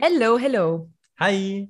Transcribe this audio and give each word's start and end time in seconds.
Hello, 0.00 0.38
hello. 0.38 0.88
Hi. 1.18 1.68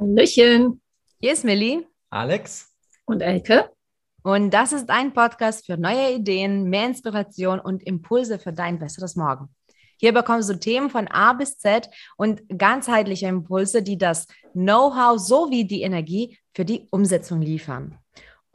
Hallöchen. 0.00 0.80
Hier 1.20 1.32
ist 1.32 1.44
Millie. 1.44 1.86
Alex. 2.10 2.74
Und 3.04 3.20
Elke. 3.20 3.70
Und 4.24 4.50
das 4.50 4.72
ist 4.72 4.90
ein 4.90 5.12
Podcast 5.12 5.64
für 5.64 5.76
neue 5.76 6.14
Ideen, 6.14 6.64
mehr 6.64 6.86
Inspiration 6.86 7.60
und 7.60 7.84
Impulse 7.84 8.40
für 8.40 8.52
dein 8.52 8.80
besseres 8.80 9.14
Morgen. 9.14 9.48
Hier 9.96 10.12
bekommst 10.12 10.50
du 10.50 10.58
Themen 10.58 10.90
von 10.90 11.06
A 11.06 11.34
bis 11.34 11.56
Z 11.56 11.88
und 12.16 12.42
ganzheitliche 12.48 13.28
Impulse, 13.28 13.80
die 13.80 13.96
das 13.96 14.26
Know-how 14.52 15.16
sowie 15.16 15.64
die 15.64 15.82
Energie 15.82 16.40
für 16.52 16.64
die 16.64 16.88
Umsetzung 16.90 17.40
liefern. 17.42 17.96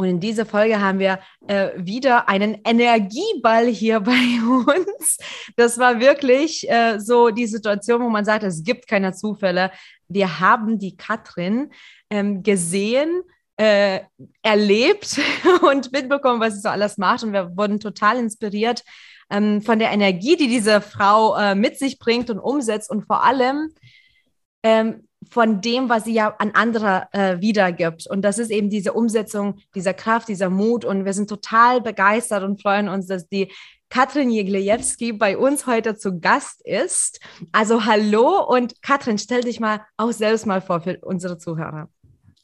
Und 0.02 0.07
in 0.09 0.20
dieser 0.20 0.47
Folge 0.47 0.81
haben 0.81 0.97
wir 0.97 1.20
äh, 1.47 1.70
wieder 1.75 2.27
einen 2.27 2.59
Energieball 2.65 3.68
hier 3.68 4.00
bei 4.01 4.11
uns. 4.11 5.18
Das 5.55 5.77
war 5.77 6.00
wirklich 6.00 6.68
äh, 6.69 7.00
so 7.00 7.29
die 7.29 7.46
Situation, 7.46 8.01
wo 8.01 8.10
man 8.10 8.25
sagt, 8.25 8.43
es 8.43 8.64
gibt 8.64 8.87
keine 8.87 9.14
Zufälle. 9.14 9.71
Wir 10.07 10.39
haben 10.39 10.79
die 10.79 10.97
Katrin 10.97 11.71
ähm, 12.10 12.41
gesehen, 12.41 13.21
äh, 13.57 14.00
erlebt 14.41 15.19
und 15.61 15.91
mitbekommen, 15.91 16.41
was 16.41 16.55
sie 16.55 16.61
so 16.61 16.69
alles 16.69 16.97
macht. 16.97 17.24
Und 17.24 17.33
wir 17.33 17.55
wurden 17.55 17.79
total 17.79 18.18
inspiriert 18.18 18.83
ähm, 19.29 19.61
von 19.61 19.77
der 19.77 19.91
Energie, 19.91 20.36
die 20.36 20.47
diese 20.47 20.82
Frau 20.82 21.38
äh, 21.38 21.54
mit 21.54 21.77
sich 21.77 21.99
bringt 21.99 22.32
und 22.32 22.39
umsetzt. 22.39 22.89
Und 22.89 23.05
vor 23.05 23.24
allem, 23.24 23.69
ähm, 24.63 25.07
von 25.30 25.61
dem, 25.61 25.89
was 25.89 26.06
sie 26.06 26.14
ja 26.14 26.36
an 26.39 26.52
andere 26.54 27.07
äh, 27.11 27.39
wiedergibt. 27.39 28.07
Und 28.07 28.21
das 28.24 28.39
ist 28.39 28.52
eben 28.52 28.70
diese 28.70 28.93
Umsetzung 28.93 29.60
dieser 29.75 29.94
Kraft, 29.94 30.28
dieser 30.28 30.50
Mut. 30.50 30.84
Und 30.86 31.06
wir 31.06 31.14
sind 31.14 31.30
total 31.30 31.82
begeistert 31.82 32.44
und 32.44 32.61
freuen 32.61 32.89
uns, 32.89 33.08
dass 33.08 33.28
die 33.28 33.52
Katrin 33.89 34.30
Jeglejewski 34.30 35.11
bei 35.14 35.38
uns 35.38 35.67
heute 35.67 35.95
zu 35.95 36.20
Gast 36.20 36.66
ist. 36.66 37.20
Also 37.52 37.86
hallo 37.86 38.42
und 38.44 38.81
Katrin, 38.81 39.17
stell 39.17 39.41
dich 39.41 39.59
mal 39.59 39.81
auch 39.97 40.11
selbst 40.11 40.45
mal 40.45 40.61
vor 40.61 40.81
für 40.81 40.97
unsere 41.02 41.38
Zuhörer. 41.38 41.89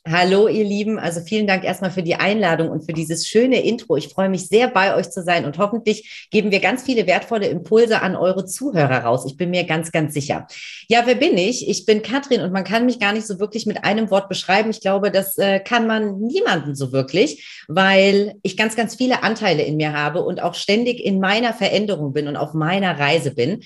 Hallo, 0.10 0.48
ihr 0.48 0.64
Lieben. 0.64 1.00
Also 1.00 1.20
vielen 1.20 1.48
Dank 1.48 1.66
erstmal 1.66 1.92
für 1.92 2.02
die 2.02 2.16
Einladung 2.16 2.70
und 2.70 2.86
für 2.86 2.94
dieses 2.94 3.28
schöne 3.28 3.62
Intro. 3.62 3.98
Ich 3.98 4.08
freue 4.08 4.30
mich 4.30 4.48
sehr, 4.48 4.70
bei 4.70 4.96
euch 4.96 5.10
zu 5.10 5.22
sein 5.22 5.44
und 5.44 5.58
hoffentlich 5.58 6.28
geben 6.32 6.50
wir 6.50 6.62
ganz 6.62 6.84
viele 6.84 7.08
wertvolle 7.08 7.48
Impulse 7.48 8.02
an 8.02 8.16
eure 8.16 8.46
Zuhörer 8.46 9.00
raus. 9.00 9.26
Ich 9.28 9.36
bin 9.36 9.50
mir 9.50 9.66
ganz, 9.66 9.92
ganz 9.92 10.14
sicher. 10.14 10.48
Ja, 10.88 11.02
wer 11.06 11.16
bin 11.16 11.38
ich? 11.38 11.68
Ich 11.68 11.86
bin 11.86 12.04
Katrin 12.04 12.40
und 12.40 12.54
man 12.54 12.64
kann 12.64 12.86
mich 12.86 13.02
gar 13.02 13.12
nicht 13.12 13.28
so 13.28 13.38
wirklich 13.38 13.66
mit 13.66 13.84
einem 13.84 14.10
Wort 14.10 14.30
beschreiben. 14.30 14.70
Ich 14.70 14.80
glaube, 14.80 15.12
das 15.12 15.38
äh, 15.38 15.60
kann 15.60 15.88
man 15.88 16.20
niemanden 16.20 16.74
so 16.74 16.94
wirklich, 16.94 17.66
weil 17.68 18.36
ich 18.44 18.56
ganz, 18.56 18.78
ganz 18.78 18.96
viele 18.96 19.24
Anteile 19.24 19.64
in 19.64 19.76
mir 19.76 19.92
habe 19.92 20.24
und 20.24 20.42
auch 20.42 20.54
ständig 20.54 21.04
in 21.04 21.20
meiner 21.20 21.54
Veränderung 21.54 22.14
bin 22.14 22.30
und 22.30 22.38
auf 22.38 22.54
meiner 22.54 22.98
Reise 22.98 23.32
bin. 23.36 23.62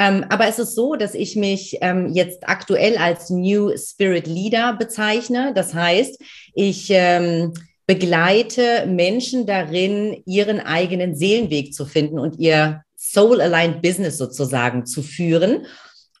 Ähm, 0.00 0.24
aber 0.30 0.48
es 0.48 0.58
ist 0.58 0.74
so, 0.74 0.94
dass 0.94 1.14
ich 1.14 1.36
mich 1.36 1.76
ähm, 1.82 2.08
jetzt 2.14 2.48
aktuell 2.48 2.96
als 2.96 3.28
New 3.28 3.76
Spirit 3.76 4.26
Leader 4.26 4.72
bezeichne. 4.72 5.52
Das 5.54 5.74
heißt, 5.74 6.18
ich 6.54 6.86
ähm, 6.88 7.52
begleite 7.86 8.86
Menschen 8.86 9.44
darin, 9.44 10.22
ihren 10.24 10.58
eigenen 10.58 11.14
Seelenweg 11.14 11.74
zu 11.74 11.84
finden 11.84 12.18
und 12.18 12.38
ihr 12.38 12.82
Soul-Aligned 12.96 13.82
Business 13.82 14.16
sozusagen 14.16 14.86
zu 14.86 15.02
führen. 15.02 15.66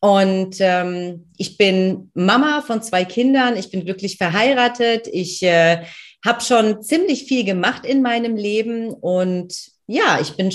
Und 0.00 0.56
ähm, 0.60 1.30
ich 1.38 1.56
bin 1.56 2.10
Mama 2.12 2.60
von 2.60 2.82
zwei 2.82 3.06
Kindern. 3.06 3.56
Ich 3.56 3.70
bin 3.70 3.86
glücklich 3.86 4.18
verheiratet. 4.18 5.08
Ich 5.10 5.42
äh, 5.42 5.84
habe 6.22 6.42
schon 6.42 6.82
ziemlich 6.82 7.24
viel 7.24 7.44
gemacht 7.44 7.86
in 7.86 8.02
meinem 8.02 8.36
Leben. 8.36 8.90
Und 8.90 9.54
ja, 9.86 10.18
ich 10.20 10.36
bin 10.36 10.52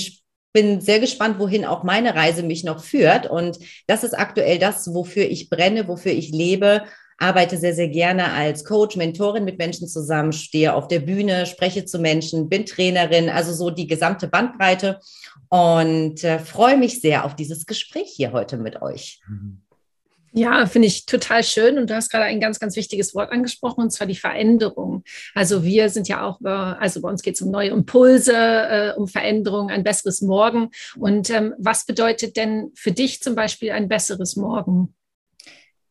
bin 0.55 0.79
sehr 0.79 1.01
gespannt, 1.01 1.37
wohin 1.37 1.65
auch 1.65 1.83
meine 1.83 2.15
Reise 2.15 2.41
mich 2.41 2.63
noch 2.63 2.81
führt. 2.81 3.29
Und 3.29 3.59
das 3.87 4.05
ist 4.05 4.17
aktuell 4.17 4.57
das, 4.57 4.93
wofür 4.93 5.25
ich 5.25 5.49
brenne, 5.49 5.87
wofür 5.89 6.13
ich 6.13 6.31
lebe. 6.31 6.83
Arbeite 7.17 7.57
sehr, 7.57 7.73
sehr 7.73 7.89
gerne 7.89 8.31
als 8.31 8.63
Coach, 8.63 8.95
Mentorin 8.95 9.43
mit 9.43 9.57
Menschen 9.57 9.87
zusammen, 9.87 10.31
stehe 10.31 10.73
auf 10.73 10.87
der 10.87 10.99
Bühne, 10.99 11.45
spreche 11.45 11.85
zu 11.85 11.99
Menschen, 11.99 12.49
bin 12.49 12.65
Trainerin, 12.65 13.29
also 13.29 13.53
so 13.53 13.69
die 13.69 13.87
gesamte 13.87 14.27
Bandbreite 14.27 14.99
und 15.49 16.23
äh, 16.23 16.39
freue 16.39 16.77
mich 16.77 17.01
sehr 17.01 17.25
auf 17.25 17.35
dieses 17.35 17.65
Gespräch 17.65 18.13
hier 18.15 18.31
heute 18.31 18.57
mit 18.57 18.81
euch. 18.81 19.21
Mhm. 19.27 19.64
Ja, 20.37 20.65
finde 20.65 20.89
ich 20.89 21.05
total 21.05 21.45
schön. 21.45 21.77
Und 21.77 21.89
du 21.89 21.95
hast 21.95 22.09
gerade 22.09 22.25
ein 22.25 22.41
ganz, 22.41 22.59
ganz 22.59 22.75
wichtiges 22.75 23.15
Wort 23.15 23.31
angesprochen, 23.31 23.83
und 23.83 23.91
zwar 23.91 24.05
die 24.05 24.17
Veränderung. 24.17 25.03
Also 25.33 25.63
wir 25.63 25.87
sind 25.87 26.09
ja 26.09 26.23
auch, 26.23 26.41
also 26.43 26.99
bei 27.01 27.09
uns 27.09 27.21
geht 27.21 27.35
es 27.35 27.41
um 27.41 27.51
neue 27.51 27.69
Impulse, 27.69 28.35
äh, 28.35 28.93
um 28.97 29.07
Veränderung, 29.07 29.69
ein 29.69 29.85
besseres 29.85 30.21
Morgen. 30.21 30.71
Und 30.97 31.29
ähm, 31.29 31.53
was 31.57 31.85
bedeutet 31.85 32.35
denn 32.35 32.71
für 32.75 32.91
dich 32.91 33.21
zum 33.21 33.35
Beispiel 33.35 33.71
ein 33.71 33.87
besseres 33.87 34.35
Morgen? 34.35 34.93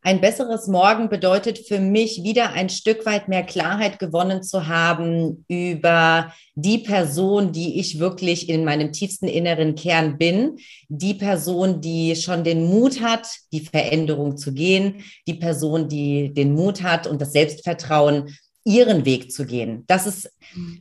Ein 0.06 0.20
besseres 0.20 0.66
Morgen 0.66 1.08
bedeutet 1.08 1.66
für 1.66 1.78
mich 1.78 2.22
wieder 2.22 2.52
ein 2.52 2.68
Stück 2.68 3.06
weit 3.06 3.26
mehr 3.28 3.42
Klarheit 3.42 3.98
gewonnen 3.98 4.42
zu 4.42 4.66
haben 4.66 5.46
über 5.48 6.30
die 6.54 6.76
Person, 6.76 7.52
die 7.52 7.80
ich 7.80 7.98
wirklich 7.98 8.50
in 8.50 8.66
meinem 8.66 8.92
tiefsten 8.92 9.28
inneren 9.28 9.76
Kern 9.76 10.18
bin, 10.18 10.58
die 10.88 11.14
Person, 11.14 11.80
die 11.80 12.16
schon 12.16 12.44
den 12.44 12.66
Mut 12.66 13.00
hat, 13.00 13.26
die 13.50 13.60
Veränderung 13.60 14.36
zu 14.36 14.52
gehen, 14.52 15.02
die 15.26 15.34
Person, 15.34 15.88
die 15.88 16.34
den 16.34 16.52
Mut 16.52 16.82
hat 16.82 17.06
und 17.06 17.22
das 17.22 17.32
Selbstvertrauen, 17.32 18.36
ihren 18.62 19.06
Weg 19.06 19.32
zu 19.32 19.46
gehen. 19.46 19.84
Das 19.86 20.06
ist, 20.06 20.30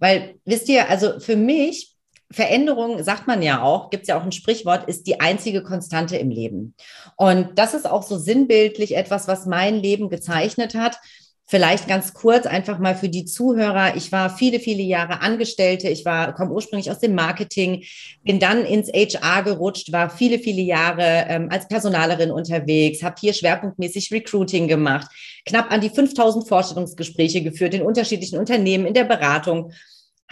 weil, 0.01 0.35
wisst 0.43 0.67
ihr, 0.67 0.89
also 0.89 1.21
für 1.21 1.37
mich 1.37 1.92
Veränderung, 2.33 3.03
sagt 3.03 3.27
man 3.27 3.41
ja 3.41 3.61
auch, 3.61 3.89
gibt 3.89 4.03
es 4.03 4.07
ja 4.07 4.19
auch 4.19 4.23
ein 4.23 4.31
Sprichwort, 4.31 4.89
ist 4.89 5.07
die 5.07 5.21
einzige 5.21 5.63
Konstante 5.63 6.17
im 6.17 6.29
Leben. 6.29 6.73
Und 7.15 7.49
das 7.55 7.73
ist 7.73 7.89
auch 7.89 8.03
so 8.03 8.17
sinnbildlich 8.17 8.95
etwas, 8.95 9.27
was 9.27 9.45
mein 9.45 9.75
Leben 9.75 10.09
gezeichnet 10.09 10.75
hat. 10.75 10.99
Vielleicht 11.45 11.87
ganz 11.87 12.13
kurz 12.13 12.45
einfach 12.45 12.79
mal 12.79 12.95
für 12.95 13.09
die 13.09 13.25
Zuhörer. 13.25 13.95
Ich 13.95 14.11
war 14.11 14.35
viele, 14.35 14.59
viele 14.59 14.81
Jahre 14.81 15.21
Angestellte. 15.21 15.89
Ich 15.89 16.05
war, 16.05 16.33
komme 16.33 16.51
ursprünglich 16.51 16.89
aus 16.89 16.99
dem 16.99 17.13
Marketing, 17.15 17.83
bin 18.23 18.39
dann 18.39 18.65
ins 18.65 18.89
HR 18.89 19.43
gerutscht, 19.43 19.91
war 19.91 20.09
viele, 20.09 20.39
viele 20.39 20.61
Jahre 20.61 21.25
ähm, 21.27 21.49
als 21.51 21.67
Personalerin 21.67 22.31
unterwegs, 22.31 23.03
habe 23.03 23.15
hier 23.19 23.33
schwerpunktmäßig 23.33 24.11
Recruiting 24.11 24.67
gemacht, 24.67 25.07
knapp 25.45 25.69
an 25.71 25.81
die 25.81 25.89
5000 25.89 26.47
Vorstellungsgespräche 26.47 27.43
geführt 27.43 27.73
in 27.73 27.83
unterschiedlichen 27.83 28.39
Unternehmen, 28.39 28.87
in 28.87 28.93
der 28.93 29.03
Beratung 29.03 29.73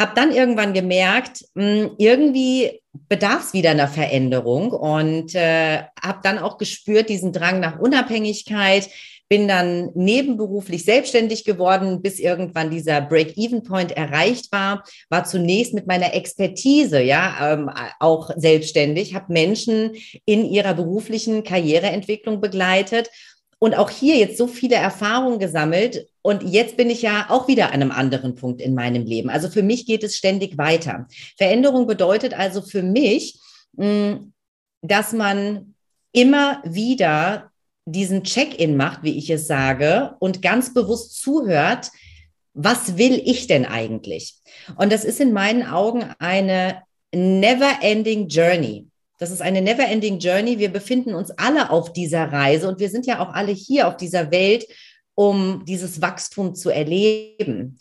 habe 0.01 0.13
dann 0.15 0.31
irgendwann 0.33 0.73
gemerkt, 0.73 1.45
hm, 1.55 1.91
irgendwie 1.97 2.81
bedarf 3.07 3.45
es 3.45 3.53
wieder 3.53 3.69
einer 3.71 3.87
Veränderung 3.87 4.71
und 4.71 5.33
äh, 5.35 5.83
habe 6.01 6.19
dann 6.23 6.39
auch 6.39 6.57
gespürt 6.57 7.07
diesen 7.07 7.31
Drang 7.31 7.59
nach 7.59 7.79
Unabhängigkeit, 7.79 8.89
bin 9.29 9.47
dann 9.47 9.91
nebenberuflich 9.93 10.83
selbstständig 10.83 11.45
geworden, 11.45 12.01
bis 12.01 12.19
irgendwann 12.19 12.69
dieser 12.69 12.99
Break-Even-Point 12.99 13.95
erreicht 13.95 14.51
war, 14.51 14.83
war 15.09 15.23
zunächst 15.23 15.73
mit 15.73 15.87
meiner 15.87 16.13
Expertise 16.13 17.01
ja 17.01 17.53
ähm, 17.53 17.69
auch 18.01 18.31
selbstständig, 18.35 19.13
habe 19.13 19.31
Menschen 19.31 19.91
in 20.25 20.43
ihrer 20.43 20.73
beruflichen 20.73 21.45
Karriereentwicklung 21.45 22.41
begleitet 22.41 23.09
und 23.57 23.77
auch 23.77 23.89
hier 23.89 24.17
jetzt 24.17 24.37
so 24.37 24.47
viele 24.47 24.75
Erfahrungen 24.75 25.39
gesammelt. 25.39 26.07
Und 26.21 26.43
jetzt 26.43 26.77
bin 26.77 26.89
ich 26.89 27.01
ja 27.01 27.25
auch 27.29 27.47
wieder 27.47 27.67
an 27.67 27.81
einem 27.81 27.91
anderen 27.91 28.35
Punkt 28.35 28.61
in 28.61 28.75
meinem 28.75 29.05
Leben. 29.05 29.29
Also 29.29 29.49
für 29.49 29.63
mich 29.63 29.85
geht 29.85 30.03
es 30.03 30.15
ständig 30.15 30.57
weiter. 30.57 31.07
Veränderung 31.37 31.87
bedeutet 31.87 32.33
also 32.33 32.61
für 32.61 32.83
mich, 32.83 33.39
dass 34.81 35.13
man 35.13 35.75
immer 36.11 36.61
wieder 36.63 37.51
diesen 37.85 38.23
Check-in 38.23 38.77
macht, 38.77 39.03
wie 39.03 39.17
ich 39.17 39.29
es 39.29 39.47
sage, 39.47 40.15
und 40.19 40.41
ganz 40.41 40.73
bewusst 40.73 41.21
zuhört, 41.21 41.89
was 42.53 42.97
will 42.97 43.21
ich 43.25 43.47
denn 43.47 43.65
eigentlich? 43.65 44.35
Und 44.75 44.91
das 44.91 45.05
ist 45.05 45.19
in 45.19 45.33
meinen 45.33 45.65
Augen 45.65 46.05
eine 46.19 46.83
never-ending 47.13 48.27
Journey. 48.27 48.87
Das 49.17 49.31
ist 49.31 49.41
eine 49.41 49.61
never-ending 49.61 50.19
Journey. 50.19 50.59
Wir 50.59 50.69
befinden 50.69 51.15
uns 51.15 51.31
alle 51.31 51.69
auf 51.69 51.93
dieser 51.93 52.31
Reise 52.31 52.67
und 52.67 52.79
wir 52.79 52.89
sind 52.89 53.05
ja 53.05 53.19
auch 53.19 53.33
alle 53.33 53.51
hier 53.51 53.87
auf 53.87 53.97
dieser 53.97 54.31
Welt, 54.31 54.65
um 55.21 55.65
dieses 55.65 56.01
Wachstum 56.01 56.55
zu 56.55 56.71
erleben. 56.71 57.77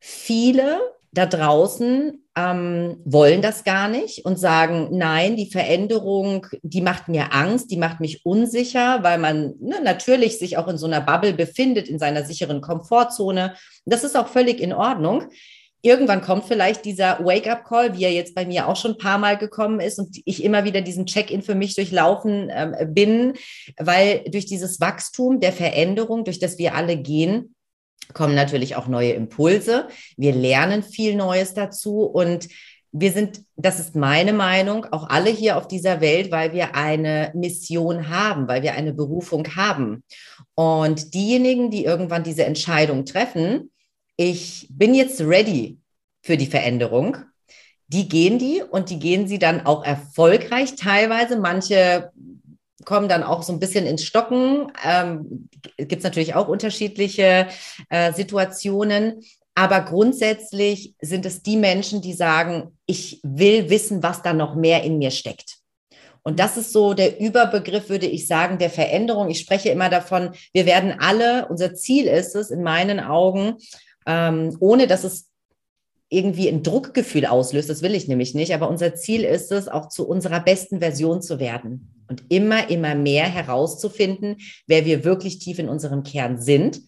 Viele 0.00 0.80
da 1.12 1.26
draußen 1.26 2.24
ähm, 2.36 2.96
wollen 3.04 3.40
das 3.40 3.62
gar 3.62 3.86
nicht 3.86 4.24
und 4.24 4.36
sagen, 4.38 4.88
nein, 4.90 5.36
die 5.36 5.50
Veränderung, 5.50 6.46
die 6.62 6.80
macht 6.80 7.06
mir 7.08 7.34
Angst, 7.34 7.70
die 7.70 7.76
macht 7.76 8.00
mich 8.00 8.24
unsicher, 8.24 9.04
weil 9.04 9.18
man 9.18 9.54
ne, 9.60 9.76
natürlich 9.84 10.38
sich 10.38 10.56
auch 10.56 10.66
in 10.66 10.78
so 10.78 10.86
einer 10.86 11.02
Bubble 11.02 11.34
befindet, 11.34 11.86
in 11.88 12.00
seiner 12.00 12.24
sicheren 12.24 12.62
Komfortzone. 12.62 13.54
Das 13.84 14.02
ist 14.02 14.16
auch 14.16 14.28
völlig 14.28 14.58
in 14.58 14.72
Ordnung 14.72 15.28
irgendwann 15.82 16.22
kommt 16.22 16.44
vielleicht 16.44 16.84
dieser 16.84 17.18
Wake-up-Call, 17.24 17.96
wie 17.96 18.04
er 18.04 18.12
jetzt 18.12 18.34
bei 18.34 18.46
mir 18.46 18.68
auch 18.68 18.76
schon 18.76 18.92
ein 18.92 18.98
paar 18.98 19.18
Mal 19.18 19.36
gekommen 19.36 19.80
ist 19.80 19.98
und 19.98 20.20
ich 20.24 20.42
immer 20.42 20.64
wieder 20.64 20.80
diesen 20.80 21.06
Check-in 21.06 21.42
für 21.42 21.56
mich 21.56 21.74
durchlaufen 21.74 22.48
äh, 22.50 22.86
bin, 22.88 23.34
weil 23.78 24.24
durch 24.30 24.46
dieses 24.46 24.80
Wachstum 24.80 25.40
der 25.40 25.52
Veränderung, 25.52 26.24
durch 26.24 26.38
das 26.38 26.56
wir 26.58 26.74
alle 26.74 26.96
gehen, 26.96 27.54
kommen 28.14 28.34
natürlich 28.34 28.76
auch 28.76 28.86
neue 28.86 29.12
Impulse. 29.12 29.88
Wir 30.16 30.32
lernen 30.34 30.82
viel 30.82 31.16
Neues 31.16 31.54
dazu 31.54 32.02
und 32.02 32.48
wir 32.92 33.10
sind, 33.10 33.40
das 33.56 33.80
ist 33.80 33.96
meine 33.96 34.34
Meinung, 34.34 34.86
auch 34.92 35.08
alle 35.08 35.30
hier 35.30 35.56
auf 35.56 35.66
dieser 35.66 36.02
Welt, 36.02 36.30
weil 36.30 36.52
wir 36.52 36.76
eine 36.76 37.32
Mission 37.34 38.10
haben, 38.10 38.48
weil 38.48 38.62
wir 38.62 38.74
eine 38.74 38.92
Berufung 38.92 39.46
haben. 39.56 40.04
Und 40.54 41.14
diejenigen, 41.14 41.70
die 41.70 41.84
irgendwann 41.86 42.22
diese 42.22 42.44
Entscheidung 42.44 43.06
treffen, 43.06 43.71
ich 44.16 44.66
bin 44.70 44.94
jetzt 44.94 45.20
ready 45.20 45.78
für 46.22 46.36
die 46.36 46.46
Veränderung, 46.46 47.16
die 47.88 48.08
gehen 48.08 48.38
die 48.38 48.62
und 48.62 48.90
die 48.90 48.98
gehen 48.98 49.28
sie 49.28 49.38
dann 49.38 49.66
auch 49.66 49.84
erfolgreich 49.84 50.76
teilweise. 50.76 51.38
Manche 51.38 52.10
kommen 52.84 53.08
dann 53.08 53.22
auch 53.22 53.42
so 53.42 53.52
ein 53.52 53.60
bisschen 53.60 53.86
ins 53.86 54.04
Stocken. 54.04 54.72
Ähm, 54.84 55.48
Gibt 55.76 55.98
es 55.98 56.04
natürlich 56.04 56.34
auch 56.34 56.48
unterschiedliche 56.48 57.48
äh, 57.90 58.12
Situationen. 58.12 59.22
Aber 59.54 59.82
grundsätzlich 59.82 60.94
sind 61.00 61.26
es 61.26 61.42
die 61.42 61.58
Menschen, 61.58 62.00
die 62.00 62.14
sagen, 62.14 62.78
ich 62.86 63.20
will 63.22 63.68
wissen, 63.68 64.02
was 64.02 64.22
da 64.22 64.32
noch 64.32 64.54
mehr 64.54 64.82
in 64.82 64.96
mir 64.96 65.10
steckt. 65.10 65.58
Und 66.22 66.38
das 66.38 66.56
ist 66.56 66.72
so 66.72 66.94
der 66.94 67.20
Überbegriff, 67.20 67.88
würde 67.88 68.06
ich 68.06 68.26
sagen, 68.26 68.58
der 68.58 68.70
Veränderung. 68.70 69.28
Ich 69.28 69.40
spreche 69.40 69.70
immer 69.70 69.90
davon, 69.90 70.30
wir 70.54 70.66
werden 70.66 70.94
alle, 71.00 71.48
unser 71.48 71.74
Ziel 71.74 72.06
ist 72.06 72.36
es 72.36 72.50
in 72.50 72.62
meinen 72.62 73.00
Augen, 73.00 73.56
ähm, 74.06 74.56
ohne 74.60 74.86
dass 74.86 75.04
es 75.04 75.28
irgendwie 76.08 76.48
ein 76.48 76.62
Druckgefühl 76.62 77.24
auslöst, 77.24 77.70
das 77.70 77.82
will 77.82 77.94
ich 77.94 78.06
nämlich 78.06 78.34
nicht, 78.34 78.54
aber 78.54 78.68
unser 78.68 78.94
Ziel 78.94 79.24
ist 79.24 79.50
es, 79.50 79.68
auch 79.68 79.88
zu 79.88 80.06
unserer 80.06 80.40
besten 80.40 80.80
Version 80.80 81.22
zu 81.22 81.40
werden 81.40 82.04
und 82.08 82.24
immer, 82.28 82.68
immer 82.68 82.94
mehr 82.94 83.24
herauszufinden, 83.24 84.36
wer 84.66 84.84
wir 84.84 85.04
wirklich 85.04 85.38
tief 85.38 85.58
in 85.58 85.70
unserem 85.70 86.02
Kern 86.02 86.38
sind, 86.38 86.82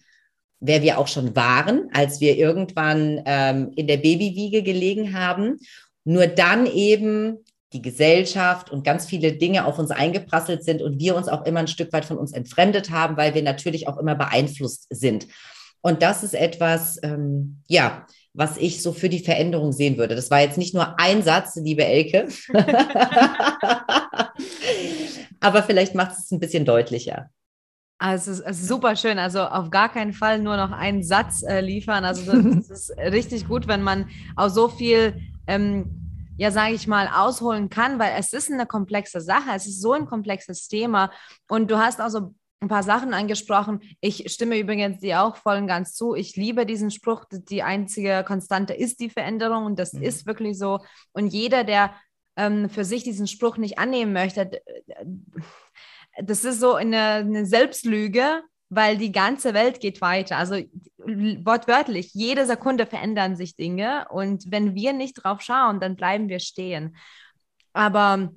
wer 0.59 0.83
wir 0.83 0.99
auch 0.99 1.07
schon 1.07 1.35
waren, 1.35 1.89
als 1.91 2.21
wir 2.21 2.37
irgendwann 2.37 3.21
ähm, 3.25 3.71
in 3.75 3.87
der 3.87 3.97
Babywiege 3.97 4.61
gelegen 4.61 5.17
haben. 5.17 5.57
Nur 6.03 6.27
dann 6.27 6.67
eben 6.67 7.39
die 7.73 7.81
Gesellschaft 7.81 8.71
und 8.71 8.83
ganz 8.83 9.05
viele 9.05 9.33
Dinge 9.33 9.65
auf 9.65 9.79
uns 9.79 9.91
eingeprasselt 9.91 10.63
sind 10.63 10.81
und 10.81 10.99
wir 10.99 11.15
uns 11.15 11.27
auch 11.27 11.45
immer 11.45 11.61
ein 11.61 11.67
Stück 11.67 11.91
weit 11.93 12.05
von 12.05 12.17
uns 12.17 12.31
entfremdet 12.31 12.91
haben, 12.91 13.17
weil 13.17 13.33
wir 13.33 13.41
natürlich 13.41 13.87
auch 13.87 13.97
immer 13.97 14.15
beeinflusst 14.15 14.87
sind. 14.91 15.27
Und 15.85 16.01
das 16.01 16.23
ist 16.23 16.33
etwas, 16.33 16.97
ähm, 17.03 17.61
ja, 17.67 18.07
was 18.33 18.57
ich 18.57 18.81
so 18.81 18.91
für 18.91 19.07
die 19.07 19.19
Veränderung 19.19 19.71
sehen 19.71 19.99
würde. 19.99 20.15
Das 20.15 20.31
war 20.31 20.41
jetzt 20.41 20.57
nicht 20.57 20.73
nur 20.73 20.99
ein 20.99 21.21
Satz, 21.21 21.55
liebe 21.57 21.85
Elke, 21.85 22.27
aber 25.39 25.61
vielleicht 25.61 25.93
macht 25.93 26.13
es 26.17 26.31
ein 26.31 26.39
bisschen 26.39 26.65
deutlicher. 26.65 27.29
Also 27.99 28.31
es 28.31 28.39
ist 28.39 28.67
super 28.67 28.95
schön. 28.95 29.19
Also 29.19 29.41
auf 29.41 29.69
gar 29.69 29.89
keinen 29.89 30.13
Fall 30.13 30.39
nur 30.39 30.57
noch 30.57 30.71
einen 30.71 31.03
Satz 31.03 31.43
äh, 31.43 31.61
liefern. 31.61 32.03
Also 32.03 32.33
das, 32.33 32.43
das, 32.67 32.89
ist 32.89 32.97
richtig 32.97 33.47
gut, 33.47 33.67
wenn 33.67 33.83
man 33.83 34.09
auch 34.35 34.49
so 34.49 34.69
viel, 34.69 35.21
ähm, 35.45 36.33
ja 36.35 36.49
sage 36.49 36.73
ich 36.73 36.87
mal, 36.87 37.07
ausholen 37.13 37.69
kann, 37.69 37.99
weil 37.99 38.13
es 38.17 38.33
ist 38.33 38.51
eine 38.51 38.65
komplexe 38.65 39.21
Sache. 39.21 39.51
Es 39.55 39.67
ist 39.67 39.83
so 39.83 39.93
ein 39.93 40.07
komplexes 40.07 40.67
Thema. 40.67 41.11
Und 41.47 41.69
du 41.69 41.77
hast 41.77 42.01
also 42.01 42.33
ein 42.65 42.69
paar 42.69 42.83
Sachen 42.83 43.13
angesprochen. 43.13 43.79
Ich 44.01 44.31
stimme 44.31 44.59
übrigens 44.59 44.99
dir 44.99 45.21
auch 45.21 45.37
voll 45.37 45.57
und 45.57 45.67
ganz 45.67 45.93
zu. 45.93 46.15
Ich 46.15 46.35
liebe 46.35 46.65
diesen 46.65 46.91
Spruch, 46.91 47.25
die 47.31 47.63
einzige 47.63 48.23
Konstante 48.27 48.73
ist 48.73 48.99
die 48.99 49.09
Veränderung 49.09 49.65
und 49.65 49.79
das 49.79 49.93
mhm. 49.93 50.01
ist 50.01 50.25
wirklich 50.25 50.57
so. 50.57 50.79
Und 51.13 51.27
jeder, 51.27 51.63
der 51.63 51.95
ähm, 52.35 52.69
für 52.69 52.83
sich 52.83 53.03
diesen 53.03 53.27
Spruch 53.27 53.57
nicht 53.57 53.77
annehmen 53.77 54.13
möchte, 54.13 54.61
das 56.21 56.43
ist 56.43 56.59
so 56.59 56.73
eine, 56.73 56.97
eine 56.97 57.45
Selbstlüge, 57.45 58.41
weil 58.69 58.97
die 58.97 59.11
ganze 59.11 59.53
Welt 59.53 59.79
geht 59.79 60.01
weiter. 60.01 60.37
Also 60.37 60.55
wortwörtlich, 60.97 62.13
jede 62.13 62.45
Sekunde 62.45 62.85
verändern 62.85 63.35
sich 63.35 63.55
Dinge 63.55 64.07
und 64.09 64.51
wenn 64.51 64.73
wir 64.73 64.93
nicht 64.93 65.13
drauf 65.13 65.41
schauen, 65.41 65.79
dann 65.79 65.95
bleiben 65.95 66.29
wir 66.29 66.39
stehen. 66.39 66.95
Aber 67.73 68.31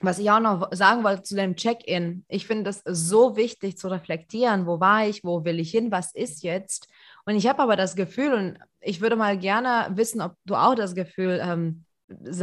was 0.00 0.18
ich 0.18 0.30
auch 0.30 0.40
noch 0.40 0.68
sagen 0.72 1.04
wollte 1.04 1.22
zu 1.22 1.36
dem 1.36 1.56
Check-in, 1.56 2.24
ich 2.28 2.46
finde 2.46 2.70
es 2.70 2.82
so 2.84 3.36
wichtig 3.36 3.76
zu 3.76 3.88
reflektieren, 3.88 4.66
wo 4.66 4.80
war 4.80 5.06
ich, 5.06 5.22
wo 5.24 5.44
will 5.44 5.60
ich 5.60 5.70
hin, 5.70 5.92
was 5.92 6.14
ist 6.14 6.42
jetzt. 6.42 6.88
Und 7.26 7.36
ich 7.36 7.46
habe 7.46 7.62
aber 7.62 7.76
das 7.76 7.96
Gefühl, 7.96 8.32
und 8.32 8.58
ich 8.80 9.02
würde 9.02 9.16
mal 9.16 9.36
gerne 9.36 9.94
wissen, 9.96 10.22
ob 10.22 10.36
du 10.46 10.54
auch 10.54 10.74
das 10.74 10.94
Gefühl 10.94 11.40
ähm, 11.42 11.84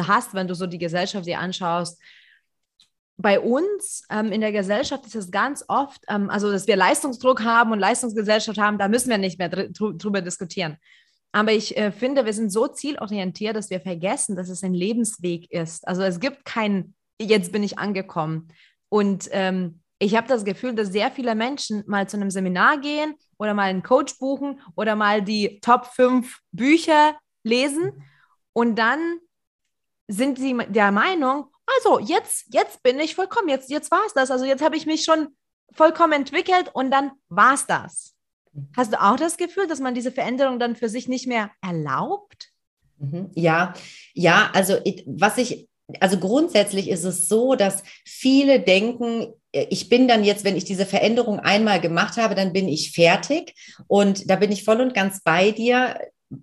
hast, 0.07 0.35
wenn 0.35 0.47
du 0.47 0.53
so 0.53 0.67
die 0.67 0.77
Gesellschaft 0.77 1.25
dir 1.25 1.39
anschaust. 1.39 1.99
Bei 3.17 3.39
uns 3.39 4.03
ähm, 4.11 4.31
in 4.31 4.41
der 4.41 4.51
Gesellschaft 4.51 5.07
ist 5.07 5.15
es 5.15 5.31
ganz 5.31 5.65
oft, 5.67 6.01
ähm, 6.07 6.29
also 6.29 6.51
dass 6.51 6.67
wir 6.67 6.75
Leistungsdruck 6.75 7.43
haben 7.43 7.71
und 7.71 7.79
Leistungsgesellschaft 7.79 8.59
haben, 8.59 8.77
da 8.77 8.87
müssen 8.87 9.09
wir 9.09 9.17
nicht 9.17 9.39
mehr 9.39 9.49
dr 9.49 9.93
drüber 9.93 10.21
diskutieren. 10.21 10.77
Aber 11.31 11.51
ich 11.51 11.75
äh, 11.75 11.91
finde, 11.91 12.25
wir 12.25 12.33
sind 12.33 12.51
so 12.51 12.67
zielorientiert, 12.67 13.55
dass 13.55 13.71
wir 13.71 13.81
vergessen, 13.81 14.35
dass 14.35 14.49
es 14.49 14.63
ein 14.63 14.75
Lebensweg 14.75 15.51
ist. 15.51 15.87
Also 15.87 16.03
es 16.03 16.19
gibt 16.19 16.45
keinen 16.45 16.93
jetzt 17.19 17.51
bin 17.51 17.63
ich 17.63 17.79
angekommen. 17.79 18.47
Und 18.89 19.29
ähm, 19.31 19.81
ich 19.99 20.15
habe 20.15 20.27
das 20.27 20.45
Gefühl, 20.45 20.75
dass 20.75 20.89
sehr 20.89 21.11
viele 21.11 21.35
Menschen 21.35 21.83
mal 21.87 22.07
zu 22.07 22.17
einem 22.17 22.29
Seminar 22.29 22.79
gehen 22.79 23.15
oder 23.37 23.53
mal 23.53 23.63
einen 23.63 23.83
Coach 23.83 24.17
buchen 24.19 24.59
oder 24.75 24.95
mal 24.95 25.21
die 25.21 25.59
Top 25.61 25.87
5 25.87 26.39
Bücher 26.51 27.17
lesen 27.43 28.03
und 28.53 28.75
dann 28.75 29.19
sind 30.07 30.37
sie 30.37 30.57
der 30.69 30.91
Meinung, 30.91 31.47
also 31.75 31.99
jetzt, 31.99 32.45
jetzt 32.53 32.81
bin 32.81 32.99
ich 32.99 33.15
vollkommen, 33.15 33.49
jetzt, 33.49 33.69
jetzt 33.69 33.91
war 33.91 34.01
es 34.05 34.13
das. 34.13 34.31
Also 34.31 34.45
jetzt 34.45 34.63
habe 34.63 34.77
ich 34.77 34.85
mich 34.85 35.03
schon 35.03 35.35
vollkommen 35.73 36.13
entwickelt 36.13 36.71
und 36.73 36.91
dann 36.91 37.11
war 37.29 37.53
es 37.53 37.65
das. 37.65 38.15
Hast 38.75 38.93
du 38.93 39.01
auch 39.01 39.17
das 39.17 39.37
Gefühl, 39.37 39.67
dass 39.67 39.79
man 39.79 39.93
diese 39.93 40.11
Veränderung 40.11 40.59
dann 40.59 40.75
für 40.75 40.89
sich 40.89 41.07
nicht 41.07 41.27
mehr 41.27 41.51
erlaubt? 41.61 42.51
Mhm. 42.97 43.29
Ja, 43.35 43.73
ja, 44.13 44.49
also 44.53 44.77
was 45.05 45.37
ich 45.37 45.69
also 45.99 46.17
grundsätzlich 46.17 46.89
ist 46.89 47.03
es 47.03 47.27
so, 47.27 47.55
dass 47.55 47.83
viele 48.05 48.59
denken, 48.59 49.27
äh, 49.51 49.67
ich 49.69 49.89
bin 49.89 50.07
dann 50.07 50.23
jetzt, 50.23 50.43
wenn 50.43 50.57
ich 50.57 50.65
diese 50.65 50.85
Veränderung 50.85 51.39
einmal 51.39 51.79
gemacht 51.79 52.17
habe, 52.17 52.35
dann 52.35 52.53
bin 52.53 52.67
ich 52.67 52.91
fertig. 52.91 53.53
Und 53.87 54.29
da 54.29 54.35
bin 54.35 54.51
ich 54.51 54.63
voll 54.63 54.81
und 54.81 54.93
ganz 54.93 55.21
bei 55.23 55.51
dir 55.51 55.97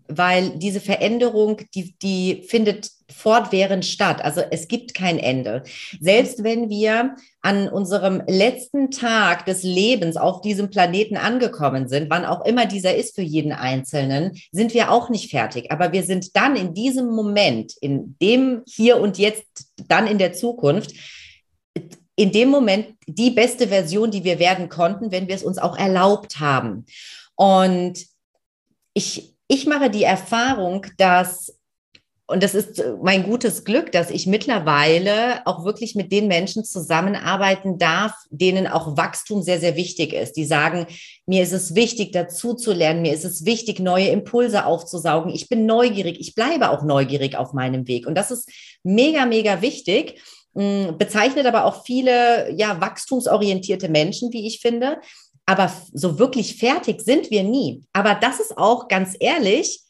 weil 0.08 0.58
diese 0.58 0.81
Veränderung, 0.81 1.60
die, 1.75 1.94
die 1.98 2.44
findet 2.48 2.90
fortwährend 3.10 3.84
statt. 3.84 4.25
Also 4.25 4.40
es 4.50 4.66
gibt 4.66 4.94
kein 4.94 5.19
Ende. 5.19 5.62
Selbst 6.00 6.42
wenn 6.42 6.70
wir 6.70 7.16
an 7.42 7.69
unserem 7.69 8.22
letzten 8.26 8.90
Tag 8.90 9.44
des 9.44 9.62
Lebens 9.62 10.16
auf 10.16 10.40
diesem 10.40 10.70
Planeten 10.70 11.19
angekommen 11.19 11.86
sind, 11.88 12.08
wann 12.08 12.25
auch 12.25 12.46
immer 12.46 12.64
dieser 12.64 12.94
ist 12.94 13.14
für 13.14 13.22
jeden 13.22 13.52
Einzelnen, 13.52 14.38
sind 14.52 14.72
wir 14.72 14.90
auch 14.90 15.10
nicht 15.10 15.31
fertig. 15.31 15.70
Aber 15.70 15.92
wir 15.92 16.02
sind 16.02 16.34
dann 16.34 16.56
in 16.56 16.72
diesem 16.72 17.10
Moment, 17.10 17.75
in 17.80 18.16
dem 18.22 18.62
hier 18.66 18.98
und 18.98 19.19
jetzt, 19.19 19.44
dann 19.88 20.06
in 20.06 20.19
der 20.19 20.32
Zukunft, 20.32 20.92
in 22.16 22.32
dem 22.32 22.48
Moment 22.48 22.87
die 23.06 23.30
beste 23.30 23.68
Version, 23.68 24.11
die 24.11 24.25
wir 24.25 24.38
werden 24.38 24.70
konnten, 24.70 25.11
wenn 25.11 25.28
wir 25.28 25.35
es 25.35 25.42
uns 25.42 25.59
auch 25.59 25.76
erlaubt 25.76 26.40
haben. 26.40 26.87
Und 27.35 27.99
ich, 28.94 29.34
ich 29.48 29.66
mache 29.66 29.90
die 29.90 30.04
Erfahrung, 30.04 30.86
dass 30.98 31.58
und 32.26 32.42
das 32.42 32.54
ist 32.54 32.82
mein 33.02 33.22
gutes 33.24 33.64
Glück, 33.64 33.92
dass 33.92 34.10
ich 34.10 34.26
mittlerweile 34.26 35.46
auch 35.46 35.66
wirklich 35.66 35.94
mit 35.94 36.10
den 36.10 36.26
Menschen 36.26 36.64
zusammenarbeiten 36.64 37.76
darf, 37.76 38.14
denen 38.30 38.66
auch 38.66 38.96
Wachstum 38.96 39.42
sehr, 39.42 39.60
sehr 39.60 39.76
wichtig 39.76 40.14
ist. 40.14 40.32
Die 40.32 40.46
sagen, 40.46 40.86
mir 41.26 41.42
ist 41.42 41.52
es 41.52 41.74
wichtig, 41.74 42.12
dazu 42.12 42.54
zu 42.54 42.72
lernen, 42.72 43.02
mir 43.02 43.12
ist 43.12 43.26
es 43.26 43.44
wichtig, 43.44 43.78
neue 43.78 44.08
Impulse 44.08 44.64
aufzusaugen. 44.64 45.34
Ich 45.34 45.50
bin 45.50 45.66
neugierig, 45.66 46.18
ich 46.18 46.34
bleibe 46.34 46.70
auch 46.70 46.82
neugierig 46.82 47.36
auf 47.36 47.52
meinem 47.52 47.86
Weg. 47.88 48.06
Und 48.06 48.14
das 48.14 48.30
ist 48.30 48.50
mega, 48.82 49.26
mega 49.26 49.60
wichtig. 49.60 50.18
Hm, 50.56 50.96
bezeichnet 50.96 51.44
aber 51.44 51.66
auch 51.66 51.84
viele 51.84 52.54
ja, 52.56 52.80
wachstumsorientierte 52.80 53.90
Menschen, 53.90 54.32
wie 54.32 54.46
ich 54.46 54.60
finde. 54.60 54.98
Aber 55.46 55.72
so 55.92 56.18
wirklich 56.18 56.56
fertig 56.56 57.00
sind 57.02 57.30
wir 57.30 57.42
nie. 57.42 57.84
Aber 57.92 58.14
das 58.14 58.40
ist 58.40 58.56
auch 58.56 58.88
ganz 58.88 59.14
ehrlich, 59.20 59.80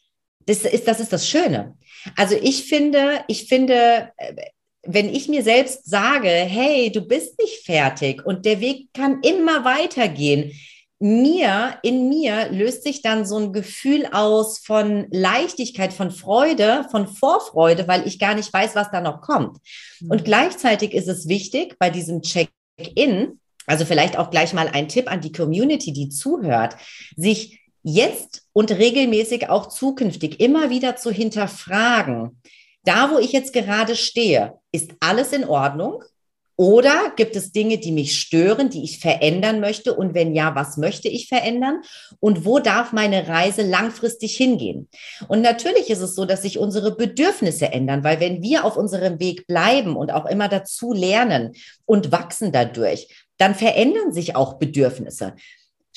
das 0.45 0.63
ist, 0.63 0.87
das 0.87 0.99
ist 0.99 1.13
das 1.13 1.27
Schöne. 1.27 1.77
Also 2.15 2.35
ich 2.35 2.65
finde, 2.65 3.23
ich 3.27 3.47
finde, 3.47 4.11
äh, 4.17 4.35
wenn 4.83 5.09
ich 5.13 5.27
mir 5.27 5.43
selbst 5.43 5.89
sage, 5.89 6.29
hey, 6.29 6.91
du 6.91 7.01
bist 7.01 7.39
nicht 7.39 7.65
fertig 7.65 8.23
und 8.25 8.45
der 8.45 8.59
Weg 8.59 8.93
kann 8.93 9.21
immer 9.21 9.65
weitergehen, 9.65 10.51
mir, 10.99 11.77
in 11.83 12.07
mir 12.07 12.49
löst 12.51 12.83
sich 12.83 13.01
dann 13.01 13.25
so 13.25 13.37
ein 13.37 13.53
Gefühl 13.53 14.07
aus 14.11 14.59
von 14.59 15.07
Leichtigkeit, 15.11 15.91
von 15.91 16.09
Freude, 16.09 16.85
von 16.89 17.07
Vorfreude, 17.07 17.87
weil 17.87 18.07
ich 18.07 18.17
gar 18.17 18.33
nicht 18.33 18.51
weiß, 18.53 18.75
was 18.75 18.91
da 18.91 19.01
noch 19.01 19.21
kommt. 19.21 19.57
Und 20.01 20.21
mhm. 20.21 20.23
gleichzeitig 20.23 20.93
ist 20.93 21.07
es 21.07 21.27
wichtig 21.27 21.75
bei 21.79 21.89
diesem 21.89 22.21
Check-in, 22.21 23.39
also 23.67 23.85
vielleicht 23.85 24.17
auch 24.17 24.29
gleich 24.29 24.53
mal 24.53 24.67
ein 24.67 24.87
Tipp 24.87 25.11
an 25.11 25.21
die 25.21 25.31
Community, 25.31 25.93
die 25.93 26.09
zuhört, 26.09 26.75
sich 27.15 27.61
jetzt 27.83 28.43
und 28.51 28.71
regelmäßig 28.71 29.49
auch 29.49 29.69
zukünftig 29.69 30.39
immer 30.39 30.69
wieder 30.69 30.95
zu 30.95 31.11
hinterfragen. 31.11 32.41
Da, 32.83 33.11
wo 33.11 33.19
ich 33.19 33.31
jetzt 33.31 33.53
gerade 33.53 33.95
stehe, 33.95 34.53
ist 34.71 34.91
alles 34.99 35.33
in 35.33 35.45
Ordnung? 35.45 36.03
Oder 36.57 37.11
gibt 37.17 37.35
es 37.35 37.51
Dinge, 37.51 37.77
die 37.79 37.91
mich 37.91 38.17
stören, 38.17 38.69
die 38.69 38.83
ich 38.83 38.99
verändern 38.99 39.59
möchte? 39.59 39.93
Und 39.93 40.13
wenn 40.13 40.33
ja, 40.33 40.55
was 40.55 40.77
möchte 40.77 41.09
ich 41.09 41.27
verändern? 41.27 41.81
Und 42.21 42.45
wo 42.45 42.59
darf 42.59 42.93
meine 42.93 43.27
Reise 43.27 43.61
langfristig 43.61 44.37
hingehen? 44.37 44.87
Und 45.27 45.41
natürlich 45.41 45.89
ist 45.89 45.99
es 45.99 46.15
so, 46.15 46.23
dass 46.23 46.43
sich 46.43 46.57
unsere 46.57 46.95
Bedürfnisse 46.95 47.73
ändern, 47.73 48.05
weil 48.05 48.21
wenn 48.21 48.41
wir 48.41 48.63
auf 48.63 48.77
unserem 48.77 49.19
Weg 49.19 49.47
bleiben 49.47 49.97
und 49.97 50.11
auch 50.11 50.25
immer 50.25 50.47
dazu 50.47 50.93
lernen 50.93 51.53
und 51.85 52.13
wachsen 52.13 52.53
dadurch, 52.53 53.09
dann 53.37 53.55
verändern 53.55 54.13
sich 54.13 54.35
auch 54.35 54.55
Bedürfnisse. 54.55 55.33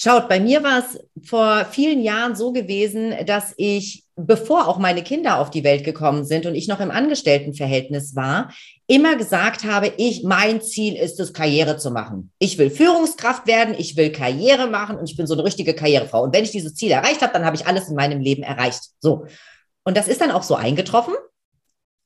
Schaut, 0.00 0.28
bei 0.28 0.38
mir 0.38 0.62
war 0.62 0.78
es 0.78 1.00
vor 1.26 1.64
vielen 1.64 2.00
Jahren 2.00 2.36
so 2.36 2.52
gewesen, 2.52 3.14
dass 3.26 3.52
ich, 3.56 4.04
bevor 4.14 4.68
auch 4.68 4.78
meine 4.78 5.02
Kinder 5.02 5.40
auf 5.40 5.50
die 5.50 5.64
Welt 5.64 5.82
gekommen 5.82 6.24
sind 6.24 6.46
und 6.46 6.54
ich 6.54 6.68
noch 6.68 6.78
im 6.78 6.92
Angestelltenverhältnis 6.92 8.14
war, 8.14 8.52
immer 8.86 9.16
gesagt 9.16 9.64
habe, 9.64 9.92
ich, 9.96 10.22
mein 10.22 10.62
Ziel 10.62 10.94
ist 10.94 11.18
es, 11.18 11.32
Karriere 11.32 11.78
zu 11.78 11.90
machen. 11.90 12.30
Ich 12.38 12.58
will 12.58 12.70
Führungskraft 12.70 13.48
werden, 13.48 13.74
ich 13.76 13.96
will 13.96 14.12
Karriere 14.12 14.68
machen 14.68 14.96
und 14.96 15.10
ich 15.10 15.16
bin 15.16 15.26
so 15.26 15.34
eine 15.34 15.42
richtige 15.42 15.74
Karrierefrau. 15.74 16.22
Und 16.22 16.32
wenn 16.32 16.44
ich 16.44 16.52
dieses 16.52 16.76
Ziel 16.76 16.92
erreicht 16.92 17.20
habe, 17.20 17.32
dann 17.32 17.44
habe 17.44 17.56
ich 17.56 17.66
alles 17.66 17.88
in 17.88 17.96
meinem 17.96 18.20
Leben 18.20 18.44
erreicht. 18.44 18.82
So. 19.00 19.26
Und 19.82 19.96
das 19.96 20.06
ist 20.06 20.20
dann 20.20 20.30
auch 20.30 20.44
so 20.44 20.54
eingetroffen. 20.54 21.14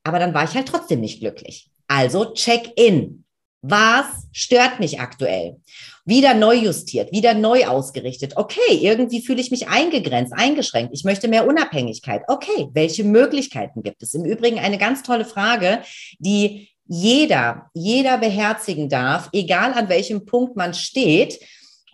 Aber 0.03 0.17
dann 0.17 0.33
war 0.33 0.43
ich 0.45 0.55
halt 0.55 0.67
trotzdem 0.67 0.99
nicht 0.99 1.19
glücklich. 1.19 1.69
Also 1.87 2.33
check 2.33 2.73
in. 2.75 3.22
Was 3.65 4.05
stört 4.33 4.81
mich 4.81 4.99
aktuell? 4.99 5.55
Wieder 6.03 6.33
neu 6.33 6.53
justiert, 6.53 7.13
wieder 7.13 7.33
neu 7.33 7.65
ausgerichtet. 7.65 8.33
Okay, 8.35 8.75
irgendwie 8.81 9.21
fühle 9.21 9.39
ich 9.39 9.51
mich 9.51 9.69
eingegrenzt, 9.69 10.33
eingeschränkt. 10.33 10.91
Ich 10.93 11.05
möchte 11.05 11.29
mehr 11.29 11.47
Unabhängigkeit. 11.47 12.23
Okay, 12.27 12.67
welche 12.73 13.05
Möglichkeiten 13.05 13.81
gibt 13.81 14.03
es? 14.03 14.13
Im 14.15 14.25
Übrigen 14.25 14.59
eine 14.59 14.77
ganz 14.77 15.01
tolle 15.01 15.23
Frage, 15.23 15.81
die 16.19 16.67
jeder, 16.87 17.69
jeder 17.73 18.17
beherzigen 18.17 18.89
darf, 18.89 19.29
egal 19.31 19.71
an 19.71 19.87
welchem 19.87 20.25
Punkt 20.25 20.57
man 20.57 20.73
steht, 20.73 21.39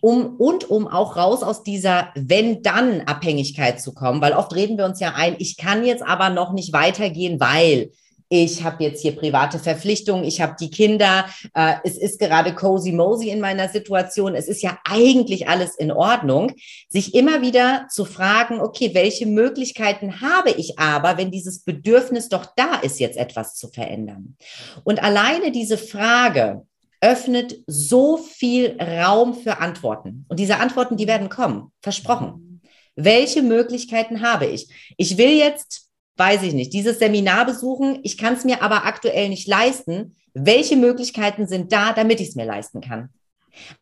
um 0.01 0.38
und 0.38 0.67
um 0.71 0.88
auch 0.88 1.17
raus 1.17 1.43
aus 1.43 1.61
dieser 1.61 2.09
Wenn-Dann-Abhängigkeit 2.15 3.79
zu 3.79 3.93
kommen, 3.93 4.21
weil 4.21 4.33
oft 4.33 4.55
reden 4.55 4.79
wir 4.79 4.85
uns 4.85 4.99
ja 4.99 5.13
ein, 5.15 5.35
ich 5.38 5.55
kann 5.55 5.85
jetzt 5.85 6.01
aber 6.01 6.31
noch 6.31 6.51
nicht 6.51 6.73
weitergehen, 6.73 7.39
weil 7.39 7.91
ich 8.29 8.63
habe 8.63 8.83
jetzt 8.83 9.01
hier 9.01 9.15
private 9.15 9.57
Verpflichtungen, 9.57 10.24
ich 10.24 10.39
habe 10.39 10.55
die 10.59 10.69
Kinder, 10.69 11.25
äh, 11.55 11.75
es 11.83 11.98
ist 11.98 12.19
gerade 12.19 12.53
cozy 12.53 12.91
mosey 12.91 13.29
in 13.29 13.41
meiner 13.41 13.67
Situation, 13.69 14.36
es 14.36 14.48
ist 14.48 14.62
ja 14.62 14.77
eigentlich 14.86 15.50
alles 15.50 15.75
in 15.75 15.91
Ordnung, 15.91 16.53
sich 16.88 17.15
immer 17.15 17.41
wieder 17.41 17.88
zu 17.89 18.05
fragen, 18.05 18.62
okay, 18.62 18.91
welche 18.93 19.25
Möglichkeiten 19.25 20.21
habe 20.21 20.51
ich 20.51 20.77
aber, 20.77 21.17
wenn 21.17 21.31
dieses 21.31 21.63
Bedürfnis 21.63 22.29
doch 22.29 22.45
da 22.55 22.75
ist, 22.75 23.00
jetzt 23.00 23.17
etwas 23.17 23.55
zu 23.55 23.67
verändern? 23.67 24.38
Und 24.83 25.03
alleine 25.03 25.51
diese 25.51 25.77
Frage, 25.77 26.62
öffnet 27.01 27.63
so 27.65 28.17
viel 28.17 28.77
Raum 28.79 29.33
für 29.33 29.59
Antworten. 29.59 30.25
Und 30.27 30.39
diese 30.39 30.57
Antworten, 30.57 30.98
die 30.98 31.07
werden 31.07 31.29
kommen, 31.29 31.71
versprochen. 31.81 32.62
Welche 32.95 33.41
Möglichkeiten 33.41 34.21
habe 34.21 34.48
ich? 34.48 34.67
Ich 34.98 35.17
will 35.17 35.31
jetzt 35.31 35.88
weiß 36.19 36.43
ich 36.43 36.53
nicht, 36.53 36.73
dieses 36.73 36.99
Seminar 36.99 37.45
besuchen, 37.45 37.99
ich 38.03 38.17
kann 38.17 38.33
es 38.33 38.43
mir 38.43 38.61
aber 38.61 38.85
aktuell 38.85 39.29
nicht 39.29 39.47
leisten. 39.47 40.17
Welche 40.33 40.75
Möglichkeiten 40.75 41.47
sind 41.47 41.71
da, 41.71 41.93
damit 41.93 42.19
ich 42.19 42.29
es 42.29 42.35
mir 42.35 42.45
leisten 42.45 42.81
kann? 42.81 43.09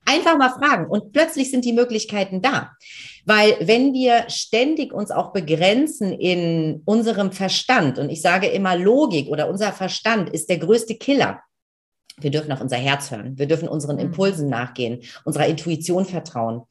Einfach 0.05 0.37
mal 0.37 0.49
fragen 0.49 0.87
und 0.87 1.11
plötzlich 1.11 1.51
sind 1.51 1.65
die 1.65 1.73
Möglichkeiten 1.73 2.41
da. 2.41 2.71
Weil 3.25 3.57
wenn 3.59 3.93
wir 3.93 4.29
ständig 4.29 4.93
uns 4.93 5.11
auch 5.11 5.33
begrenzen 5.33 6.13
in 6.13 6.81
unserem 6.85 7.31
Verstand 7.31 7.99
und 7.99 8.09
ich 8.09 8.21
sage 8.21 8.47
immer 8.47 8.77
Logik 8.77 9.27
oder 9.27 9.49
unser 9.49 9.73
Verstand 9.73 10.29
ist 10.29 10.49
der 10.49 10.59
größte 10.59 10.95
Killer. 10.95 11.41
Wir 12.19 12.31
dürfen 12.31 12.51
auf 12.51 12.61
unser 12.61 12.77
Herz 12.77 13.11
hören. 13.11 13.37
Wir 13.37 13.47
dürfen 13.47 13.67
unseren 13.67 13.97
mhm. 13.97 14.03
Impulsen 14.03 14.49
nachgehen, 14.49 15.01
unserer 15.25 15.47
Intuition 15.47 16.05
vertrauen. 16.05 16.63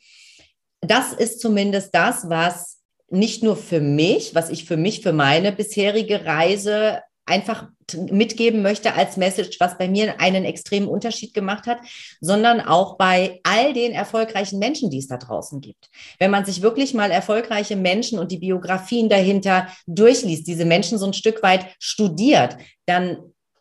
Das 0.81 1.13
ist 1.13 1.41
zumindest 1.41 1.95
das, 1.95 2.29
was 2.29 2.76
nicht 3.09 3.43
nur 3.43 3.57
für 3.57 3.81
mich, 3.81 4.35
was 4.35 4.51
ich 4.51 4.65
für 4.65 4.77
mich, 4.77 5.01
für 5.01 5.13
meine 5.13 5.53
bisherige 5.53 6.25
Reise 6.25 7.01
einfach 7.25 7.69
mitgeben 8.11 8.63
möchte 8.63 8.95
als 8.95 9.17
Message, 9.17 9.61
was 9.61 9.79
bei 9.79 9.89
mir 9.89 10.21
einen 10.21 10.45
extremen 10.45 10.89
Unterschied 10.89 11.35
gemacht 11.35 11.67
hat, 11.67 11.79
sondern 12.21 12.61
auch 12.61 12.97
bei 12.97 13.41
all 13.45 13.73
den 13.73 13.93
erfolgreichen 13.93 14.59
Menschen, 14.59 14.91
die 14.91 14.99
es 14.99 15.09
da 15.09 15.19
draußen 15.19 15.61
gibt. 15.61 15.89
Wenn 16.19 16.31
man 16.31 16.45
sich 16.45 16.63
wirklich 16.63 16.95
mal 16.95 17.11
erfolgreiche 17.11 17.77
Menschen 17.77 18.19
und 18.19 18.33
die 18.33 18.39
Biografien 18.39 19.09
dahinter 19.09 19.69
durchliest, 19.87 20.47
diese 20.47 20.65
Menschen 20.65 20.99
so 20.99 21.07
ein 21.07 21.15
Stück 21.15 21.43
weit 21.43 21.67
studiert, 21.79 22.57
dann 22.87 23.19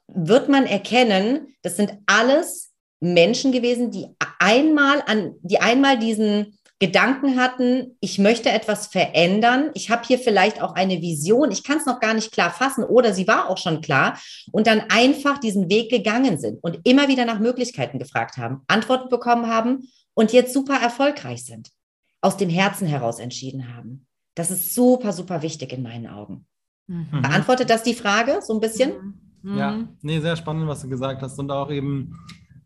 wird 0.08 0.50
man 0.50 0.66
erkennen, 0.66 1.56
das 1.62 1.76
sind 1.76 1.94
alles 2.06 2.72
Menschen 3.00 3.52
gewesen, 3.52 3.92
die 3.92 4.08
einmal 4.40 5.04
an, 5.06 5.36
die 5.42 5.60
einmal 5.60 6.00
diesen 6.00 6.58
Gedanken 6.80 7.40
hatten, 7.40 7.96
ich 8.02 8.20
möchte 8.20 8.50
etwas 8.50 8.88
verändern, 8.88 9.72
ich 9.76 9.90
habe 9.90 10.06
hier 10.06 10.20
vielleicht 10.20 10.62
auch 10.62 10.76
eine 10.76 11.02
Vision, 11.02 11.50
ich 11.50 11.64
kann 11.64 11.78
es 11.78 11.86
noch 11.86 12.02
gar 12.02 12.14
nicht 12.14 12.34
klar 12.34 12.52
fassen 12.52 12.84
oder 12.84 13.14
sie 13.14 13.28
war 13.28 13.50
auch 13.50 13.58
schon 13.58 13.80
klar 13.80 14.20
und 14.52 14.68
dann 14.68 14.82
einfach 14.90 15.38
diesen 15.38 15.70
Weg 15.70 15.90
gegangen 15.90 16.38
sind 16.38 16.62
und 16.62 16.80
immer 16.84 17.08
wieder 17.08 17.24
nach 17.24 17.40
Möglichkeiten 17.40 17.98
gefragt 17.98 18.38
haben, 18.38 18.62
Antworten 18.68 19.08
bekommen 19.08 19.48
haben 19.48 19.88
und 20.16 20.34
jetzt 20.34 20.54
super 20.54 20.76
erfolgreich 20.76 21.46
sind, 21.46 21.72
aus 22.20 22.36
dem 22.36 22.50
Herzen 22.50 22.88
heraus 22.88 23.20
entschieden 23.20 23.74
haben. 23.74 24.06
Das 24.36 24.52
ist 24.52 24.76
super, 24.76 25.14
super 25.14 25.42
wichtig 25.42 25.72
in 25.72 25.82
meinen 25.82 26.08
Augen. 26.08 26.46
Mhm. 26.88 27.22
Beantwortet 27.22 27.70
das 27.70 27.84
die 27.84 27.94
Frage 27.94 28.40
so 28.42 28.54
ein 28.54 28.60
bisschen? 28.60 29.22
Mhm. 29.42 29.58
Ja, 29.58 29.88
nee, 30.02 30.20
sehr 30.20 30.36
spannend, 30.36 30.68
was 30.68 30.82
du 30.82 30.90
gesagt 30.90 31.22
hast 31.22 31.40
und 31.40 31.50
auch 31.52 31.72
eben 31.72 32.14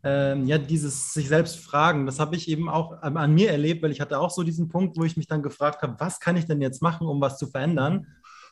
ähm, 0.02 0.46
ja, 0.46 0.58
dieses 0.58 1.12
sich 1.12 1.28
selbst 1.28 1.58
fragen, 1.58 2.06
das 2.06 2.18
habe 2.18 2.36
ich 2.36 2.48
eben 2.48 2.68
auch 2.68 3.02
an 3.02 3.34
mir 3.34 3.50
erlebt, 3.50 3.82
weil 3.82 3.90
ich 3.90 4.00
hatte 4.00 4.18
auch 4.18 4.30
so 4.30 4.42
diesen 4.42 4.68
Punkt, 4.68 4.96
wo 4.96 5.04
ich 5.04 5.16
mich 5.16 5.26
dann 5.26 5.42
gefragt 5.42 5.82
habe, 5.82 5.96
was 5.98 6.20
kann 6.20 6.36
ich 6.36 6.46
denn 6.46 6.62
jetzt 6.62 6.80
machen, 6.80 7.06
um 7.06 7.20
was 7.20 7.38
zu 7.38 7.46
verändern? 7.46 8.06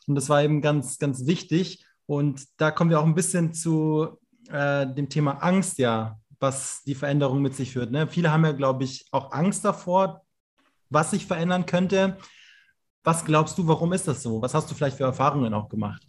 Und 0.07 0.15
das 0.15 0.29
war 0.29 0.43
eben 0.43 0.61
ganz, 0.61 0.99
ganz 0.99 1.25
wichtig. 1.25 1.85
Und 2.05 2.43
da 2.57 2.71
kommen 2.71 2.89
wir 2.89 2.99
auch 2.99 3.05
ein 3.05 3.15
bisschen 3.15 3.53
zu 3.53 4.19
äh, 4.49 4.87
dem 4.87 5.09
Thema 5.09 5.43
Angst, 5.43 5.77
ja, 5.77 6.19
was 6.39 6.83
die 6.83 6.95
Veränderung 6.95 7.41
mit 7.41 7.55
sich 7.55 7.73
führt. 7.73 7.91
Ne? 7.91 8.07
Viele 8.07 8.31
haben 8.31 8.45
ja, 8.45 8.51
glaube 8.51 8.83
ich, 8.83 9.05
auch 9.11 9.31
Angst 9.31 9.65
davor, 9.65 10.21
was 10.89 11.11
sich 11.11 11.25
verändern 11.25 11.65
könnte. 11.65 12.17
Was 13.03 13.25
glaubst 13.25 13.57
du, 13.57 13.67
warum 13.67 13.93
ist 13.93 14.07
das 14.07 14.23
so? 14.23 14.41
Was 14.41 14.53
hast 14.53 14.69
du 14.69 14.75
vielleicht 14.75 14.97
für 14.97 15.03
Erfahrungen 15.03 15.53
auch 15.53 15.69
gemacht? 15.69 16.01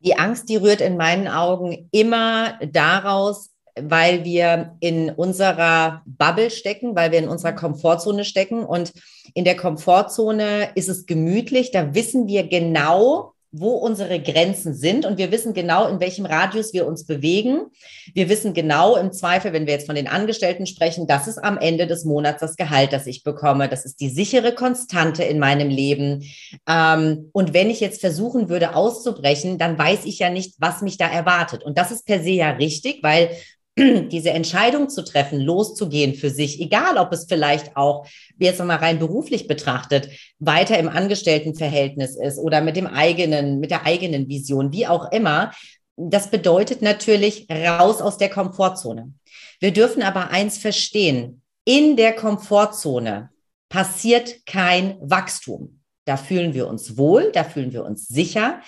Die 0.00 0.18
Angst, 0.18 0.48
die 0.48 0.56
rührt 0.56 0.80
in 0.80 0.96
meinen 0.96 1.28
Augen 1.28 1.88
immer 1.92 2.58
daraus, 2.66 3.51
weil 3.80 4.24
wir 4.24 4.76
in 4.80 5.10
unserer 5.10 6.02
Bubble 6.06 6.50
stecken, 6.50 6.94
weil 6.94 7.12
wir 7.12 7.18
in 7.18 7.28
unserer 7.28 7.52
Komfortzone 7.52 8.24
stecken. 8.24 8.64
Und 8.64 8.92
in 9.34 9.44
der 9.44 9.56
Komfortzone 9.56 10.70
ist 10.74 10.88
es 10.88 11.06
gemütlich. 11.06 11.70
Da 11.70 11.94
wissen 11.94 12.26
wir 12.26 12.46
genau, 12.46 13.32
wo 13.54 13.72
unsere 13.72 14.18
Grenzen 14.18 14.72
sind 14.72 15.04
und 15.04 15.18
wir 15.18 15.30
wissen 15.30 15.52
genau, 15.52 15.86
in 15.86 16.00
welchem 16.00 16.24
Radius 16.24 16.72
wir 16.72 16.86
uns 16.86 17.04
bewegen. 17.04 17.66
Wir 18.14 18.30
wissen 18.30 18.54
genau 18.54 18.96
im 18.96 19.12
Zweifel, 19.12 19.52
wenn 19.52 19.66
wir 19.66 19.74
jetzt 19.74 19.84
von 19.84 19.94
den 19.94 20.08
Angestellten 20.08 20.66
sprechen, 20.66 21.06
das 21.06 21.28
ist 21.28 21.36
am 21.36 21.58
Ende 21.58 21.86
des 21.86 22.06
Monats 22.06 22.40
das 22.40 22.56
Gehalt, 22.56 22.94
das 22.94 23.06
ich 23.06 23.24
bekomme. 23.24 23.68
Das 23.68 23.84
ist 23.84 24.00
die 24.00 24.08
sichere 24.08 24.54
Konstante 24.54 25.22
in 25.22 25.38
meinem 25.38 25.68
Leben. 25.68 26.24
Ähm, 26.66 27.28
und 27.32 27.52
wenn 27.52 27.68
ich 27.68 27.80
jetzt 27.80 28.00
versuchen 28.00 28.48
würde 28.48 28.74
auszubrechen, 28.74 29.58
dann 29.58 29.78
weiß 29.78 30.06
ich 30.06 30.18
ja 30.18 30.30
nicht, 30.30 30.54
was 30.58 30.80
mich 30.80 30.96
da 30.96 31.06
erwartet. 31.06 31.62
Und 31.62 31.76
das 31.76 31.90
ist 31.90 32.06
per 32.06 32.22
se 32.22 32.30
ja 32.30 32.52
richtig, 32.52 33.02
weil 33.02 33.28
diese 33.78 34.30
Entscheidung 34.30 34.88
zu 34.88 35.02
treffen, 35.02 35.40
loszugehen 35.40 36.14
für 36.14 36.30
sich, 36.30 36.60
egal 36.60 36.98
ob 36.98 37.12
es 37.12 37.26
vielleicht 37.26 37.76
auch, 37.76 38.06
jetzt 38.38 38.58
nochmal 38.58 38.78
rein 38.78 38.98
beruflich 38.98 39.48
betrachtet, 39.48 40.10
weiter 40.38 40.78
im 40.78 40.88
Angestelltenverhältnis 40.88 42.16
ist 42.16 42.38
oder 42.38 42.60
mit 42.60 42.76
dem 42.76 42.86
eigenen, 42.86 43.60
mit 43.60 43.70
der 43.70 43.86
eigenen 43.86 44.28
Vision, 44.28 44.72
wie 44.72 44.86
auch 44.86 45.10
immer, 45.10 45.52
das 45.96 46.30
bedeutet 46.30 46.82
natürlich 46.82 47.46
raus 47.50 48.00
aus 48.00 48.18
der 48.18 48.28
Komfortzone. 48.28 49.12
Wir 49.60 49.72
dürfen 49.72 50.02
aber 50.02 50.30
eins 50.30 50.58
verstehen. 50.58 51.42
In 51.64 51.96
der 51.96 52.14
Komfortzone 52.14 53.30
passiert 53.68 54.44
kein 54.46 54.96
Wachstum. 55.00 55.80
Da 56.04 56.16
fühlen 56.16 56.54
wir 56.54 56.66
uns 56.66 56.96
wohl, 56.96 57.30
da 57.32 57.44
fühlen 57.44 57.72
wir 57.72 57.84
uns 57.84 58.08
sicher. 58.08 58.60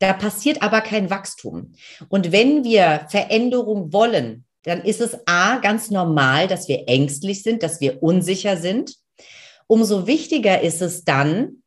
Da 0.00 0.12
passiert 0.14 0.62
aber 0.62 0.80
kein 0.80 1.10
Wachstum. 1.10 1.74
Und 2.08 2.32
wenn 2.32 2.64
wir 2.64 3.06
Veränderung 3.10 3.92
wollen, 3.92 4.44
dann 4.62 4.82
ist 4.82 5.00
es 5.00 5.16
A, 5.26 5.58
ganz 5.58 5.90
normal, 5.90 6.48
dass 6.48 6.68
wir 6.68 6.88
ängstlich 6.88 7.42
sind, 7.42 7.62
dass 7.62 7.80
wir 7.80 8.02
unsicher 8.02 8.56
sind. 8.56 8.94
Umso 9.66 10.06
wichtiger 10.06 10.60
ist 10.60 10.82
es 10.82 11.04
dann, 11.04 11.62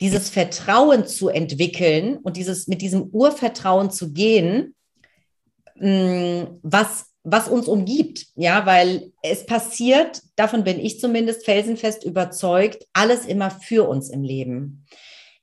dieses 0.00 0.30
Vertrauen 0.30 1.06
zu 1.06 1.28
entwickeln 1.28 2.16
und 2.18 2.36
dieses, 2.36 2.66
mit 2.66 2.80
diesem 2.82 3.02
Urvertrauen 3.12 3.90
zu 3.90 4.12
gehen, 4.12 4.74
mm, 5.76 6.42
was, 6.62 7.06
was 7.22 7.48
uns 7.48 7.68
umgibt. 7.68 8.26
Ja, 8.34 8.64
weil 8.64 9.12
es 9.22 9.44
passiert, 9.44 10.22
davon 10.36 10.64
bin 10.64 10.80
ich 10.80 11.00
zumindest 11.00 11.44
felsenfest 11.44 12.04
überzeugt, 12.04 12.86
alles 12.94 13.26
immer 13.26 13.50
für 13.50 13.88
uns 13.88 14.08
im 14.08 14.22
Leben 14.22 14.86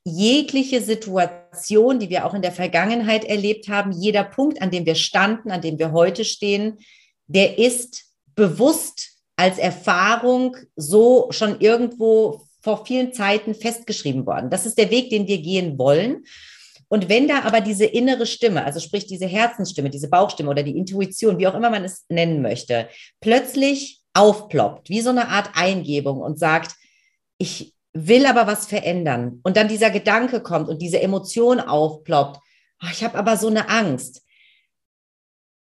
jegliche 0.07 0.81
Situation, 0.81 1.99
die 1.99 2.09
wir 2.09 2.25
auch 2.25 2.33
in 2.33 2.41
der 2.41 2.51
Vergangenheit 2.51 3.25
erlebt 3.25 3.67
haben, 3.67 3.91
jeder 3.91 4.23
Punkt, 4.23 4.61
an 4.61 4.71
dem 4.71 4.85
wir 4.85 4.95
standen, 4.95 5.51
an 5.51 5.61
dem 5.61 5.77
wir 5.79 5.91
heute 5.91 6.25
stehen, 6.25 6.77
der 7.27 7.57
ist 7.57 8.05
bewusst 8.35 9.17
als 9.35 9.57
Erfahrung 9.57 10.55
so 10.75 11.27
schon 11.31 11.59
irgendwo 11.59 12.41
vor 12.61 12.85
vielen 12.85 13.13
Zeiten 13.13 13.53
festgeschrieben 13.53 14.25
worden. 14.25 14.49
Das 14.49 14.65
ist 14.65 14.77
der 14.77 14.89
Weg, 14.89 15.09
den 15.09 15.27
wir 15.27 15.41
gehen 15.41 15.77
wollen. 15.77 16.25
Und 16.89 17.09
wenn 17.09 17.27
da 17.27 17.41
aber 17.41 17.61
diese 17.61 17.85
innere 17.85 18.25
Stimme, 18.25 18.65
also 18.65 18.79
sprich 18.79 19.07
diese 19.07 19.25
Herzensstimme, 19.25 19.89
diese 19.89 20.09
Bauchstimme 20.09 20.49
oder 20.49 20.63
die 20.63 20.77
Intuition, 20.77 21.37
wie 21.37 21.47
auch 21.47 21.55
immer 21.55 21.69
man 21.69 21.83
es 21.83 22.05
nennen 22.09 22.41
möchte, 22.41 22.87
plötzlich 23.19 24.01
aufploppt, 24.13 24.89
wie 24.89 25.01
so 25.01 25.09
eine 25.09 25.27
Art 25.27 25.51
Eingebung 25.55 26.21
und 26.21 26.39
sagt, 26.39 26.75
ich 27.37 27.73
will 27.93 28.25
aber 28.25 28.47
was 28.47 28.65
verändern. 28.67 29.39
Und 29.43 29.57
dann 29.57 29.67
dieser 29.67 29.89
Gedanke 29.89 30.41
kommt 30.41 30.69
und 30.69 30.81
diese 30.81 31.01
Emotion 31.01 31.59
aufploppt, 31.59 32.39
oh, 32.81 32.87
ich 32.91 33.03
habe 33.03 33.17
aber 33.17 33.37
so 33.37 33.47
eine 33.47 33.69
Angst. 33.69 34.23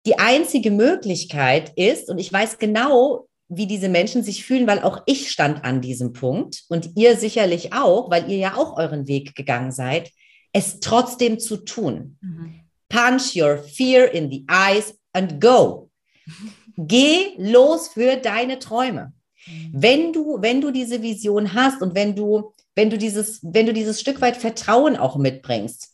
Die 0.06 0.18
einzige 0.18 0.70
Möglichkeit 0.70 1.72
ist, 1.76 2.08
und 2.08 2.18
ich 2.18 2.32
weiß 2.32 2.58
genau, 2.58 3.28
wie 3.48 3.66
diese 3.66 3.88
Menschen 3.88 4.22
sich 4.22 4.44
fühlen, 4.44 4.66
weil 4.66 4.80
auch 4.80 5.02
ich 5.06 5.30
stand 5.30 5.64
an 5.64 5.80
diesem 5.80 6.12
Punkt 6.12 6.64
und 6.68 6.96
ihr 6.96 7.16
sicherlich 7.16 7.72
auch, 7.72 8.10
weil 8.10 8.30
ihr 8.30 8.38
ja 8.38 8.56
auch 8.56 8.76
euren 8.76 9.06
Weg 9.06 9.34
gegangen 9.34 9.70
seid, 9.70 10.10
es 10.52 10.80
trotzdem 10.80 11.38
zu 11.38 11.58
tun. 11.58 12.18
Mhm. 12.20 12.60
Punch 12.88 13.36
your 13.36 13.58
fear 13.58 14.10
in 14.12 14.30
the 14.30 14.44
eyes 14.48 14.98
and 15.12 15.40
go. 15.40 15.90
Geh 16.76 17.34
los 17.36 17.88
für 17.88 18.16
deine 18.16 18.58
Träume. 18.58 19.12
Mhm. 19.46 19.70
Wenn 19.72 20.12
du, 20.12 20.38
wenn 20.40 20.60
du 20.60 20.70
diese 20.70 21.02
Vision 21.02 21.54
hast 21.54 21.82
und 21.82 21.94
wenn 21.94 22.14
du, 22.14 22.52
wenn 22.74 22.90
du 22.90 22.98
dieses, 22.98 23.40
wenn 23.42 23.66
du 23.66 23.72
dieses 23.72 24.00
Stück 24.00 24.20
weit 24.20 24.36
Vertrauen 24.36 24.96
auch 24.96 25.16
mitbringst, 25.16 25.90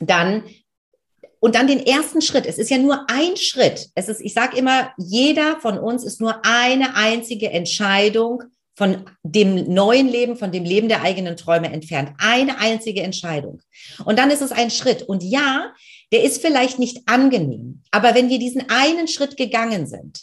dann 0.00 0.44
und 1.40 1.56
dann 1.56 1.66
den 1.66 1.84
ersten 1.84 2.22
Schritt. 2.22 2.46
Es 2.46 2.56
ist 2.56 2.70
ja 2.70 2.78
nur 2.78 3.10
ein 3.10 3.36
Schritt. 3.36 3.90
Es 3.96 4.08
ist, 4.08 4.20
ich 4.20 4.32
sage 4.32 4.56
immer, 4.56 4.92
jeder 4.96 5.58
von 5.58 5.76
uns 5.76 6.04
ist 6.04 6.20
nur 6.20 6.40
eine 6.44 6.94
einzige 6.94 7.50
Entscheidung 7.50 8.44
von 8.76 9.04
dem 9.24 9.72
neuen 9.72 10.08
Leben, 10.08 10.36
von 10.36 10.52
dem 10.52 10.64
Leben 10.64 10.88
der 10.88 11.02
eigenen 11.02 11.36
Träume 11.36 11.72
entfernt. 11.72 12.12
Eine 12.18 12.58
einzige 12.60 13.02
Entscheidung. 13.02 13.60
Und 14.04 14.20
dann 14.20 14.30
ist 14.30 14.40
es 14.40 14.52
ein 14.52 14.70
Schritt. 14.70 15.02
Und 15.02 15.24
ja, 15.24 15.72
der 16.12 16.22
ist 16.22 16.40
vielleicht 16.40 16.78
nicht 16.78 17.02
angenehm. 17.06 17.82
Aber 17.90 18.14
wenn 18.14 18.28
wir 18.28 18.38
diesen 18.38 18.70
einen 18.70 19.08
Schritt 19.08 19.36
gegangen 19.36 19.86
sind, 19.86 20.22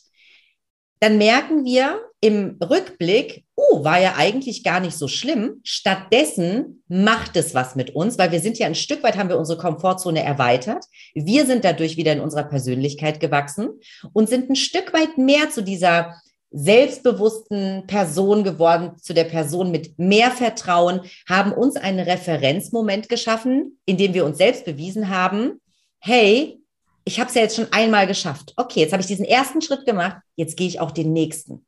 dann 1.02 1.18
merken 1.18 1.66
wir 1.66 2.00
im 2.22 2.58
Rückblick, 2.62 3.46
oh, 3.56 3.84
war 3.84 4.00
ja 4.00 4.16
eigentlich 4.18 4.64
gar 4.64 4.80
nicht 4.80 4.98
so 4.98 5.08
schlimm. 5.08 5.62
Stattdessen 5.64 6.84
macht 6.88 7.38
es 7.38 7.54
was 7.54 7.76
mit 7.76 7.96
uns, 7.96 8.18
weil 8.18 8.32
wir 8.32 8.42
sind 8.42 8.58
ja 8.58 8.68
ein 8.68 8.76
Stück 8.76 9.04
weit, 9.04 9.18
haben 9.18 9.30
wir 9.30 9.40
unsere 9.40 9.60
Komfortzone 9.60 10.24
erweitert. 10.24 10.86
Wir 11.14 11.46
sind 11.46 11.64
dadurch 11.64 11.96
wieder 11.96 12.14
in 12.14 12.20
unserer 12.20 12.44
Persönlichkeit 12.44 13.20
gewachsen 13.20 13.70
und 14.12 14.28
sind 14.28 14.50
ein 14.50 14.56
Stück 14.56 14.94
weit 14.94 15.18
mehr 15.18 15.50
zu 15.50 15.64
dieser 15.64 16.16
selbstbewussten 16.52 17.86
Person 17.88 18.44
geworden, 18.44 18.98
zu 18.98 19.14
der 19.14 19.26
Person 19.26 19.72
mit 19.72 19.98
mehr 20.00 20.32
Vertrauen, 20.32 21.02
haben 21.28 21.54
uns 21.54 21.76
einen 21.76 22.00
Referenzmoment 22.00 23.08
geschaffen, 23.08 23.80
in 23.86 23.98
dem 23.98 24.14
wir 24.14 24.26
uns 24.26 24.40
selbst 24.40 24.66
bewiesen 24.66 25.10
haben, 25.10 25.62
hey, 26.00 26.60
ich 27.06 27.20
habe 27.20 27.30
es 27.30 27.36
ja 27.36 27.44
jetzt 27.44 27.56
schon 27.56 27.72
einmal 27.72 28.08
geschafft. 28.08 28.54
Okay, 28.56 28.82
jetzt 28.82 28.94
habe 28.94 29.02
ich 29.02 29.08
diesen 29.08 29.26
ersten 29.26 29.62
Schritt 29.62 29.86
gemacht, 29.86 30.18
jetzt 30.36 30.58
gehe 30.58 30.68
ich 30.68 30.80
auch 30.80 30.92
den 30.92 31.14
nächsten. 31.14 31.66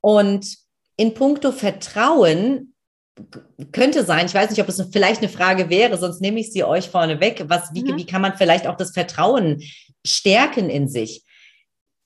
Und 0.00 0.56
in 0.96 1.14
puncto 1.14 1.52
Vertrauen 1.52 2.74
könnte 3.72 4.04
sein, 4.04 4.26
ich 4.26 4.34
weiß 4.34 4.50
nicht, 4.50 4.60
ob 4.60 4.68
es 4.68 4.82
vielleicht 4.92 5.20
eine 5.20 5.28
Frage 5.28 5.68
wäre, 5.68 5.98
sonst 5.98 6.20
nehme 6.20 6.40
ich 6.40 6.52
sie 6.52 6.64
euch 6.64 6.88
vorne 6.88 7.20
weg. 7.20 7.44
Was, 7.48 7.72
wie, 7.74 7.82
mhm. 7.82 7.96
wie 7.96 8.06
kann 8.06 8.22
man 8.22 8.36
vielleicht 8.36 8.66
auch 8.66 8.76
das 8.76 8.92
Vertrauen 8.92 9.62
stärken 10.04 10.70
in 10.70 10.88
sich? 10.88 11.24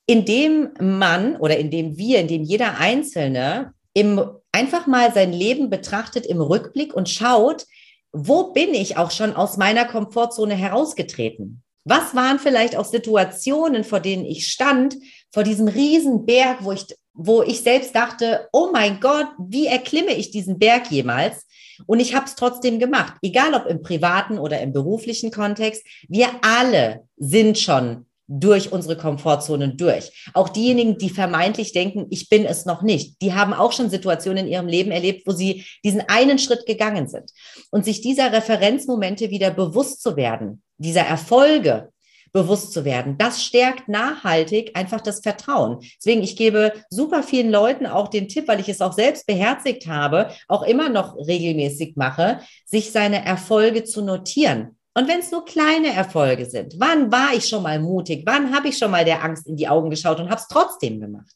Indem 0.07 0.71
man 0.79 1.37
oder 1.37 1.57
indem 1.57 1.97
wir, 1.97 2.19
indem 2.19 2.43
jeder 2.43 2.77
Einzelne 2.79 3.73
im, 3.93 4.21
einfach 4.51 4.87
mal 4.87 5.13
sein 5.13 5.33
Leben 5.33 5.69
betrachtet 5.69 6.25
im 6.25 6.41
Rückblick 6.41 6.93
und 6.93 7.09
schaut, 7.09 7.65
wo 8.11 8.53
bin 8.53 8.73
ich 8.73 8.97
auch 8.97 9.11
schon 9.11 9.33
aus 9.33 9.57
meiner 9.57 9.85
Komfortzone 9.85 10.55
herausgetreten? 10.55 11.63
Was 11.85 12.15
waren 12.15 12.39
vielleicht 12.39 12.75
auch 12.75 12.85
Situationen, 12.85 13.83
vor 13.83 13.99
denen 13.99 14.25
ich 14.25 14.47
stand, 14.47 14.95
vor 15.31 15.43
diesem 15.43 15.67
riesen 15.67 16.25
Berg, 16.25 16.63
wo 16.63 16.71
ich, 16.71 16.85
wo 17.15 17.41
ich 17.41 17.61
selbst 17.61 17.95
dachte, 17.95 18.47
oh 18.51 18.69
mein 18.71 18.99
Gott, 18.99 19.27
wie 19.39 19.67
erklimme 19.67 20.13
ich 20.13 20.31
diesen 20.31 20.59
Berg 20.59 20.91
jemals? 20.91 21.45
Und 21.87 21.99
ich 21.99 22.15
habe 22.15 22.25
es 22.25 22.35
trotzdem 22.35 22.79
gemacht, 22.79 23.15
egal 23.21 23.53
ob 23.53 23.65
im 23.65 23.81
privaten 23.81 24.37
oder 24.37 24.61
im 24.61 24.73
beruflichen 24.73 25.31
Kontext. 25.31 25.85
Wir 26.07 26.27
alle 26.41 27.03
sind 27.17 27.57
schon 27.57 28.05
durch 28.27 28.71
unsere 28.71 28.97
Komfortzonen 28.97 29.77
durch. 29.77 30.29
Auch 30.33 30.49
diejenigen, 30.49 30.97
die 30.97 31.09
vermeintlich 31.09 31.73
denken, 31.73 32.07
ich 32.09 32.27
bin 32.27 32.45
es 32.45 32.65
noch 32.65 32.81
nicht, 32.81 33.21
die 33.21 33.33
haben 33.33 33.53
auch 33.53 33.71
schon 33.71 33.89
Situationen 33.89 34.45
in 34.45 34.51
ihrem 34.51 34.67
Leben 34.67 34.91
erlebt, 34.91 35.27
wo 35.27 35.31
sie 35.31 35.65
diesen 35.83 36.01
einen 36.07 36.39
Schritt 36.39 36.65
gegangen 36.65 37.07
sind. 37.07 37.31
Und 37.69 37.85
sich 37.85 38.01
dieser 38.01 38.31
Referenzmomente 38.31 39.29
wieder 39.29 39.51
bewusst 39.51 40.01
zu 40.01 40.15
werden, 40.15 40.63
dieser 40.77 41.01
Erfolge 41.01 41.89
bewusst 42.35 42.73
zu 42.73 42.83
werden, 42.83 43.17
das 43.17 43.43
stärkt 43.43 43.87
nachhaltig 43.87 44.75
einfach 44.75 44.99
das 44.99 45.21
Vertrauen. 45.21 45.79
Deswegen, 45.97 46.21
ich 46.21 46.35
gebe 46.35 46.73
super 46.89 47.23
vielen 47.23 47.49
Leuten 47.49 47.87
auch 47.87 48.09
den 48.09 48.27
Tipp, 48.27 48.47
weil 48.49 48.59
ich 48.59 48.67
es 48.67 48.81
auch 48.81 48.93
selbst 48.93 49.25
beherzigt 49.25 49.87
habe, 49.87 50.29
auch 50.49 50.63
immer 50.63 50.89
noch 50.89 51.15
regelmäßig 51.15 51.95
mache, 51.95 52.41
sich 52.65 52.91
seine 52.91 53.25
Erfolge 53.25 53.85
zu 53.85 54.01
notieren 54.01 54.75
und 54.97 55.09
wenn 55.09 55.19
es 55.19 55.29
nur 55.29 55.43
kleine 55.43 55.93
Erfolge 55.93 56.45
sind, 56.45 56.75
wann 56.79 57.11
war 57.11 57.33
ich 57.33 57.49
schon 57.49 57.63
mal 57.63 57.79
mutig? 57.79 58.23
Wann 58.25 58.55
habe 58.55 58.69
ich 58.69 58.77
schon 58.77 58.91
mal 58.91 59.03
der 59.03 59.23
Angst 59.23 59.45
in 59.45 59.57
die 59.57 59.67
Augen 59.67 59.89
geschaut 59.89 60.21
und 60.21 60.29
habe 60.29 60.39
es 60.39 60.47
trotzdem 60.47 61.01
gemacht? 61.01 61.35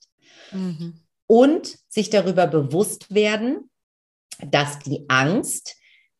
Mhm. 0.51 1.01
Und 1.27 1.77
sich 1.89 2.09
darüber 2.09 2.47
bewusst 2.47 3.13
werden, 3.13 3.69
dass 4.39 4.79
die 4.79 5.03
Angst 5.09 5.75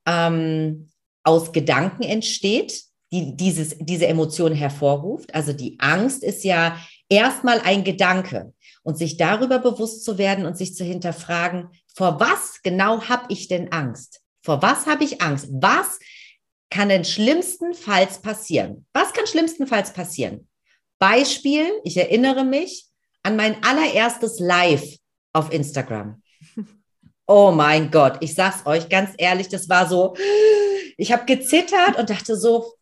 ähm, 0.06 0.90
aus 1.24 1.54
Gedanken 1.54 2.04
entsteht, 2.04 2.84
die 3.12 3.36
dieses, 3.36 3.76
diese 3.80 4.08
Emotion 4.08 4.54
hervorruft. 4.54 5.34
Also 5.34 5.54
die 5.54 5.78
Angst 5.80 6.24
ist 6.24 6.44
ja 6.44 6.80
erstmal 7.10 7.60
ein 7.62 7.84
Gedanke 7.84 8.54
und 8.84 8.98
sich 8.98 9.18
darüber 9.18 9.60
bewusst 9.60 10.04
zu 10.06 10.18
werden 10.18 10.46
und 10.46 10.58
sich 10.58 10.76
zu 10.76 10.84
hinterfragen, 10.84 11.70
vor 11.96 12.20
was 12.20 12.62
genau 12.62 13.02
habe 13.04 13.26
ich 13.30 13.48
denn 13.48 13.72
Angst? 13.72 14.22
Vor 14.44 14.62
was 14.62 14.86
habe 14.86 15.04
ich 15.04 15.22
Angst? 15.22 15.50
Was 15.52 16.00
kann 16.70 16.90
denn 16.90 17.04
schlimmstenfalls 17.04 18.22
passieren? 18.22 18.86
Was 18.94 19.14
kann 19.14 19.28
schlimmstenfalls 19.28 19.92
passieren? 19.92 20.48
Beispiel, 21.00 21.66
ich 21.84 21.98
erinnere 21.98 22.44
mich 22.46 22.88
an 23.24 23.36
mein 23.36 23.64
allererstes 23.64 24.40
Live 24.40 24.98
auf 25.34 25.52
Instagram. 25.52 26.22
Oh 27.32 27.52
mein 27.52 27.92
Gott, 27.92 28.18
ich 28.22 28.34
sag's 28.34 28.66
euch 28.66 28.90
ganz 28.90 29.12
ehrlich, 29.20 29.50
das 29.50 29.70
war 29.70 29.88
so, 29.88 30.16
ich 30.98 31.12
habe 31.12 31.26
gezittert 31.26 31.96
und 32.00 32.10
dachte 32.10 32.36
so, 32.36 32.74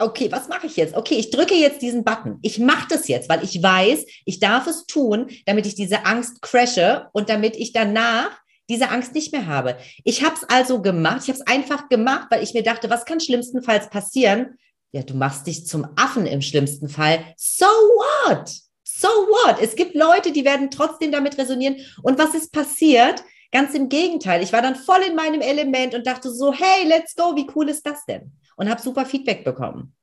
okay, 0.00 0.30
was 0.32 0.48
mache 0.48 0.66
ich 0.66 0.76
jetzt? 0.76 0.94
Okay, 0.94 1.14
ich 1.14 1.30
drücke 1.30 1.54
jetzt 1.54 1.82
diesen 1.82 2.04
Button. 2.04 2.38
Ich 2.42 2.58
mache 2.58 2.88
das 2.88 3.08
jetzt, 3.08 3.28
weil 3.28 3.44
ich 3.44 3.62
weiß, 3.62 4.04
ich 4.24 4.40
darf 4.40 4.66
es 4.66 4.86
tun, 4.86 5.28
damit 5.46 5.66
ich 5.66 5.74
diese 5.74 6.06
Angst 6.06 6.42
crashe 6.42 7.08
und 7.12 7.28
damit 7.28 7.56
ich 7.56 7.72
danach 7.72 8.40
diese 8.68 8.88
Angst 8.90 9.14
nicht 9.14 9.32
mehr 9.32 9.46
habe. 9.46 9.76
Ich 10.04 10.24
habe 10.24 10.36
es 10.36 10.44
also 10.44 10.80
gemacht. 10.80 11.22
Ich 11.24 11.28
habe 11.28 11.38
es 11.38 11.46
einfach 11.46 11.88
gemacht, 11.88 12.28
weil 12.30 12.42
ich 12.42 12.54
mir 12.54 12.62
dachte, 12.62 12.88
was 12.88 13.04
kann 13.04 13.20
schlimmstenfalls 13.20 13.90
passieren? 13.90 14.58
Ja, 14.92 15.02
du 15.02 15.14
machst 15.14 15.46
dich 15.46 15.66
zum 15.66 15.86
Affen 15.96 16.26
im 16.26 16.40
schlimmsten 16.40 16.88
Fall. 16.88 17.24
So 17.36 17.66
what? 17.66 18.48
So 18.84 19.08
what? 19.08 19.56
Es 19.60 19.74
gibt 19.74 19.94
Leute, 19.94 20.32
die 20.32 20.44
werden 20.44 20.70
trotzdem 20.70 21.10
damit 21.12 21.36
resonieren. 21.36 21.76
Und 22.02 22.18
was 22.18 22.34
ist 22.34 22.52
passiert? 22.52 23.24
Ganz 23.52 23.74
im 23.74 23.88
Gegenteil. 23.88 24.42
Ich 24.42 24.52
war 24.52 24.62
dann 24.62 24.76
voll 24.76 25.00
in 25.08 25.16
meinem 25.16 25.40
Element 25.40 25.94
und 25.94 26.06
dachte 26.06 26.30
so, 26.32 26.52
hey, 26.52 26.86
let's 26.86 27.16
go. 27.16 27.34
Wie 27.34 27.48
cool 27.54 27.68
ist 27.68 27.84
das 27.84 28.04
denn? 28.06 28.32
Und 28.56 28.68
habe 28.68 28.80
super 28.80 29.06
Feedback 29.06 29.44
bekommen. 29.44 29.94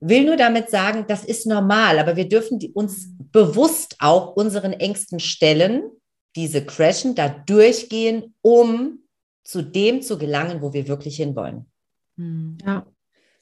Will 0.00 0.24
nur 0.24 0.36
damit 0.36 0.70
sagen, 0.70 1.04
das 1.08 1.24
ist 1.24 1.46
normal, 1.46 1.98
aber 1.98 2.16
wir 2.16 2.28
dürfen 2.28 2.60
uns 2.74 3.08
bewusst 3.32 3.96
auch 3.98 4.36
unseren 4.36 4.72
Ängsten 4.72 5.20
stellen 5.20 5.90
diese 6.36 6.64
crashen, 6.64 7.14
da 7.14 7.28
durchgehen, 7.28 8.34
um 8.42 9.00
zu 9.42 9.62
dem 9.62 10.02
zu 10.02 10.18
gelangen, 10.18 10.60
wo 10.60 10.72
wir 10.72 10.86
wirklich 10.86 11.16
hinwollen. 11.16 11.66
Hm. 12.16 12.58
Ja. 12.64 12.86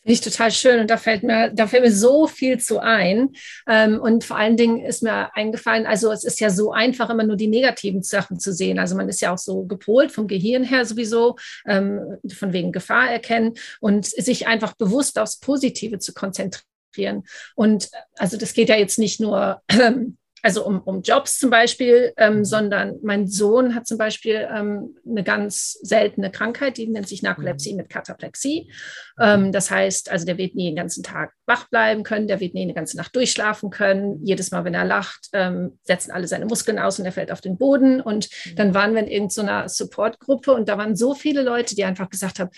Finde 0.04 0.12
ich 0.12 0.20
total 0.20 0.52
schön 0.52 0.80
und 0.80 0.90
da 0.90 0.98
fällt 0.98 1.22
mir, 1.22 1.50
da 1.50 1.66
fällt 1.66 1.82
mir 1.82 1.90
so 1.90 2.26
viel 2.26 2.60
zu 2.60 2.78
ein. 2.78 3.30
Ähm, 3.66 3.98
und 3.98 4.22
vor 4.22 4.36
allen 4.36 4.58
Dingen 4.58 4.84
ist 4.84 5.02
mir 5.02 5.34
eingefallen, 5.34 5.86
also 5.86 6.12
es 6.12 6.24
ist 6.24 6.40
ja 6.40 6.50
so 6.50 6.72
einfach, 6.72 7.08
immer 7.08 7.24
nur 7.24 7.36
die 7.36 7.46
negativen 7.46 8.02
Sachen 8.02 8.38
zu 8.38 8.52
sehen. 8.52 8.78
Also 8.78 8.96
man 8.96 9.08
ist 9.08 9.22
ja 9.22 9.32
auch 9.32 9.38
so 9.38 9.64
gepolt 9.64 10.12
vom 10.12 10.26
Gehirn 10.26 10.62
her 10.62 10.84
sowieso, 10.84 11.36
ähm, 11.66 12.18
von 12.34 12.52
wegen 12.52 12.70
Gefahr 12.70 13.10
erkennen 13.10 13.54
und 13.80 14.04
sich 14.04 14.46
einfach 14.46 14.74
bewusst 14.74 15.18
aufs 15.18 15.40
Positive 15.40 15.98
zu 15.98 16.12
konzentrieren. 16.12 17.24
Und 17.54 17.88
also 18.18 18.36
das 18.36 18.52
geht 18.52 18.68
ja 18.68 18.76
jetzt 18.76 18.98
nicht 18.98 19.20
nur 19.20 19.62
ähm, 19.70 20.18
also 20.44 20.66
um, 20.66 20.80
um 20.82 21.00
Jobs 21.00 21.38
zum 21.38 21.48
Beispiel, 21.48 22.12
ähm, 22.18 22.38
mhm. 22.38 22.44
sondern 22.44 22.98
mein 23.02 23.26
Sohn 23.26 23.74
hat 23.74 23.86
zum 23.86 23.96
Beispiel 23.96 24.46
ähm, 24.54 24.94
eine 25.08 25.24
ganz 25.24 25.78
seltene 25.80 26.30
Krankheit, 26.30 26.76
die 26.76 26.86
nennt 26.86 27.08
sich 27.08 27.22
Narkolepsie 27.22 27.72
mhm. 27.72 27.78
mit 27.78 27.88
Kataplexie. 27.88 28.70
Ähm, 29.18 29.52
das 29.52 29.70
heißt, 29.70 30.10
also 30.10 30.26
der 30.26 30.36
wird 30.36 30.54
nie 30.54 30.66
den 30.66 30.76
ganzen 30.76 31.02
Tag 31.02 31.32
wach 31.46 31.70
bleiben 31.70 32.02
können, 32.02 32.28
der 32.28 32.40
wird 32.40 32.52
nie 32.52 32.62
eine 32.62 32.74
ganze 32.74 32.98
Nacht 32.98 33.16
durchschlafen 33.16 33.70
können. 33.70 34.20
Jedes 34.22 34.50
Mal, 34.50 34.64
wenn 34.64 34.74
er 34.74 34.84
lacht, 34.84 35.28
ähm, 35.32 35.78
setzen 35.82 36.10
alle 36.10 36.28
seine 36.28 36.44
Muskeln 36.44 36.78
aus 36.78 36.98
und 36.98 37.06
er 37.06 37.12
fällt 37.12 37.32
auf 37.32 37.40
den 37.40 37.56
Boden. 37.56 38.02
Und 38.02 38.28
mhm. 38.44 38.56
dann 38.56 38.74
waren 38.74 38.92
wir 38.92 39.00
in 39.00 39.08
irgendeiner 39.08 39.66
so 39.70 39.84
Supportgruppe 39.84 40.52
und 40.52 40.68
da 40.68 40.76
waren 40.76 40.94
so 40.94 41.14
viele 41.14 41.42
Leute, 41.42 41.74
die 41.74 41.84
einfach 41.84 42.10
gesagt 42.10 42.38
haben, 42.38 42.50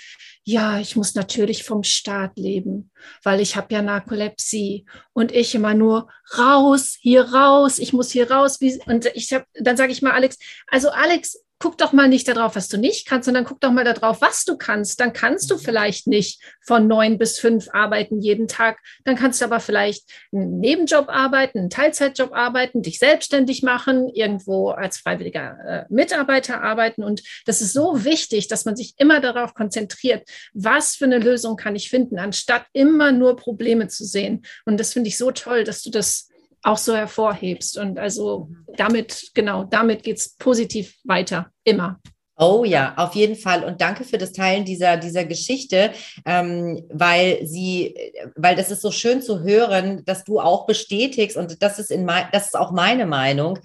ja, 0.48 0.78
ich 0.78 0.94
muss 0.94 1.14
natürlich 1.14 1.64
vom 1.64 1.82
Staat 1.82 2.36
leben, 2.36 2.90
weil 3.22 3.40
ich 3.40 3.56
habe 3.56 3.74
ja 3.74 3.82
Narkolepsie 3.82 4.86
und 5.12 5.32
ich 5.32 5.54
immer 5.56 5.74
nur 5.74 6.08
raus, 6.38 6.96
hier 7.00 7.32
raus, 7.32 7.75
ich 7.78 7.92
muss 7.92 8.10
hier 8.10 8.30
raus. 8.30 8.58
Und 8.86 9.06
ich 9.14 9.32
hab, 9.32 9.44
dann 9.54 9.76
sage 9.76 9.92
ich 9.92 10.02
mal, 10.02 10.12
Alex, 10.12 10.38
also 10.68 10.90
Alex, 10.90 11.38
guck 11.58 11.78
doch 11.78 11.92
mal 11.92 12.08
nicht 12.08 12.28
darauf, 12.28 12.54
was 12.54 12.68
du 12.68 12.76
nicht 12.76 13.06
kannst, 13.06 13.24
sondern 13.26 13.44
guck 13.44 13.60
doch 13.60 13.70
mal 13.70 13.84
darauf, 13.84 14.20
was 14.20 14.44
du 14.44 14.56
kannst. 14.56 15.00
Dann 15.00 15.12
kannst 15.12 15.50
du 15.50 15.54
mhm. 15.54 15.60
vielleicht 15.60 16.06
nicht 16.06 16.40
von 16.60 16.86
neun 16.86 17.18
bis 17.18 17.38
fünf 17.38 17.68
arbeiten 17.72 18.20
jeden 18.20 18.46
Tag. 18.46 18.78
Dann 19.04 19.16
kannst 19.16 19.40
du 19.40 19.46
aber 19.46 19.60
vielleicht 19.60 20.04
einen 20.32 20.58
Nebenjob 20.58 21.08
arbeiten, 21.08 21.58
einen 21.58 21.70
Teilzeitjob 21.70 22.32
arbeiten, 22.32 22.82
dich 22.82 22.98
selbstständig 22.98 23.62
machen, 23.62 24.08
irgendwo 24.08 24.70
als 24.70 24.98
freiwilliger 24.98 25.56
äh, 25.66 25.84
Mitarbeiter 25.88 26.62
arbeiten. 26.62 27.02
Und 27.02 27.22
das 27.46 27.62
ist 27.62 27.72
so 27.72 28.04
wichtig, 28.04 28.48
dass 28.48 28.66
man 28.66 28.76
sich 28.76 28.94
immer 28.98 29.20
darauf 29.20 29.54
konzentriert, 29.54 30.28
was 30.52 30.96
für 30.96 31.06
eine 31.06 31.18
Lösung 31.18 31.56
kann 31.56 31.74
ich 31.74 31.88
finden, 31.88 32.18
anstatt 32.18 32.66
immer 32.74 33.12
nur 33.12 33.36
Probleme 33.36 33.88
zu 33.88 34.04
sehen. 34.04 34.42
Und 34.66 34.78
das 34.78 34.92
finde 34.92 35.08
ich 35.08 35.16
so 35.16 35.30
toll, 35.30 35.64
dass 35.64 35.82
du 35.82 35.90
das 35.90 36.28
auch 36.66 36.76
so 36.76 36.94
hervorhebst. 36.94 37.78
Und 37.78 37.98
also 37.98 38.48
damit, 38.76 39.30
genau, 39.34 39.64
damit 39.64 40.02
geht 40.02 40.18
es 40.18 40.36
positiv 40.36 40.96
weiter, 41.04 41.50
immer. 41.64 42.00
Oh 42.38 42.64
ja, 42.64 42.94
auf 42.96 43.14
jeden 43.14 43.36
Fall. 43.36 43.64
Und 43.64 43.80
danke 43.80 44.04
für 44.04 44.18
das 44.18 44.32
Teilen 44.32 44.66
dieser, 44.66 44.98
dieser 44.98 45.24
Geschichte, 45.24 45.92
ähm, 46.26 46.84
weil 46.92 47.46
sie, 47.46 47.94
weil 48.34 48.56
das 48.56 48.70
ist 48.70 48.82
so 48.82 48.90
schön 48.90 49.22
zu 49.22 49.42
hören, 49.42 50.04
dass 50.04 50.24
du 50.24 50.38
auch 50.38 50.66
bestätigst, 50.66 51.36
und 51.36 51.62
das 51.62 51.78
ist 51.78 51.90
in 51.90 52.04
mein, 52.04 52.26
das 52.32 52.46
ist 52.46 52.58
auch 52.58 52.72
meine 52.72 53.06
Meinung. 53.06 53.58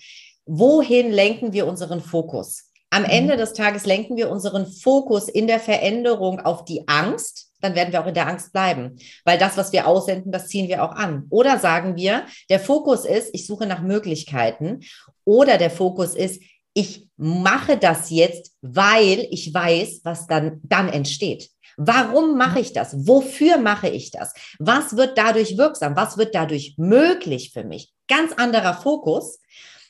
Wohin 0.45 1.11
lenken 1.11 1.51
wir 1.51 1.67
unseren 1.67 1.99
Fokus? 1.99 2.69
Am 2.91 3.03
mhm. 3.03 3.09
Ende 3.09 3.37
des 3.37 3.53
Tages 3.53 3.85
lenken 3.85 4.15
wir 4.15 4.29
unseren 4.29 4.65
Fokus 4.65 5.27
in 5.27 5.47
der 5.47 5.59
Veränderung 5.59 6.39
auf 6.39 6.63
die 6.63 6.87
Angst, 6.87 7.50
dann 7.61 7.75
werden 7.75 7.91
wir 7.91 8.01
auch 8.01 8.07
in 8.07 8.13
der 8.13 8.27
Angst 8.27 8.51
bleiben. 8.51 8.97
Weil 9.23 9.37
das, 9.37 9.57
was 9.57 9.71
wir 9.71 9.87
aussenden, 9.87 10.31
das 10.31 10.47
ziehen 10.47 10.67
wir 10.67 10.83
auch 10.83 10.91
an. 10.91 11.25
Oder 11.29 11.59
sagen 11.59 11.95
wir, 11.95 12.25
der 12.49 12.59
Fokus 12.59 13.05
ist, 13.05 13.29
ich 13.33 13.45
suche 13.45 13.65
nach 13.65 13.81
Möglichkeiten. 13.81 14.81
Oder 15.23 15.57
der 15.57 15.71
Fokus 15.71 16.15
ist, 16.15 16.41
ich 16.73 17.09
mache 17.17 17.77
das 17.77 18.09
jetzt, 18.09 18.53
weil 18.61 19.27
ich 19.29 19.53
weiß, 19.53 20.01
was 20.03 20.27
dann, 20.27 20.61
dann 20.63 20.89
entsteht. 20.89 21.49
Warum 21.77 22.37
mache 22.37 22.59
ich 22.59 22.73
das? 22.73 23.07
Wofür 23.07 23.57
mache 23.57 23.89
ich 23.89 24.11
das? 24.11 24.33
Was 24.59 24.95
wird 24.97 25.17
dadurch 25.17 25.57
wirksam? 25.57 25.95
Was 25.95 26.17
wird 26.17 26.35
dadurch 26.35 26.75
möglich 26.77 27.51
für 27.53 27.63
mich? 27.63 27.91
Ganz 28.07 28.33
anderer 28.33 28.73
Fokus, 28.73 29.39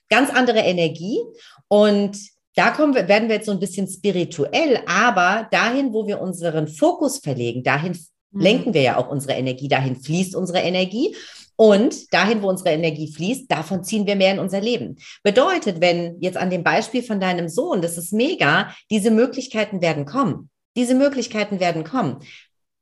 ganz 0.10 0.30
andere 0.30 0.60
Energie. 0.60 1.20
Und 1.68 2.18
da 2.56 2.72
kommen 2.72 2.94
wir, 2.94 3.08
werden 3.08 3.30
wir 3.30 3.36
jetzt 3.36 3.46
so 3.46 3.52
ein 3.52 3.60
bisschen 3.60 3.88
spirituell, 3.88 4.82
aber 4.86 5.48
dahin, 5.52 5.94
wo 5.94 6.06
wir 6.06 6.22
unseren 6.22 6.68
Fokus 6.68 7.20
verlegen, 7.20 7.64
dahin 7.64 7.98
mhm. 8.32 8.42
lenken 8.42 8.74
wir 8.74 8.82
ja 8.82 8.98
auch 8.98 9.10
unsere 9.10 9.34
Energie, 9.34 9.68
dahin 9.68 9.96
fließt 9.96 10.36
unsere 10.36 10.60
Energie. 10.60 11.16
Und 11.58 12.12
dahin, 12.12 12.42
wo 12.42 12.50
unsere 12.50 12.72
Energie 12.72 13.12
fließt, 13.14 13.52
davon 13.52 13.84
ziehen 13.84 14.08
wir 14.08 14.16
mehr 14.16 14.34
in 14.34 14.40
unser 14.40 14.60
Leben. 14.60 14.98
Bedeutet, 15.22 15.80
wenn 15.80 16.20
jetzt 16.20 16.38
an 16.38 16.50
dem 16.50 16.64
Beispiel 16.64 17.04
von 17.04 17.20
deinem 17.20 17.50
Sohn, 17.50 17.84
das 17.84 18.00
ist 18.00 18.14
mega, 18.14 18.74
diese 18.90 19.12
Möglichkeiten 19.12 19.80
werden 19.80 20.06
kommen. 20.06 20.50
Diese 20.76 20.96
Möglichkeiten 20.96 21.60
werden 21.60 21.84
kommen. 21.84 22.24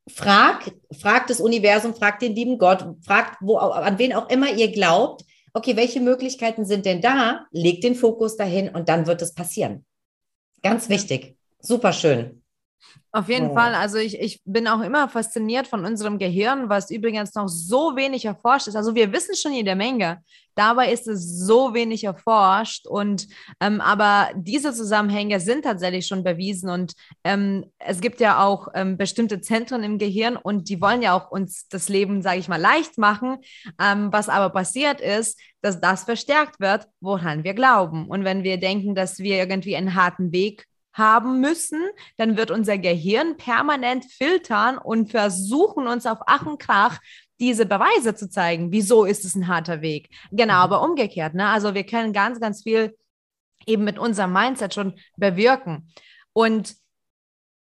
Frag, 0.09 0.71
frag 0.97 1.27
das 1.27 1.41
Universum, 1.41 1.93
frag 1.93 2.19
den 2.19 2.35
lieben 2.35 2.57
Gott, 2.57 2.85
fragt, 3.05 3.37
wo, 3.41 3.57
an 3.57 3.99
wen 3.99 4.13
auch 4.13 4.29
immer 4.29 4.53
ihr 4.53 4.71
glaubt, 4.71 5.25
okay, 5.53 5.75
welche 5.75 6.01
Möglichkeiten 6.01 6.65
sind 6.65 6.85
denn 6.85 7.01
da? 7.01 7.45
Leg 7.51 7.81
den 7.81 7.95
Fokus 7.95 8.35
dahin 8.35 8.69
und 8.69 8.89
dann 8.89 9.07
wird 9.07 9.21
es 9.21 9.33
passieren. 9.33 9.85
Ganz 10.61 10.89
wichtig. 10.89 11.37
Super 11.59 11.93
schön. 11.93 12.41
Auf 13.11 13.27
jeden 13.27 13.49
ja. 13.49 13.53
Fall. 13.53 13.75
Also 13.75 13.97
ich, 13.97 14.19
ich 14.19 14.41
bin 14.45 14.67
auch 14.67 14.81
immer 14.81 15.09
fasziniert 15.09 15.67
von 15.67 15.85
unserem 15.85 16.17
Gehirn, 16.17 16.69
was 16.69 16.91
übrigens 16.91 17.33
noch 17.33 17.47
so 17.47 17.95
wenig 17.95 18.25
erforscht 18.25 18.67
ist. 18.67 18.75
Also 18.75 18.95
wir 18.95 19.11
wissen 19.11 19.35
schon 19.35 19.53
jede 19.53 19.75
Menge. 19.75 20.23
Dabei 20.59 20.91
ist 20.91 21.07
es 21.07 21.39
so 21.39 21.73
wenig 21.73 22.03
erforscht. 22.03 22.85
Und 22.85 23.29
ähm, 23.61 23.79
aber 23.79 24.27
diese 24.35 24.73
Zusammenhänge 24.73 25.39
sind 25.39 25.63
tatsächlich 25.63 26.05
schon 26.05 26.25
bewiesen. 26.25 26.69
Und 26.69 26.95
ähm, 27.23 27.71
es 27.79 28.01
gibt 28.01 28.19
ja 28.19 28.43
auch 28.43 28.67
ähm, 28.73 28.97
bestimmte 28.97 29.39
Zentren 29.39 29.83
im 29.83 29.97
Gehirn 29.97 30.35
und 30.35 30.67
die 30.67 30.81
wollen 30.81 31.01
ja 31.01 31.17
auch 31.17 31.31
uns 31.31 31.69
das 31.69 31.87
Leben, 31.87 32.21
sage 32.21 32.39
ich 32.39 32.49
mal, 32.49 32.59
leicht 32.59 32.97
machen. 32.97 33.37
Ähm, 33.81 34.11
was 34.11 34.27
aber 34.27 34.49
passiert 34.49 34.99
ist, 34.99 35.39
dass 35.61 35.79
das 35.79 36.03
verstärkt 36.03 36.59
wird, 36.59 36.87
woran 36.99 37.45
wir 37.45 37.53
glauben. 37.53 38.09
Und 38.09 38.25
wenn 38.25 38.43
wir 38.43 38.59
denken, 38.59 38.95
dass 38.95 39.19
wir 39.19 39.37
irgendwie 39.37 39.77
einen 39.77 39.95
harten 39.95 40.33
Weg 40.33 40.65
haben 40.91 41.39
müssen, 41.39 41.81
dann 42.17 42.35
wird 42.35 42.51
unser 42.51 42.77
Gehirn 42.77 43.37
permanent 43.37 44.03
filtern 44.03 44.77
und 44.77 45.09
versuchen 45.09 45.87
uns 45.87 46.05
auf 46.05 46.19
Ach 46.27 46.45
und 46.45 46.59
Krach 46.59 46.99
diese 47.39 47.65
Beweise 47.65 48.15
zu 48.15 48.29
zeigen. 48.29 48.71
Wieso 48.71 49.05
ist 49.05 49.25
es 49.25 49.35
ein 49.35 49.47
harter 49.47 49.81
Weg? 49.81 50.09
Genau, 50.31 50.55
mhm. 50.55 50.59
aber 50.59 50.81
umgekehrt. 50.81 51.33
Ne? 51.33 51.47
Also 51.47 51.73
wir 51.73 51.85
können 51.85 52.13
ganz, 52.13 52.39
ganz 52.39 52.63
viel 52.63 52.97
eben 53.65 53.83
mit 53.83 53.99
unserem 53.99 54.33
Mindset 54.33 54.73
schon 54.73 54.99
bewirken. 55.17 55.91
Und 56.33 56.75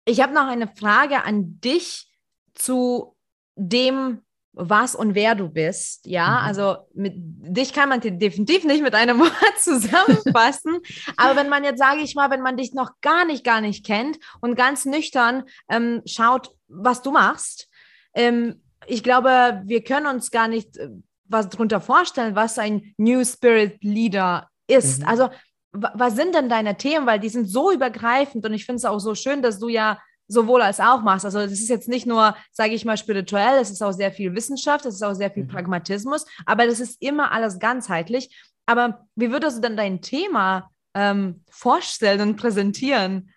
ich 0.05 0.21
habe 0.21 0.33
noch 0.33 0.47
eine 0.47 0.67
Frage 0.67 1.23
an 1.23 1.59
dich 1.61 2.09
zu 2.53 3.15
dem, 3.55 4.21
was 4.53 4.95
und 4.95 5.15
wer 5.15 5.35
du 5.35 5.49
bist. 5.49 6.05
Ja, 6.05 6.27
mhm. 6.27 6.47
also 6.47 6.77
mit 6.93 7.13
dich 7.15 7.73
kann 7.73 7.89
man 7.89 8.01
definitiv 8.01 8.63
nicht 8.63 8.81
mit 8.81 8.95
einem 8.95 9.19
Wort 9.19 9.59
zusammenfassen. 9.59 10.79
aber 11.17 11.35
wenn 11.35 11.49
man 11.49 11.63
jetzt, 11.63 11.79
sage 11.79 12.01
ich 12.01 12.15
mal, 12.15 12.29
wenn 12.31 12.41
man 12.41 12.57
dich 12.57 12.73
noch 12.73 12.91
gar 13.01 13.25
nicht, 13.25 13.43
gar 13.43 13.61
nicht 13.61 13.85
kennt 13.85 14.17
und 14.41 14.55
ganz 14.55 14.85
nüchtern 14.85 15.43
ähm, 15.69 16.01
schaut, 16.05 16.51
was 16.67 17.01
du 17.01 17.11
machst, 17.11 17.69
ähm, 18.13 18.61
ich 18.89 19.03
glaube, 19.03 19.61
wir 19.65 19.83
können 19.83 20.07
uns 20.07 20.31
gar 20.31 20.47
nicht 20.47 20.77
äh, 20.77 20.89
was 21.25 21.49
darunter 21.49 21.79
vorstellen, 21.79 22.35
was 22.35 22.57
ein 22.57 22.93
New 22.97 23.23
Spirit 23.23 23.83
Leader 23.83 24.49
ist. 24.67 25.01
Mhm. 25.01 25.07
Also 25.07 25.29
was 25.71 26.15
sind 26.15 26.33
denn 26.33 26.49
deine 26.49 26.77
Themen? 26.77 27.05
Weil 27.05 27.19
die 27.19 27.29
sind 27.29 27.45
so 27.47 27.71
übergreifend 27.71 28.43
und 28.45 28.53
ich 28.53 28.65
finde 28.65 28.77
es 28.77 28.85
auch 28.85 28.99
so 28.99 29.13
schön, 29.13 29.43
dass 29.43 29.59
du 29.59 29.69
ja 29.69 29.99
sowohl 30.27 30.61
als 30.61 30.79
auch 30.79 31.01
machst. 31.01 31.25
Also 31.25 31.39
das 31.39 31.51
ist 31.51 31.69
jetzt 31.69 31.87
nicht 31.87 32.05
nur, 32.05 32.35
sage 32.51 32.73
ich 32.73 32.85
mal, 32.85 32.97
spirituell, 32.97 33.59
es 33.59 33.69
ist 33.69 33.81
auch 33.81 33.91
sehr 33.91 34.11
viel 34.11 34.33
Wissenschaft, 34.35 34.85
es 34.85 34.95
ist 34.95 35.03
auch 35.03 35.13
sehr 35.13 35.31
viel 35.31 35.43
mhm. 35.43 35.49
Pragmatismus, 35.49 36.25
aber 36.45 36.65
das 36.65 36.79
ist 36.79 37.01
immer 37.01 37.31
alles 37.31 37.59
ganzheitlich. 37.59 38.35
Aber 38.65 39.07
wie 39.15 39.31
würdest 39.31 39.57
du 39.57 39.61
denn 39.61 39.77
dein 39.77 40.01
Thema 40.01 40.69
ähm, 40.93 41.43
vorstellen 41.49 42.21
und 42.21 42.35
präsentieren? 42.35 43.31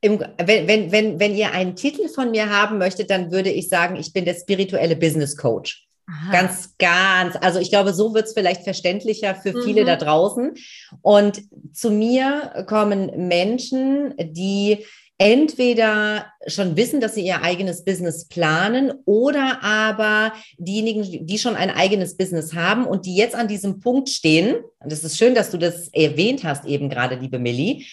Im, 0.00 0.20
wenn, 0.38 0.68
wenn, 0.68 0.92
wenn, 0.92 1.20
wenn 1.20 1.34
ihr 1.34 1.52
einen 1.52 1.74
Titel 1.74 2.08
von 2.08 2.30
mir 2.30 2.50
haben 2.50 2.78
möchtet, 2.78 3.10
dann 3.10 3.32
würde 3.32 3.50
ich 3.50 3.68
sagen, 3.68 3.96
ich 3.96 4.12
bin 4.12 4.24
der 4.24 4.34
spirituelle 4.34 4.96
Business 4.96 5.36
Coach. 5.36 5.88
Aha. 6.06 6.32
Ganz, 6.32 6.74
ganz. 6.78 7.36
Also 7.40 7.58
ich 7.58 7.70
glaube, 7.70 7.92
so 7.92 8.14
wird 8.14 8.26
es 8.26 8.32
vielleicht 8.32 8.62
verständlicher 8.62 9.34
für 9.34 9.62
viele 9.62 9.82
mhm. 9.82 9.86
da 9.86 9.96
draußen. 9.96 10.54
Und 11.02 11.42
zu 11.72 11.90
mir 11.90 12.64
kommen 12.66 13.28
Menschen, 13.28 14.14
die 14.18 14.86
entweder 15.18 16.26
schon 16.46 16.76
wissen, 16.76 17.00
dass 17.00 17.16
sie 17.16 17.26
ihr 17.26 17.42
eigenes 17.42 17.84
Business 17.84 18.28
planen 18.28 18.92
oder 19.04 19.62
aber 19.62 20.32
diejenigen, 20.58 21.26
die 21.26 21.38
schon 21.38 21.56
ein 21.56 21.70
eigenes 21.70 22.16
Business 22.16 22.54
haben 22.54 22.86
und 22.86 23.04
die 23.04 23.16
jetzt 23.16 23.34
an 23.34 23.48
diesem 23.48 23.80
Punkt 23.80 24.08
stehen, 24.08 24.56
und 24.78 24.92
es 24.92 25.02
ist 25.02 25.18
schön, 25.18 25.34
dass 25.34 25.50
du 25.50 25.58
das 25.58 25.88
erwähnt 25.88 26.44
hast 26.44 26.64
eben 26.64 26.88
gerade, 26.88 27.16
liebe 27.16 27.40
Millie, 27.40 27.84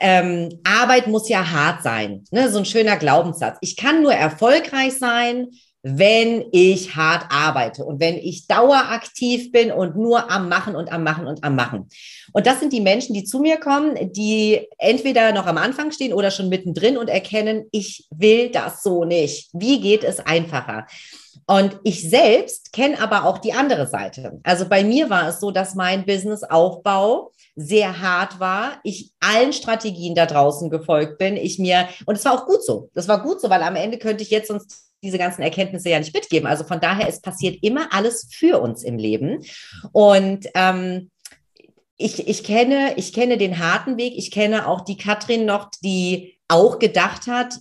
ähm, 0.00 0.60
Arbeit 0.64 1.06
muss 1.06 1.28
ja 1.28 1.50
hart 1.50 1.82
sein, 1.82 2.24
ne? 2.30 2.50
so 2.50 2.58
ein 2.58 2.64
schöner 2.64 2.96
Glaubenssatz. 2.96 3.58
Ich 3.60 3.76
kann 3.76 4.02
nur 4.02 4.12
erfolgreich 4.12 4.98
sein, 4.98 5.48
wenn 5.88 6.46
ich 6.50 6.96
hart 6.96 7.26
arbeite 7.30 7.84
und 7.84 8.00
wenn 8.00 8.16
ich 8.16 8.48
daueraktiv 8.48 9.52
bin 9.52 9.70
und 9.70 9.94
nur 9.94 10.30
am 10.32 10.48
Machen 10.48 10.74
und 10.74 10.90
am 10.90 11.04
Machen 11.04 11.28
und 11.28 11.44
am 11.44 11.54
Machen. 11.54 11.88
Und 12.32 12.46
das 12.46 12.58
sind 12.58 12.72
die 12.72 12.80
Menschen, 12.80 13.14
die 13.14 13.22
zu 13.22 13.38
mir 13.38 13.58
kommen, 13.58 13.94
die 14.12 14.66
entweder 14.78 15.30
noch 15.32 15.46
am 15.46 15.58
Anfang 15.58 15.92
stehen 15.92 16.12
oder 16.12 16.32
schon 16.32 16.48
mittendrin 16.48 16.96
und 16.96 17.08
erkennen, 17.08 17.66
ich 17.70 18.08
will 18.10 18.50
das 18.50 18.82
so 18.82 19.04
nicht. 19.04 19.48
Wie 19.52 19.80
geht 19.80 20.02
es 20.02 20.18
einfacher? 20.18 20.86
Und 21.46 21.78
ich 21.84 22.08
selbst 22.08 22.72
kenne 22.72 23.00
aber 23.00 23.24
auch 23.24 23.38
die 23.38 23.52
andere 23.52 23.86
Seite. 23.86 24.40
Also 24.42 24.68
bei 24.68 24.82
mir 24.82 25.10
war 25.10 25.28
es 25.28 25.38
so, 25.38 25.52
dass 25.52 25.76
mein 25.76 26.04
Businessaufbau 26.04 27.30
sehr 27.54 28.00
hart 28.00 28.40
war. 28.40 28.80
Ich 28.82 29.12
allen 29.20 29.52
Strategien 29.52 30.16
da 30.16 30.26
draußen 30.26 30.70
gefolgt 30.70 31.18
bin. 31.18 31.36
Ich 31.36 31.58
mir, 31.58 31.88
und 32.04 32.16
es 32.16 32.24
war 32.24 32.34
auch 32.34 32.46
gut 32.46 32.64
so. 32.64 32.90
Das 32.94 33.06
war 33.06 33.22
gut 33.22 33.40
so, 33.40 33.48
weil 33.48 33.62
am 33.62 33.76
Ende 33.76 33.98
könnte 33.98 34.24
ich 34.24 34.30
jetzt 34.30 34.48
sonst 34.48 34.86
diese 35.02 35.18
ganzen 35.18 35.42
Erkenntnisse 35.42 35.88
ja 35.88 35.98
nicht 36.00 36.14
mitgeben. 36.14 36.48
Also 36.48 36.64
von 36.64 36.80
daher, 36.80 37.08
es 37.08 37.20
passiert 37.20 37.62
immer 37.62 37.92
alles 37.92 38.28
für 38.32 38.60
uns 38.60 38.82
im 38.82 38.98
Leben. 38.98 39.44
Und 39.92 40.48
ähm, 40.54 41.10
ich, 41.96 42.26
ich, 42.28 42.42
kenne, 42.44 42.94
ich 42.96 43.12
kenne 43.12 43.38
den 43.38 43.58
harten 43.58 43.96
Weg. 43.98 44.14
Ich 44.16 44.32
kenne 44.32 44.66
auch 44.66 44.82
die 44.82 44.96
Katrin 44.96 45.46
noch, 45.46 45.70
die 45.82 46.38
auch 46.48 46.78
gedacht 46.78 47.26
hat, 47.26 47.54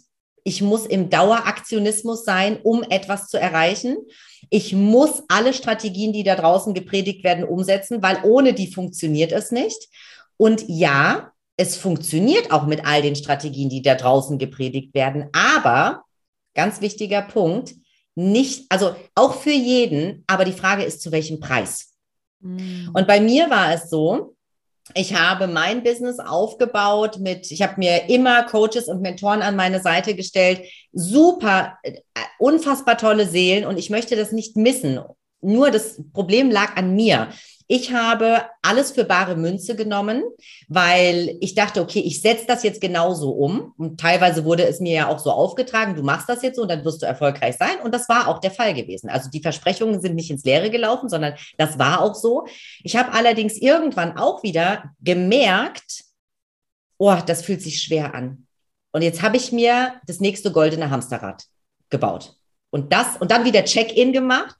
ich 0.47 0.61
muss 0.61 0.85
im 0.85 1.09
Daueraktionismus 1.09 2.23
sein, 2.23 2.59
um 2.61 2.83
etwas 2.83 3.27
zu 3.27 3.39
erreichen. 3.39 3.97
Ich 4.51 4.73
muss 4.73 5.23
alle 5.27 5.53
Strategien, 5.53 6.13
die 6.13 6.23
da 6.23 6.35
draußen 6.35 6.75
gepredigt 6.75 7.23
werden, 7.23 7.43
umsetzen, 7.43 8.03
weil 8.03 8.19
ohne 8.23 8.53
die 8.53 8.71
funktioniert 8.71 9.31
es 9.31 9.51
nicht. 9.51 9.89
Und 10.37 10.63
ja, 10.67 11.31
es 11.57 11.75
funktioniert 11.75 12.51
auch 12.51 12.67
mit 12.67 12.85
all 12.85 13.01
den 13.01 13.15
Strategien, 13.15 13.69
die 13.69 13.81
da 13.81 13.95
draußen 13.95 14.37
gepredigt 14.37 14.93
werden. 14.93 15.29
Aber, 15.33 16.03
ganz 16.53 16.79
wichtiger 16.79 17.23
Punkt, 17.23 17.73
nicht, 18.13 18.65
also 18.69 18.95
auch 19.15 19.41
für 19.41 19.51
jeden, 19.51 20.23
aber 20.27 20.45
die 20.45 20.53
Frage 20.53 20.83
ist, 20.83 21.01
zu 21.01 21.11
welchem 21.11 21.39
Preis? 21.39 21.95
Mhm. 22.39 22.91
Und 22.93 23.07
bei 23.07 23.19
mir 23.19 23.49
war 23.49 23.73
es 23.73 23.89
so, 23.89 24.34
ich 24.93 25.15
habe 25.15 25.47
mein 25.47 25.83
Business 25.83 26.19
aufgebaut 26.19 27.17
mit, 27.19 27.49
ich 27.51 27.61
habe 27.61 27.73
mir 27.77 28.07
immer 28.09 28.43
Coaches 28.43 28.87
und 28.87 29.01
Mentoren 29.01 29.41
an 29.41 29.55
meine 29.55 29.81
Seite 29.81 30.15
gestellt. 30.15 30.61
Super, 30.93 31.77
äh, 31.81 31.93
unfassbar 32.37 32.97
tolle 32.97 33.27
Seelen 33.27 33.65
und 33.65 33.77
ich 33.77 33.89
möchte 33.89 34.15
das 34.15 34.31
nicht 34.31 34.55
missen. 34.57 34.99
Nur 35.41 35.71
das 35.71 36.01
Problem 36.13 36.51
lag 36.51 36.75
an 36.75 36.95
mir. 36.95 37.29
Ich 37.67 37.91
habe 37.91 38.43
alles 38.61 38.91
für 38.91 39.05
bare 39.05 39.35
Münze 39.35 39.75
genommen, 39.75 40.23
weil 40.67 41.35
ich 41.41 41.55
dachte, 41.55 41.81
okay, 41.81 41.99
ich 41.99 42.21
setze 42.21 42.45
das 42.45 42.61
jetzt 42.61 42.79
genauso 42.79 43.31
um. 43.31 43.73
Und 43.77 43.99
teilweise 43.99 44.45
wurde 44.45 44.67
es 44.67 44.79
mir 44.79 44.93
ja 44.93 45.07
auch 45.07 45.17
so 45.17 45.31
aufgetragen, 45.31 45.95
du 45.95 46.03
machst 46.03 46.29
das 46.29 46.43
jetzt 46.43 46.57
so 46.57 46.61
und 46.61 46.69
dann 46.69 46.85
wirst 46.85 47.01
du 47.01 47.07
erfolgreich 47.07 47.57
sein. 47.57 47.79
Und 47.83 47.93
das 47.93 48.07
war 48.07 48.27
auch 48.27 48.39
der 48.39 48.51
Fall 48.51 48.75
gewesen. 48.75 49.09
Also 49.09 49.31
die 49.31 49.41
Versprechungen 49.41 49.99
sind 49.99 50.13
nicht 50.13 50.29
ins 50.29 50.43
Leere 50.43 50.69
gelaufen, 50.69 51.09
sondern 51.09 51.33
das 51.57 51.79
war 51.79 52.01
auch 52.01 52.13
so. 52.13 52.45
Ich 52.83 52.95
habe 52.95 53.13
allerdings 53.13 53.57
irgendwann 53.57 54.15
auch 54.17 54.43
wieder 54.43 54.91
gemerkt, 55.01 56.03
oh, 56.97 57.17
das 57.25 57.41
fühlt 57.41 57.63
sich 57.63 57.81
schwer 57.81 58.13
an. 58.13 58.45
Und 58.91 59.01
jetzt 59.01 59.23
habe 59.23 59.37
ich 59.37 59.51
mir 59.51 59.95
das 60.05 60.19
nächste 60.19 60.51
goldene 60.51 60.91
Hamsterrad 60.91 61.45
gebaut. 61.89 62.37
Und 62.69 62.93
das, 62.93 63.17
und 63.17 63.31
dann 63.31 63.45
wieder 63.45 63.63
Check-in 63.63 64.13
gemacht 64.13 64.55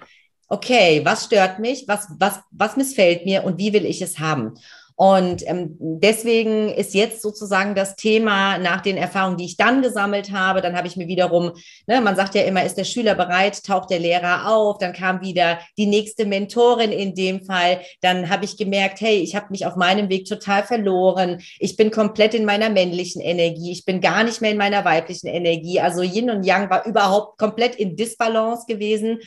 okay, 0.47 1.03
was 1.03 1.25
stört 1.25 1.60
mich, 1.60 1.88
was, 1.88 2.08
was, 2.19 2.39
was 2.51 2.77
missfällt 2.77 3.25
mir 3.25 3.43
und 3.43 3.58
wie 3.58 3.73
will 3.73 3.86
ich 3.86 4.01
es 4.01 4.19
haben? 4.19 4.53
Und 4.97 5.45
ähm, 5.47 5.75
deswegen 5.79 6.69
ist 6.69 6.93
jetzt 6.93 7.21
sozusagen 7.21 7.75
das 7.75 7.97
Thema 7.97 8.58
nach 8.58 8.79
den 8.79 8.95
Erfahrungen, 8.95 9.36
die 9.36 9.45
ich 9.45 9.58
dann 9.58 9.81
gesammelt 9.81 10.31
habe, 10.31 10.62
dann 10.62 10.77
habe 10.77 10.88
ich 10.88 10.95
mir 10.95 11.08
wiederum, 11.08 11.51
ne, 11.86 11.99
man 11.99 12.15
sagt 12.15 12.34
ja 12.34 12.43
immer, 12.43 12.63
ist 12.63 12.77
der 12.77 12.86
Schüler 12.86 13.13
bereit, 13.13 13.62
taucht 13.65 13.89
der 13.89 13.99
Lehrer 13.99 14.49
auf, 14.49 14.77
dann 14.77 14.93
kam 14.93 15.19
wieder 15.21 15.60
die 15.77 15.86
nächste 15.86 16.25
Mentorin 16.25 16.93
in 16.93 17.13
dem 17.13 17.43
Fall, 17.43 17.81
dann 18.01 18.29
habe 18.29 18.45
ich 18.45 18.55
gemerkt, 18.55 19.01
hey, 19.01 19.17
ich 19.17 19.36
habe 19.36 19.47
mich 19.49 19.65
auf 19.65 19.75
meinem 19.75 20.08
Weg 20.08 20.27
total 20.27 20.63
verloren, 20.63 21.41
ich 21.60 21.75
bin 21.75 21.91
komplett 21.91 22.34
in 22.34 22.45
meiner 22.45 22.69
männlichen 22.69 23.21
Energie, 23.21 23.73
ich 23.73 23.84
bin 23.84 23.99
gar 23.99 24.23
nicht 24.23 24.39
mehr 24.39 24.51
in 24.51 24.58
meiner 24.58 24.86
weiblichen 24.86 25.27
Energie, 25.27 25.81
also 25.81 26.03
Yin 26.03 26.29
und 26.29 26.45
Yang 26.45 26.69
war 26.69 26.86
überhaupt 26.86 27.38
komplett 27.38 27.75
in 27.75 27.97
Disbalance 27.97 28.65
gewesen 28.65 29.19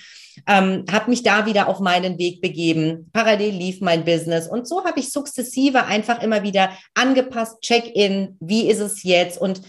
ähm, 0.47 0.85
habe 0.91 1.11
mich 1.11 1.23
da 1.23 1.47
wieder 1.47 1.69
auf 1.69 1.81
meinen 1.81 2.19
Weg 2.19 2.41
begeben. 2.41 3.11
Parallel 3.13 3.55
lief 3.55 3.81
mein 3.81 4.05
Business 4.05 4.47
und 4.49 4.69
so 4.69 4.85
habe 4.85 5.01
ich 5.01 5.11
sukzessive 5.11 5.58
einfach 5.87 6.23
immer 6.23 6.43
wieder 6.43 6.71
angepasst, 6.95 7.61
Check-in, 7.63 8.37
wie 8.41 8.69
ist 8.69 8.81
es 8.81 9.03
jetzt 9.03 9.39
und 9.41 9.63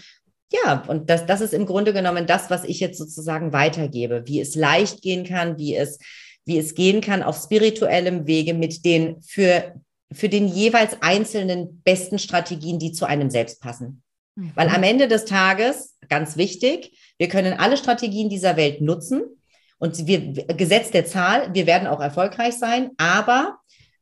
ja, 0.52 0.82
und 0.88 1.08
das, 1.08 1.26
das 1.26 1.40
ist 1.40 1.54
im 1.54 1.66
Grunde 1.66 1.92
genommen 1.92 2.26
das, 2.26 2.50
was 2.50 2.64
ich 2.64 2.80
jetzt 2.80 2.98
sozusagen 2.98 3.52
weitergebe, 3.52 4.24
wie 4.26 4.40
es 4.40 4.56
leicht 4.56 5.00
gehen 5.00 5.24
kann, 5.24 5.58
wie 5.58 5.76
es, 5.76 5.98
wie 6.44 6.58
es 6.58 6.74
gehen 6.74 7.00
kann 7.00 7.22
auf 7.22 7.36
spirituellem 7.36 8.26
Wege 8.26 8.54
mit 8.54 8.84
den 8.84 9.22
für, 9.22 9.74
für 10.12 10.28
den 10.28 10.48
jeweils 10.48 10.96
einzelnen 11.02 11.82
besten 11.84 12.18
Strategien, 12.18 12.80
die 12.80 12.90
zu 12.90 13.06
einem 13.06 13.30
selbst 13.30 13.60
passen. 13.60 14.02
Mhm. 14.34 14.52
Weil 14.56 14.68
am 14.70 14.82
Ende 14.82 15.06
des 15.06 15.24
Tages, 15.24 15.96
ganz 16.08 16.36
wichtig, 16.36 16.98
wir 17.18 17.28
können 17.28 17.52
alle 17.52 17.76
Strategien 17.76 18.28
dieser 18.28 18.56
Welt 18.56 18.80
nutzen. 18.80 19.22
Und 19.78 20.06
wir, 20.06 20.20
Gesetz 20.56 20.90
der 20.90 21.06
Zahl, 21.06 21.54
wir 21.54 21.66
werden 21.66 21.88
auch 21.88 22.00
erfolgreich 22.00 22.54
sein, 22.54 22.90
aber 22.98 23.58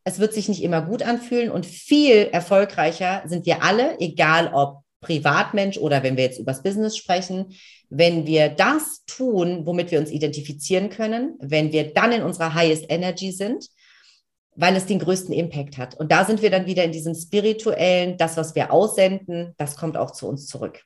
es 0.09 0.18
wird 0.18 0.33
sich 0.33 0.49
nicht 0.49 0.62
immer 0.62 0.81
gut 0.81 1.03
anfühlen 1.03 1.51
und 1.51 1.66
viel 1.66 2.29
erfolgreicher 2.33 3.23
sind 3.27 3.44
wir 3.44 3.62
alle, 3.62 4.01
egal 4.01 4.51
ob 4.55 4.83
Privatmensch 5.03 5.77
oder 5.77 6.03
wenn 6.03 6.16
wir 6.16 6.25
jetzt 6.25 6.40
übers 6.40 6.62
Business 6.62 6.97
sprechen, 6.97 7.55
wenn 7.90 8.27
wir 8.27 8.49
das 8.49 9.05
tun, 9.05 9.66
womit 9.66 9.90
wir 9.90 10.01
uns 10.01 10.11
identifizieren 10.11 10.88
können, 10.88 11.37
wenn 11.40 11.73
wir 11.73 11.92
dann 11.92 12.12
in 12.12 12.23
unserer 12.23 12.55
highest 12.55 12.87
energy 12.88 13.33
sind, 13.33 13.68
weil 14.57 14.75
es 14.77 14.87
den 14.87 14.99
größten 14.99 15.35
Impact 15.35 15.77
hat. 15.77 15.94
Und 15.94 16.11
da 16.11 16.25
sind 16.25 16.40
wir 16.40 16.51
dann 16.51 16.64
wieder 16.64 16.85
in 16.85 16.92
diesem 16.92 17.14
spirituellen, 17.14 18.16
das, 18.16 18.38
was 18.38 18.55
wir 18.55 18.73
aussenden, 18.73 19.53
das 19.59 19.77
kommt 19.77 19.99
auch 19.99 20.12
zu 20.12 20.27
uns 20.27 20.47
zurück. 20.47 20.85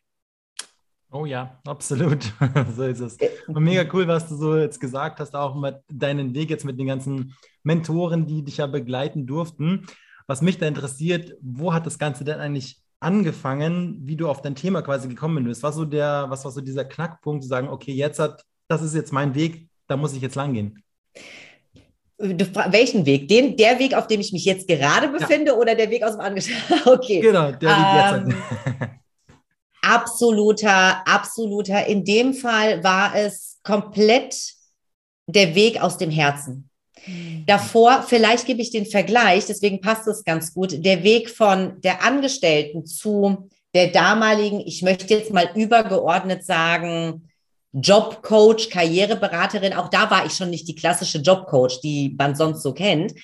Oh 1.12 1.26
ja, 1.26 1.60
absolut. 1.66 2.32
so 2.76 2.84
ist 2.84 3.00
es. 3.00 3.18
Und 3.46 3.62
mega 3.62 3.84
cool, 3.92 4.08
was 4.08 4.28
du 4.28 4.36
so 4.36 4.56
jetzt 4.56 4.80
gesagt 4.80 5.20
hast, 5.20 5.36
auch 5.36 5.54
mit 5.54 5.76
deinen 5.90 6.34
Weg 6.34 6.48
jetzt 6.48 6.64
mit 6.64 6.78
den 6.78 6.86
ganzen 6.86 7.36
Mentoren, 7.62 8.26
die 8.26 8.42
dich 8.42 8.56
ja 8.56 8.66
begleiten 8.66 9.26
durften. 9.26 9.86
Was 10.26 10.40
mich 10.40 10.56
da 10.56 10.66
interessiert, 10.66 11.36
wo 11.42 11.74
hat 11.74 11.84
das 11.84 11.98
Ganze 11.98 12.24
denn 12.24 12.40
eigentlich 12.40 12.80
angefangen, 12.98 13.98
wie 14.04 14.16
du 14.16 14.28
auf 14.28 14.40
dein 14.40 14.54
Thema 14.54 14.80
quasi 14.80 15.08
gekommen 15.08 15.44
bist? 15.44 15.62
Was, 15.62 15.74
so 15.74 15.84
der, 15.84 16.26
was 16.28 16.44
war 16.46 16.50
so 16.50 16.62
dieser 16.62 16.86
Knackpunkt, 16.86 17.42
zu 17.42 17.48
sagen, 17.48 17.68
okay, 17.68 17.92
jetzt 17.92 18.18
hat, 18.18 18.42
das 18.68 18.80
ist 18.80 18.94
jetzt 18.94 19.12
mein 19.12 19.34
Weg, 19.34 19.68
da 19.88 19.98
muss 19.98 20.14
ich 20.14 20.22
jetzt 20.22 20.36
lang 20.36 20.54
gehen? 20.54 20.82
welchen 22.16 23.04
Weg? 23.04 23.28
Den, 23.28 23.56
der 23.56 23.78
Weg, 23.80 23.94
auf 23.94 24.06
dem 24.06 24.20
ich 24.20 24.32
mich 24.32 24.44
jetzt 24.44 24.68
gerade 24.68 25.08
befinde 25.08 25.50
ja. 25.50 25.56
oder 25.56 25.74
der 25.74 25.90
Weg 25.90 26.04
aus 26.04 26.12
dem 26.12 26.20
Angestellten? 26.20 26.74
okay. 26.88 27.20
Genau, 27.20 27.50
der 27.50 27.68
Weg 27.68 28.30
ähm, 28.30 28.30
jetzt. 28.30 28.90
absoluter, 29.82 31.06
absoluter. 31.06 31.86
In 31.86 32.04
dem 32.04 32.34
Fall 32.34 32.82
war 32.82 33.14
es 33.14 33.58
komplett 33.62 34.54
der 35.26 35.54
Weg 35.54 35.80
aus 35.80 35.98
dem 35.98 36.10
Herzen. 36.10 36.70
Mhm. 37.06 37.44
Davor, 37.46 38.04
vielleicht 38.06 38.46
gebe 38.46 38.62
ich 38.62 38.70
den 38.70 38.86
Vergleich, 38.86 39.46
deswegen 39.46 39.80
passt 39.80 40.06
es 40.08 40.24
ganz 40.24 40.54
gut, 40.54 40.84
der 40.84 41.02
Weg 41.02 41.30
von 41.30 41.80
der 41.80 42.04
Angestellten 42.04 42.86
zu 42.86 43.48
der 43.74 43.88
damaligen, 43.88 44.60
ich 44.60 44.82
möchte 44.82 45.14
jetzt 45.14 45.32
mal 45.32 45.50
übergeordnet 45.54 46.44
sagen, 46.44 47.28
Jobcoach, 47.72 48.68
Karriereberaterin, 48.70 49.72
auch 49.72 49.88
da 49.88 50.10
war 50.10 50.26
ich 50.26 50.32
schon 50.32 50.50
nicht 50.50 50.68
die 50.68 50.74
klassische 50.74 51.18
Jobcoach, 51.18 51.80
die 51.82 52.14
man 52.18 52.34
sonst 52.34 52.62
so 52.62 52.74
kennt, 52.74 53.14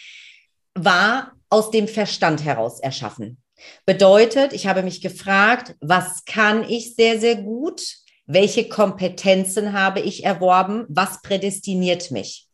war 0.74 1.32
aus 1.50 1.70
dem 1.70 1.86
Verstand 1.86 2.44
heraus 2.44 2.80
erschaffen. 2.80 3.42
Bedeutet, 3.86 4.52
ich 4.52 4.66
habe 4.66 4.82
mich 4.82 5.00
gefragt, 5.00 5.74
was 5.80 6.24
kann 6.24 6.64
ich 6.68 6.94
sehr, 6.94 7.18
sehr 7.20 7.36
gut? 7.36 7.82
Welche 8.26 8.68
Kompetenzen 8.68 9.72
habe 9.72 10.00
ich 10.00 10.24
erworben? 10.24 10.84
Was 10.88 11.22
prädestiniert 11.22 12.10
mich? 12.10 12.48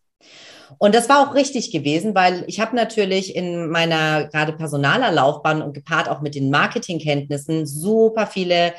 Und 0.78 0.94
das 0.94 1.08
war 1.08 1.20
auch 1.20 1.34
richtig 1.34 1.70
gewesen, 1.70 2.14
weil 2.14 2.44
ich 2.46 2.60
habe 2.60 2.74
natürlich 2.74 3.34
in 3.36 3.68
meiner 3.70 4.28
gerade 4.28 4.52
personaler 4.52 5.12
Laufbahn 5.12 5.62
und 5.62 5.72
gepaart 5.72 6.08
auch 6.08 6.20
mit 6.20 6.34
den 6.34 6.50
Marketingkenntnissen 6.50 7.66
super 7.66 8.26
viele 8.26 8.74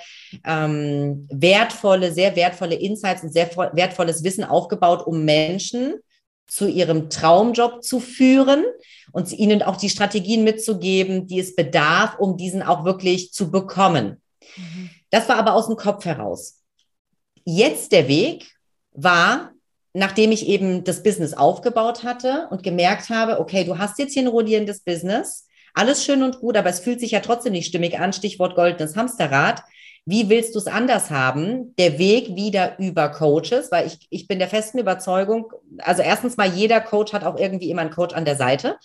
ähm, 0.46 1.28
wertvolle, 1.32 2.12
sehr 2.12 2.36
wertvolle 2.36 2.76
Insights 2.76 3.24
und 3.24 3.34
sehr 3.34 3.50
wertvolles 3.74 4.24
Wissen 4.24 4.44
aufgebaut, 4.44 5.06
um 5.06 5.24
Menschen 5.26 5.96
zu 6.48 6.68
ihrem 6.68 7.10
Traumjob 7.10 7.84
zu 7.84 8.00
führen 8.00 8.64
und 9.12 9.32
ihnen 9.32 9.62
auch 9.62 9.78
die 9.78 9.90
Strategien 9.90 10.44
mitzugeben, 10.44 11.28
die 11.28 11.40
es 11.40 11.56
bedarf, 11.56 12.18
um 12.20 12.38
diesen 12.38 12.64
auch 12.64 12.86
wirklich 12.86 13.32
zu 13.34 13.52
bekommen. 13.52 14.22
Mhm. 14.56 14.90
Das 15.10 15.30
war 15.30 15.38
aber 15.38 15.54
aus 15.54 15.68
dem 15.68 15.76
Kopf 15.76 16.06
heraus. 16.06 16.62
Jetzt 17.46 17.92
der 17.92 18.08
Weg 18.08 18.52
war, 18.92 19.52
nachdem 19.94 20.32
ich 20.32 20.48
eben 20.48 20.84
das 20.84 21.04
Business 21.04 21.34
aufgebaut 21.34 22.04
hatte 22.04 22.48
und 22.50 22.64
gemerkt 22.64 23.10
habe, 23.10 23.40
okay, 23.40 23.64
du 23.64 23.78
hast 23.78 23.98
jetzt 24.00 24.14
hier 24.14 24.24
ein 24.24 24.28
rollierendes 24.28 24.82
Business, 24.82 25.48
alles 25.74 26.04
schön 26.04 26.24
und 26.24 26.40
gut, 26.40 26.58
aber 26.58 26.70
es 26.70 26.80
fühlt 26.80 27.00
sich 27.00 27.12
ja 27.12 27.20
trotzdem 27.20 27.54
nicht 27.54 27.68
stimmig 27.68 28.00
an, 28.00 28.14
Stichwort 28.14 28.56
goldenes 28.56 28.96
Hamsterrad. 28.96 29.62
Wie 30.06 30.30
willst 30.30 30.54
du 30.54 30.60
es 30.60 30.68
anders 30.68 31.10
haben? 31.10 31.76
Der 31.78 31.98
Weg 31.98 32.36
wieder 32.36 32.78
über 32.80 33.10
Coaches, 33.10 33.72
weil 33.72 33.88
ich, 33.88 34.08
ich 34.10 34.28
bin 34.28 34.38
der 34.40 34.48
festen 34.48 34.78
Überzeugung, 34.78 35.52
also 35.80 36.04
erstens 36.04 36.38
mal, 36.38 36.48
jeder 36.48 36.80
Coach 36.80 37.12
hat 37.14 37.24
auch 37.24 37.38
irgendwie 37.38 37.72
immer 37.72 37.82
einen 37.82 37.90
Coach 37.92 38.14
an 38.14 38.26
der 38.26 38.36
Seite. 38.36 38.78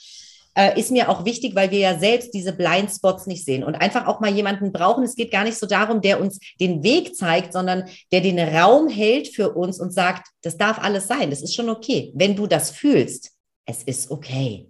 äh, 0.54 0.78
ist 0.78 0.90
mir 0.90 1.08
auch 1.08 1.24
wichtig, 1.24 1.54
weil 1.54 1.70
wir 1.70 1.78
ja 1.78 1.98
selbst 1.98 2.34
diese 2.34 2.52
Blindspots 2.52 3.26
nicht 3.26 3.44
sehen 3.44 3.62
und 3.64 3.76
einfach 3.76 4.06
auch 4.06 4.20
mal 4.20 4.30
jemanden 4.30 4.72
brauchen. 4.72 5.04
Es 5.04 5.14
geht 5.14 5.30
gar 5.30 5.44
nicht 5.44 5.58
so 5.58 5.66
darum, 5.66 6.00
der 6.00 6.20
uns 6.20 6.38
den 6.60 6.82
Weg 6.82 7.14
zeigt, 7.16 7.52
sondern 7.52 7.84
der 8.12 8.20
den 8.20 8.38
Raum 8.38 8.88
hält 8.88 9.28
für 9.28 9.52
uns 9.54 9.80
und 9.80 9.92
sagt, 9.92 10.28
das 10.42 10.56
darf 10.56 10.78
alles 10.78 11.06
sein, 11.06 11.30
das 11.30 11.42
ist 11.42 11.54
schon 11.54 11.68
okay. 11.68 12.12
Wenn 12.14 12.36
du 12.36 12.46
das 12.46 12.70
fühlst, 12.70 13.30
es 13.64 13.82
ist 13.84 14.10
okay. 14.10 14.68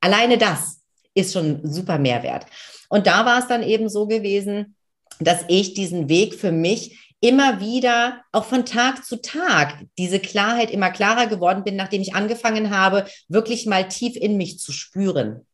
Alleine 0.00 0.38
das 0.38 0.80
ist 1.14 1.32
schon 1.32 1.60
super 1.62 1.98
Mehrwert. 1.98 2.46
Und 2.88 3.06
da 3.06 3.24
war 3.24 3.38
es 3.38 3.46
dann 3.46 3.62
eben 3.62 3.88
so 3.88 4.06
gewesen, 4.06 4.74
dass 5.20 5.44
ich 5.48 5.74
diesen 5.74 6.08
Weg 6.08 6.34
für 6.34 6.52
mich 6.52 7.14
immer 7.20 7.60
wieder, 7.60 8.22
auch 8.32 8.44
von 8.44 8.64
Tag 8.64 9.04
zu 9.04 9.20
Tag, 9.20 9.84
diese 9.98 10.20
Klarheit 10.20 10.70
immer 10.70 10.90
klarer 10.90 11.26
geworden 11.26 11.64
bin, 11.64 11.76
nachdem 11.76 12.00
ich 12.00 12.14
angefangen 12.14 12.70
habe, 12.70 13.06
wirklich 13.28 13.66
mal 13.66 13.86
tief 13.88 14.16
in 14.16 14.36
mich 14.36 14.58
zu 14.58 14.72
spüren 14.72 15.46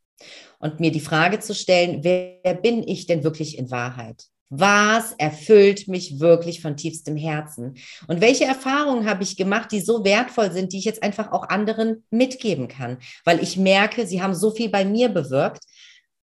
und 0.58 0.80
mir 0.80 0.92
die 0.92 1.00
Frage 1.00 1.40
zu 1.40 1.54
stellen, 1.54 2.02
wer 2.02 2.54
bin 2.54 2.86
ich 2.86 3.06
denn 3.06 3.24
wirklich 3.24 3.58
in 3.58 3.70
Wahrheit? 3.70 4.24
Was 4.48 5.12
erfüllt 5.18 5.88
mich 5.88 6.20
wirklich 6.20 6.62
von 6.62 6.76
tiefstem 6.76 7.16
Herzen? 7.16 7.74
Und 8.06 8.20
welche 8.20 8.44
Erfahrungen 8.44 9.08
habe 9.08 9.24
ich 9.24 9.36
gemacht, 9.36 9.72
die 9.72 9.80
so 9.80 10.04
wertvoll 10.04 10.52
sind, 10.52 10.72
die 10.72 10.78
ich 10.78 10.84
jetzt 10.84 11.02
einfach 11.02 11.32
auch 11.32 11.48
anderen 11.48 12.04
mitgeben 12.10 12.68
kann? 12.68 12.98
Weil 13.24 13.42
ich 13.42 13.56
merke, 13.56 14.06
sie 14.06 14.22
haben 14.22 14.36
so 14.36 14.52
viel 14.52 14.68
bei 14.68 14.84
mir 14.84 15.08
bewirkt. 15.08 15.64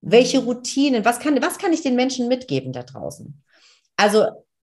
Welche 0.02 0.40
Routinen, 0.40 1.06
was 1.06 1.20
kann, 1.20 1.42
was 1.42 1.58
kann 1.58 1.74
ich 1.74 1.82
den 1.82 1.96
Menschen 1.96 2.28
mitgeben 2.28 2.74
da 2.74 2.84
draußen? 2.84 3.42
Also 3.98 4.26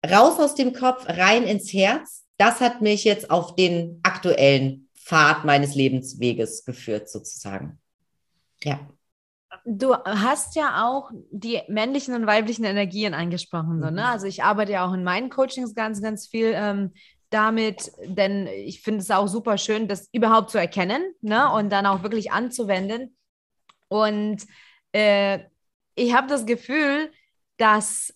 raus 0.06 0.40
aus 0.40 0.56
dem 0.56 0.74
Kopf, 0.74 1.08
rein 1.08 1.44
ins 1.44 1.72
Herz. 1.72 2.26
Das 2.38 2.60
hat 2.60 2.82
mich 2.82 3.04
jetzt 3.04 3.32
auf 3.32 3.56
den 3.56 4.00
aktuellen 4.04 4.90
Pfad 4.96 5.46
meines 5.46 5.76
Lebensweges 5.76 6.66
geführt, 6.66 7.10
sozusagen. 7.10 7.80
Ja. 8.64 8.80
Du 9.66 9.96
hast 9.96 10.56
ja 10.56 10.86
auch 10.86 11.12
die 11.32 11.62
männlichen 11.68 12.16
und 12.16 12.26
weiblichen 12.26 12.66
Energien 12.66 13.14
angesprochen. 13.14 13.82
So, 13.82 13.86
ne? 13.86 13.92
Mhm. 13.92 14.00
Also 14.00 14.28
ich 14.28 14.44
arbeite 14.44 14.74
ja 14.74 14.88
auch 14.88 14.94
in 14.94 15.04
meinen 15.04 15.30
Coachings 15.30 15.76
ganz, 15.76 16.02
ganz 16.02 16.28
viel 16.28 16.52
ähm, 16.54 16.92
damit, 17.30 17.92
denn 18.06 18.48
ich 18.48 18.82
finde 18.82 19.00
es 19.02 19.12
auch 19.12 19.28
super 19.28 19.58
schön, 19.58 19.88
das 19.88 20.10
überhaupt 20.12 20.52
zu 20.52 20.58
erkennen 20.58 21.04
ne? 21.22 21.52
und 21.52 21.72
dann 21.72 21.86
auch 21.86 22.04
wirklich 22.04 22.32
anzuwenden. 22.32 23.16
Und 23.88 24.46
äh, 24.93 25.39
ich 25.95 26.13
habe 26.13 26.27
das 26.27 26.45
Gefühl, 26.45 27.12
dass 27.58 28.13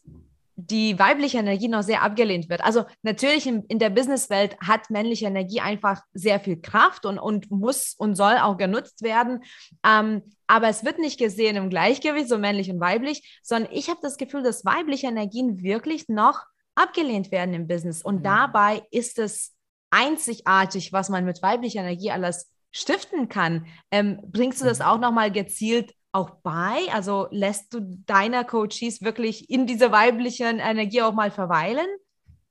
die 0.59 0.97
weibliche 0.97 1.37
Energie 1.37 1.67
noch 1.67 1.83
sehr 1.83 2.01
abgelehnt 2.01 2.49
wird. 2.49 2.61
Also 2.61 2.85
natürlich 3.03 3.45
in, 3.45 3.63
in 3.65 3.77
der 3.77 3.91
Businesswelt 3.91 4.57
hat 4.59 4.89
männliche 4.89 5.27
Energie 5.27 5.61
einfach 5.61 6.01
sehr 6.13 6.39
viel 6.39 6.59
Kraft 6.59 7.05
und, 7.05 7.19
und 7.19 7.51
muss 7.51 7.93
und 7.95 8.15
soll 8.15 8.37
auch 8.37 8.57
genutzt 8.57 9.03
werden. 9.03 9.43
Ähm, 9.85 10.23
aber 10.47 10.67
es 10.67 10.83
wird 10.83 10.97
nicht 10.97 11.19
gesehen 11.19 11.57
im 11.57 11.69
Gleichgewicht, 11.69 12.27
so 12.27 12.39
männlich 12.39 12.71
und 12.71 12.79
weiblich, 12.79 13.39
sondern 13.43 13.71
ich 13.71 13.87
habe 13.89 13.99
das 14.01 14.17
Gefühl, 14.17 14.41
dass 14.41 14.65
weibliche 14.65 15.07
Energien 15.07 15.61
wirklich 15.61 16.09
noch 16.09 16.41
abgelehnt 16.73 17.31
werden 17.31 17.53
im 17.53 17.67
Business. 17.67 18.01
Und 18.01 18.19
mhm. 18.19 18.23
dabei 18.23 18.81
ist 18.89 19.19
es 19.19 19.53
einzigartig, 19.91 20.91
was 20.91 21.09
man 21.09 21.23
mit 21.23 21.43
weiblicher 21.43 21.81
Energie 21.81 22.09
alles 22.09 22.51
stiften 22.71 23.29
kann. 23.29 23.67
Ähm, 23.91 24.19
bringst 24.23 24.61
du 24.61 24.65
das 24.65 24.79
mhm. 24.79 24.85
auch 24.85 24.99
nochmal 24.99 25.31
gezielt 25.31 25.93
auch 26.11 26.31
bei? 26.41 26.77
Also 26.93 27.27
lässt 27.31 27.73
du 27.73 27.81
deiner 28.05 28.43
Coaches 28.43 29.01
wirklich 29.01 29.49
in 29.49 29.67
dieser 29.67 29.91
weiblichen 29.91 30.59
Energie 30.59 31.01
auch 31.01 31.13
mal 31.13 31.31
verweilen? 31.31 31.87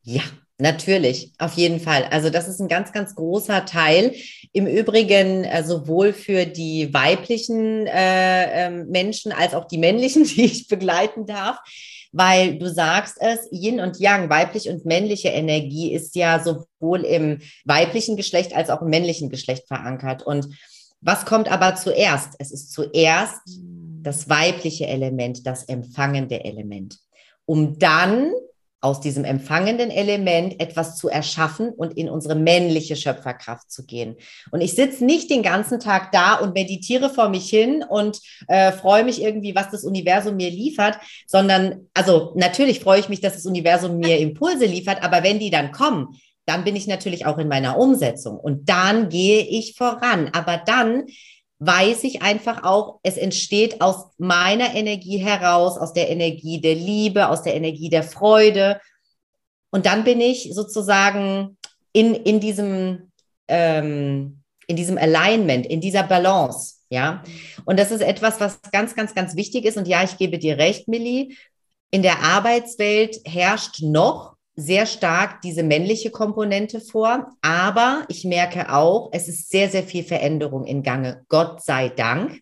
Ja, 0.02 0.22
Natürlich, 0.58 1.34
auf 1.38 1.52
jeden 1.52 1.80
Fall. 1.80 2.04
Also 2.04 2.30
das 2.30 2.48
ist 2.48 2.60
ein 2.60 2.68
ganz, 2.68 2.90
ganz 2.90 3.14
großer 3.14 3.66
Teil. 3.66 4.14
Im 4.54 4.66
Übrigen 4.66 5.44
äh, 5.44 5.62
sowohl 5.62 6.14
für 6.14 6.46
die 6.46 6.94
weiblichen 6.94 7.86
äh, 7.86 8.66
äh, 8.66 8.70
Menschen 8.70 9.32
als 9.32 9.52
auch 9.52 9.66
die 9.66 9.76
männlichen, 9.76 10.24
die 10.36 10.46
ich 10.46 10.66
begleiten 10.66 11.26
darf, 11.26 11.58
weil 12.10 12.58
du 12.58 12.72
sagst 12.72 13.18
es, 13.20 13.46
Yin 13.52 13.80
und 13.80 13.98
Yang, 14.00 14.30
weiblich 14.30 14.70
und 14.70 14.86
männliche 14.86 15.28
Energie 15.28 15.92
ist 15.92 16.16
ja 16.16 16.42
sowohl 16.42 17.04
im 17.04 17.40
weiblichen 17.66 18.16
Geschlecht 18.16 18.56
als 18.56 18.70
auch 18.70 18.80
im 18.80 18.88
männlichen 18.88 19.28
Geschlecht 19.28 19.68
verankert. 19.68 20.22
Und 20.22 20.48
was 21.00 21.24
kommt 21.24 21.50
aber 21.50 21.76
zuerst? 21.76 22.34
Es 22.38 22.50
ist 22.50 22.72
zuerst 22.72 23.42
das 24.02 24.28
weibliche 24.28 24.86
Element, 24.86 25.46
das 25.46 25.64
empfangende 25.64 26.44
Element, 26.44 26.98
um 27.44 27.78
dann 27.78 28.32
aus 28.86 29.00
diesem 29.00 29.24
empfangenden 29.24 29.90
Element 29.90 30.60
etwas 30.60 30.96
zu 30.96 31.08
erschaffen 31.08 31.70
und 31.70 31.96
in 31.96 32.08
unsere 32.08 32.36
männliche 32.36 32.94
Schöpferkraft 32.94 33.70
zu 33.70 33.84
gehen. 33.84 34.16
Und 34.52 34.60
ich 34.60 34.74
sitze 34.74 35.04
nicht 35.04 35.30
den 35.30 35.42
ganzen 35.42 35.80
Tag 35.80 36.12
da 36.12 36.34
und 36.34 36.54
meditiere 36.54 37.10
vor 37.10 37.28
mich 37.28 37.48
hin 37.48 37.82
und 37.88 38.20
äh, 38.46 38.70
freue 38.70 39.02
mich 39.02 39.20
irgendwie, 39.20 39.56
was 39.56 39.70
das 39.70 39.82
Universum 39.82 40.36
mir 40.36 40.50
liefert, 40.50 40.98
sondern, 41.26 41.88
also 41.94 42.32
natürlich 42.36 42.78
freue 42.80 43.00
ich 43.00 43.08
mich, 43.08 43.20
dass 43.20 43.34
das 43.34 43.46
Universum 43.46 43.98
mir 43.98 44.18
Impulse 44.18 44.66
liefert, 44.66 45.02
aber 45.02 45.24
wenn 45.24 45.40
die 45.40 45.50
dann 45.50 45.72
kommen, 45.72 46.20
dann 46.46 46.64
bin 46.64 46.76
ich 46.76 46.86
natürlich 46.86 47.26
auch 47.26 47.38
in 47.38 47.48
meiner 47.48 47.78
Umsetzung 47.78 48.38
und 48.38 48.68
dann 48.68 49.08
gehe 49.08 49.42
ich 49.42 49.74
voran. 49.76 50.30
Aber 50.32 50.56
dann 50.56 51.06
weiß 51.58 52.04
ich 52.04 52.22
einfach 52.22 52.62
auch, 52.62 53.00
es 53.02 53.16
entsteht 53.16 53.80
aus 53.80 54.06
meiner 54.18 54.74
Energie 54.74 55.18
heraus, 55.18 55.76
aus 55.76 55.92
der 55.92 56.08
Energie 56.08 56.60
der 56.60 56.74
Liebe, 56.74 57.28
aus 57.28 57.42
der 57.42 57.54
Energie 57.54 57.88
der 57.88 58.02
Freude. 58.02 58.80
Und 59.70 59.86
dann 59.86 60.04
bin 60.04 60.20
ich 60.20 60.50
sozusagen 60.54 61.56
in, 61.92 62.14
in 62.14 62.40
diesem, 62.40 63.10
ähm, 63.48 64.42
in 64.68 64.76
diesem 64.76 64.98
Alignment, 64.98 65.66
in 65.66 65.80
dieser 65.80 66.04
Balance. 66.04 66.76
Ja, 66.88 67.24
und 67.64 67.80
das 67.80 67.90
ist 67.90 68.02
etwas, 68.02 68.38
was 68.38 68.60
ganz, 68.70 68.94
ganz, 68.94 69.12
ganz 69.12 69.34
wichtig 69.34 69.64
ist. 69.64 69.76
Und 69.76 69.88
ja, 69.88 70.04
ich 70.04 70.18
gebe 70.18 70.38
dir 70.38 70.58
recht, 70.58 70.86
Millie. 70.86 71.34
In 71.90 72.02
der 72.02 72.20
Arbeitswelt 72.20 73.16
herrscht 73.24 73.82
noch 73.82 74.35
sehr 74.56 74.86
stark 74.86 75.42
diese 75.42 75.62
männliche 75.62 76.10
Komponente 76.10 76.80
vor. 76.80 77.30
Aber 77.42 78.04
ich 78.08 78.24
merke 78.24 78.72
auch, 78.72 79.10
es 79.12 79.28
ist 79.28 79.50
sehr, 79.50 79.68
sehr 79.68 79.82
viel 79.84 80.02
Veränderung 80.02 80.64
in 80.64 80.82
Gange. 80.82 81.24
Gott 81.28 81.62
sei 81.62 81.90
Dank. 81.90 82.40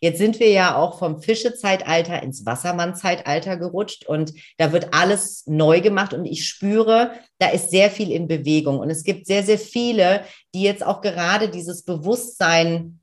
Jetzt 0.00 0.18
sind 0.18 0.40
wir 0.40 0.50
ja 0.50 0.74
auch 0.74 0.98
vom 0.98 1.22
Fischezeitalter 1.22 2.20
ins 2.24 2.44
Wassermannzeitalter 2.44 3.56
gerutscht 3.56 4.04
und 4.04 4.34
da 4.58 4.72
wird 4.72 4.92
alles 4.92 5.44
neu 5.46 5.80
gemacht 5.80 6.12
und 6.12 6.24
ich 6.24 6.48
spüre, 6.48 7.12
da 7.38 7.50
ist 7.50 7.70
sehr 7.70 7.88
viel 7.88 8.10
in 8.10 8.26
Bewegung 8.26 8.80
und 8.80 8.90
es 8.90 9.04
gibt 9.04 9.28
sehr, 9.28 9.44
sehr 9.44 9.60
viele, 9.60 10.24
die 10.56 10.62
jetzt 10.62 10.84
auch 10.84 11.02
gerade 11.02 11.48
dieses 11.48 11.84
Bewusstsein 11.84 12.98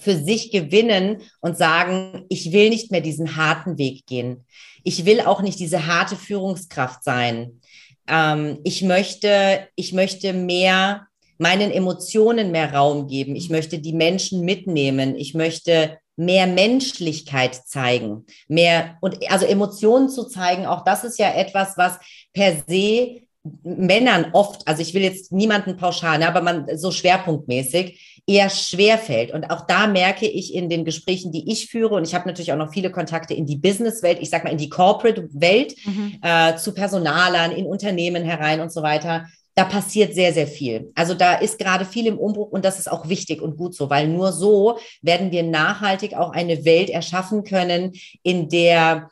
für 0.00 0.16
sich 0.16 0.50
gewinnen 0.50 1.22
und 1.40 1.56
sagen, 1.56 2.24
ich 2.28 2.52
will 2.52 2.70
nicht 2.70 2.90
mehr 2.90 3.00
diesen 3.00 3.36
harten 3.36 3.78
Weg 3.78 4.06
gehen. 4.06 4.44
Ich 4.84 5.04
will 5.04 5.20
auch 5.20 5.42
nicht 5.42 5.58
diese 5.58 5.86
harte 5.86 6.16
Führungskraft 6.16 7.02
sein. 7.04 7.60
Ähm, 8.08 8.58
ich 8.64 8.82
möchte, 8.82 9.68
ich 9.74 9.92
möchte 9.92 10.32
mehr 10.32 11.06
meinen 11.38 11.70
Emotionen 11.70 12.50
mehr 12.50 12.74
Raum 12.74 13.06
geben. 13.06 13.36
Ich 13.36 13.48
möchte 13.48 13.78
die 13.78 13.92
Menschen 13.92 14.44
mitnehmen. 14.44 15.16
Ich 15.16 15.34
möchte 15.34 15.98
mehr 16.16 16.48
Menschlichkeit 16.48 17.54
zeigen, 17.54 18.26
mehr 18.48 18.98
und 19.00 19.18
also 19.30 19.46
Emotionen 19.46 20.08
zu 20.08 20.24
zeigen. 20.24 20.66
Auch 20.66 20.82
das 20.82 21.04
ist 21.04 21.18
ja 21.18 21.32
etwas, 21.32 21.78
was 21.78 21.98
per 22.32 22.56
se 22.66 23.27
Männern 23.62 24.26
oft, 24.32 24.66
also 24.66 24.82
ich 24.82 24.94
will 24.94 25.02
jetzt 25.02 25.32
niemanden 25.32 25.76
pauschal, 25.76 26.18
ne, 26.18 26.28
aber 26.28 26.40
man 26.40 26.66
so 26.76 26.90
schwerpunktmäßig 26.90 28.22
eher 28.28 28.50
schwer 28.50 28.98
fällt. 28.98 29.32
Und 29.32 29.50
auch 29.50 29.66
da 29.66 29.86
merke 29.86 30.26
ich 30.26 30.54
in 30.54 30.68
den 30.68 30.84
Gesprächen, 30.84 31.32
die 31.32 31.50
ich 31.50 31.68
führe, 31.68 31.94
und 31.94 32.06
ich 32.06 32.14
habe 32.14 32.28
natürlich 32.28 32.52
auch 32.52 32.58
noch 32.58 32.72
viele 32.72 32.90
Kontakte 32.90 33.32
in 33.32 33.46
die 33.46 33.56
Businesswelt, 33.56 34.18
ich 34.20 34.28
sag 34.28 34.44
mal 34.44 34.50
in 34.50 34.58
die 34.58 34.68
Corporate-Welt, 34.68 35.74
mhm. 35.84 36.18
äh, 36.22 36.54
zu 36.56 36.74
Personalern, 36.74 37.52
in 37.52 37.66
Unternehmen 37.66 38.24
herein 38.24 38.60
und 38.60 38.70
so 38.70 38.82
weiter. 38.82 39.26
Da 39.54 39.64
passiert 39.64 40.14
sehr, 40.14 40.32
sehr 40.32 40.46
viel. 40.46 40.92
Also 40.94 41.14
da 41.14 41.34
ist 41.34 41.58
gerade 41.58 41.84
viel 41.84 42.06
im 42.06 42.18
Umbruch 42.18 42.50
und 42.50 42.64
das 42.64 42.78
ist 42.78 42.92
auch 42.92 43.08
wichtig 43.08 43.42
und 43.42 43.56
gut 43.56 43.74
so, 43.74 43.90
weil 43.90 44.06
nur 44.06 44.32
so 44.32 44.78
werden 45.02 45.32
wir 45.32 45.42
nachhaltig 45.42 46.14
auch 46.14 46.30
eine 46.30 46.64
Welt 46.64 46.90
erschaffen 46.90 47.44
können, 47.44 47.92
in 48.22 48.48
der 48.48 49.10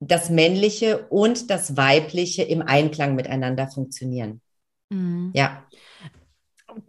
das 0.00 0.30
Männliche 0.30 1.06
und 1.08 1.50
das 1.50 1.76
Weibliche 1.76 2.42
im 2.42 2.62
Einklang 2.62 3.14
miteinander 3.14 3.68
funktionieren. 3.68 4.40
Mhm. 4.90 5.32
Ja. 5.34 5.64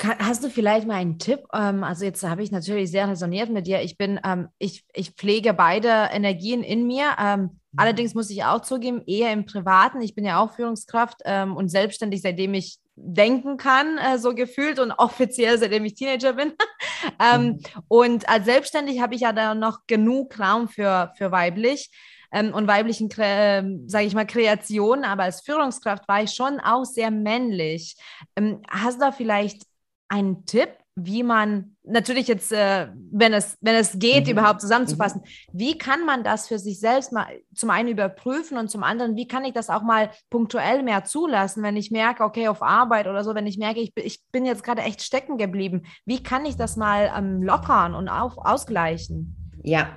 Hast 0.03 0.43
du 0.43 0.49
vielleicht 0.49 0.85
mal 0.85 0.95
einen 0.95 1.17
Tipp? 1.17 1.39
Ähm, 1.53 1.83
also 1.83 2.03
jetzt 2.03 2.21
habe 2.23 2.43
ich 2.43 2.51
natürlich 2.51 2.91
sehr 2.91 3.07
resoniert 3.07 3.49
mit 3.49 3.67
dir. 3.67 3.81
Ich 3.81 3.97
bin, 3.97 4.19
ähm, 4.25 4.49
ich, 4.57 4.83
ich 4.93 5.11
pflege 5.11 5.53
beide 5.53 6.09
Energien 6.11 6.61
in 6.61 6.85
mir. 6.85 7.15
Ähm, 7.17 7.41
mhm. 7.41 7.49
allerdings 7.77 8.13
muss 8.13 8.29
ich 8.29 8.43
auch 8.43 8.61
zugeben, 8.61 9.01
eher 9.05 9.31
im 9.31 9.45
Privaten. 9.45 10.01
Ich 10.01 10.13
bin 10.13 10.25
ja 10.25 10.41
auch 10.41 10.55
Führungskraft 10.55 11.21
und 11.25 11.69
selbstständig, 11.69 12.21
seitdem 12.21 12.53
ich 12.53 12.79
denken 12.97 13.57
kann, 13.57 13.97
äh, 13.97 14.17
so 14.17 14.35
gefühlt 14.35 14.79
und 14.79 14.91
offiziell, 14.97 15.57
seitdem 15.57 15.85
ich 15.85 15.93
Teenager 15.95 16.33
bin. 16.33 16.53
mhm. 17.37 17.59
Und 17.87 18.27
als 18.27 18.45
Selbstständig 18.45 18.99
habe 19.01 19.15
ich 19.15 19.21
ja 19.21 19.31
da 19.31 19.55
noch 19.55 19.87
genug 19.87 20.37
Raum 20.37 20.67
für, 20.67 21.13
für 21.15 21.31
weiblich 21.31 21.91
ähm, 22.31 22.53
und 22.53 22.67
weiblichen, 22.67 23.09
äh, 23.17 23.63
sage 23.87 24.05
ich 24.05 24.15
mal, 24.15 24.27
Kreationen, 24.27 25.05
aber 25.05 25.23
als 25.23 25.41
Führungskraft 25.41 26.07
war 26.07 26.23
ich 26.23 26.31
schon 26.31 26.59
auch 26.59 26.85
sehr 26.85 27.11
männlich. 27.11 27.97
Ähm, 28.35 28.61
hast 28.69 28.95
du 28.95 29.05
da 29.05 29.11
vielleicht 29.11 29.63
einen 30.09 30.45
Tipp, 30.45 30.69
wie 30.99 31.21
man 31.21 31.77
natürlich 31.83 32.27
jetzt, 32.27 32.51
äh, 32.51 32.87
wenn 33.11 33.31
es, 33.31 33.55
wenn 33.61 33.75
es 33.75 33.99
geht, 33.99 34.25
mhm. 34.25 34.31
überhaupt 34.31 34.61
zusammenzufassen, 34.61 35.21
mhm. 35.21 35.59
wie 35.59 35.77
kann 35.77 36.03
man 36.05 36.23
das 36.23 36.47
für 36.47 36.57
sich 36.57 36.79
selbst 36.79 37.11
mal 37.11 37.27
zum 37.53 37.69
einen 37.69 37.89
überprüfen 37.89 38.57
und 38.57 38.69
zum 38.71 38.81
anderen, 38.81 39.15
wie 39.15 39.27
kann 39.27 39.45
ich 39.45 39.53
das 39.53 39.69
auch 39.69 39.83
mal 39.83 40.09
punktuell 40.31 40.81
mehr 40.81 41.03
zulassen, 41.03 41.61
wenn 41.61 41.77
ich 41.77 41.91
merke, 41.91 42.23
okay, 42.23 42.47
auf 42.47 42.63
Arbeit 42.63 43.05
oder 43.05 43.23
so, 43.23 43.35
wenn 43.35 43.45
ich 43.45 43.59
merke, 43.59 43.79
ich, 43.79 43.91
ich 43.95 44.23
bin 44.31 44.43
jetzt 44.45 44.63
gerade 44.63 44.81
echt 44.81 45.03
stecken 45.03 45.37
geblieben, 45.37 45.83
wie 46.05 46.23
kann 46.23 46.45
ich 46.47 46.57
das 46.57 46.77
mal 46.77 47.11
ähm, 47.15 47.43
lockern 47.43 47.93
und 47.93 48.09
auf, 48.09 48.37
ausgleichen? 48.39 49.53
Ja, 49.63 49.95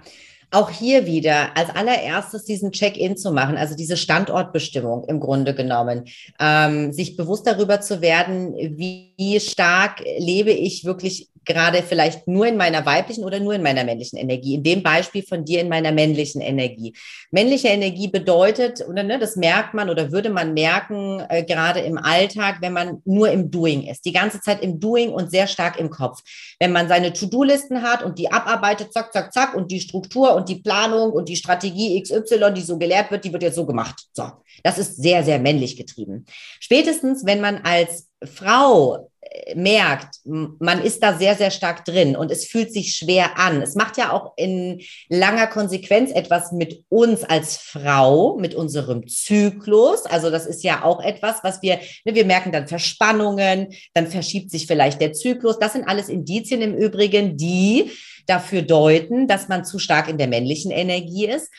auch 0.50 0.70
hier 0.70 1.06
wieder 1.06 1.56
als 1.56 1.70
allererstes 1.70 2.44
diesen 2.44 2.72
Check-in 2.72 3.16
zu 3.16 3.30
machen, 3.32 3.56
also 3.56 3.76
diese 3.76 3.96
Standortbestimmung 3.96 5.04
im 5.04 5.20
Grunde 5.20 5.54
genommen, 5.54 6.04
ähm, 6.40 6.92
sich 6.92 7.16
bewusst 7.16 7.46
darüber 7.46 7.80
zu 7.80 8.00
werden, 8.00 8.54
wie 8.54 9.38
stark 9.40 10.02
lebe 10.18 10.50
ich 10.50 10.84
wirklich 10.84 11.28
gerade 11.44 11.82
vielleicht 11.82 12.28
nur 12.28 12.46
in 12.46 12.56
meiner 12.56 12.84
weiblichen 12.84 13.24
oder 13.24 13.40
nur 13.40 13.54
in 13.54 13.62
meiner 13.62 13.84
männlichen 13.84 14.18
Energie. 14.18 14.54
In 14.54 14.62
dem 14.62 14.82
Beispiel 14.82 15.22
von 15.22 15.44
dir 15.44 15.60
in 15.60 15.68
meiner 15.68 15.92
männlichen 15.92 16.40
Energie. 16.40 16.94
Männliche 17.30 17.68
Energie 17.68 18.08
bedeutet, 18.08 18.84
oder 18.88 19.02
ne, 19.02 19.18
das 19.18 19.36
merkt 19.36 19.74
man 19.74 19.88
oder 19.88 20.12
würde 20.12 20.30
man 20.30 20.54
merken, 20.54 21.22
äh, 21.28 21.44
gerade 21.44 21.80
im 21.80 21.98
Alltag, 21.98 22.58
wenn 22.60 22.72
man 22.72 23.02
nur 23.04 23.30
im 23.30 23.50
Doing 23.50 23.86
ist, 23.86 24.04
die 24.04 24.12
ganze 24.12 24.40
Zeit 24.40 24.62
im 24.62 24.80
Doing 24.80 25.10
und 25.10 25.30
sehr 25.30 25.46
stark 25.46 25.78
im 25.78 25.90
Kopf. 25.90 26.20
Wenn 26.58 26.72
man 26.72 26.88
seine 26.88 27.12
To-Do-Listen 27.12 27.82
hat 27.82 28.02
und 28.02 28.18
die 28.18 28.30
abarbeitet, 28.30 28.92
zack, 28.92 29.12
zack, 29.12 29.32
zack, 29.32 29.54
und 29.54 29.70
die 29.70 29.80
Struktur 29.80 30.34
und 30.34 30.48
die 30.48 30.56
Planung 30.56 31.10
und 31.12 31.28
die 31.28 31.36
Strategie 31.36 32.00
XY, 32.02 32.52
die 32.54 32.62
so 32.62 32.78
gelehrt 32.78 33.10
wird, 33.10 33.24
die 33.24 33.32
wird 33.32 33.42
jetzt 33.42 33.56
so 33.56 33.66
gemacht. 33.66 34.06
So, 34.12 34.30
das 34.62 34.78
ist 34.78 34.96
sehr, 34.96 35.24
sehr 35.24 35.38
männlich 35.38 35.76
getrieben. 35.76 36.26
Spätestens, 36.60 37.24
wenn 37.24 37.40
man 37.40 37.58
als 37.64 38.08
Frau 38.24 39.09
merkt, 39.54 40.16
man 40.24 40.82
ist 40.82 41.02
da 41.02 41.16
sehr, 41.16 41.34
sehr 41.34 41.50
stark 41.50 41.84
drin 41.84 42.16
und 42.16 42.30
es 42.30 42.46
fühlt 42.46 42.72
sich 42.72 42.96
schwer 42.96 43.38
an. 43.38 43.60
Es 43.62 43.74
macht 43.74 43.96
ja 43.96 44.12
auch 44.12 44.32
in 44.36 44.80
langer 45.08 45.46
Konsequenz 45.46 46.10
etwas 46.10 46.52
mit 46.52 46.84
uns 46.88 47.24
als 47.24 47.56
Frau, 47.56 48.38
mit 48.38 48.54
unserem 48.54 49.06
Zyklus. 49.06 50.06
Also 50.06 50.30
das 50.30 50.46
ist 50.46 50.64
ja 50.64 50.84
auch 50.84 51.02
etwas, 51.02 51.36
was 51.42 51.60
wir, 51.62 51.80
ne, 52.04 52.14
wir 52.14 52.24
merken 52.24 52.50
dann 52.50 52.66
Verspannungen, 52.66 53.68
dann 53.94 54.06
verschiebt 54.06 54.50
sich 54.50 54.66
vielleicht 54.66 55.00
der 55.00 55.12
Zyklus. 55.12 55.58
Das 55.58 55.74
sind 55.74 55.86
alles 55.86 56.08
Indizien 56.08 56.62
im 56.62 56.74
Übrigen, 56.74 57.36
die 57.36 57.90
dafür 58.26 58.62
deuten, 58.62 59.26
dass 59.28 59.48
man 59.48 59.64
zu 59.64 59.78
stark 59.78 60.08
in 60.08 60.18
der 60.18 60.28
männlichen 60.28 60.70
Energie 60.70 61.26
ist. 61.26 61.50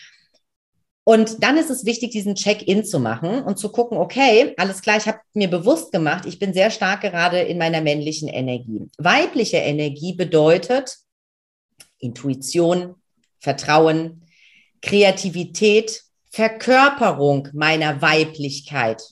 Und 1.12 1.43
dann 1.43 1.57
ist 1.57 1.70
es 1.70 1.84
wichtig, 1.84 2.12
diesen 2.12 2.36
Check-in 2.36 2.86
zu 2.86 2.97
machen 2.97 3.43
und 3.43 3.59
zu 3.59 3.70
gucken, 3.70 3.97
okay, 3.97 4.53
alles 4.55 4.82
klar, 4.82 4.95
ich 4.95 5.07
habe 5.07 5.20
mir 5.34 5.49
bewusst 5.49 5.91
gemacht, 5.91 6.26
ich 6.26 6.39
bin 6.39 6.53
sehr 6.53 6.72
stark 6.72 7.01
gerade 7.01 7.41
in 7.41 7.57
meiner 7.57 7.82
männlichen 7.82 8.30
Energie. 8.30 8.89
Weibliche 8.97 9.57
Energie 9.57 10.14
bedeutet 10.14 10.99
Intuition, 11.99 12.95
Vertrauen, 13.41 14.26
Kreativität, 14.82 16.01
Verkörperung 16.30 17.49
meiner 17.51 18.01
Weiblichkeit. 18.01 19.03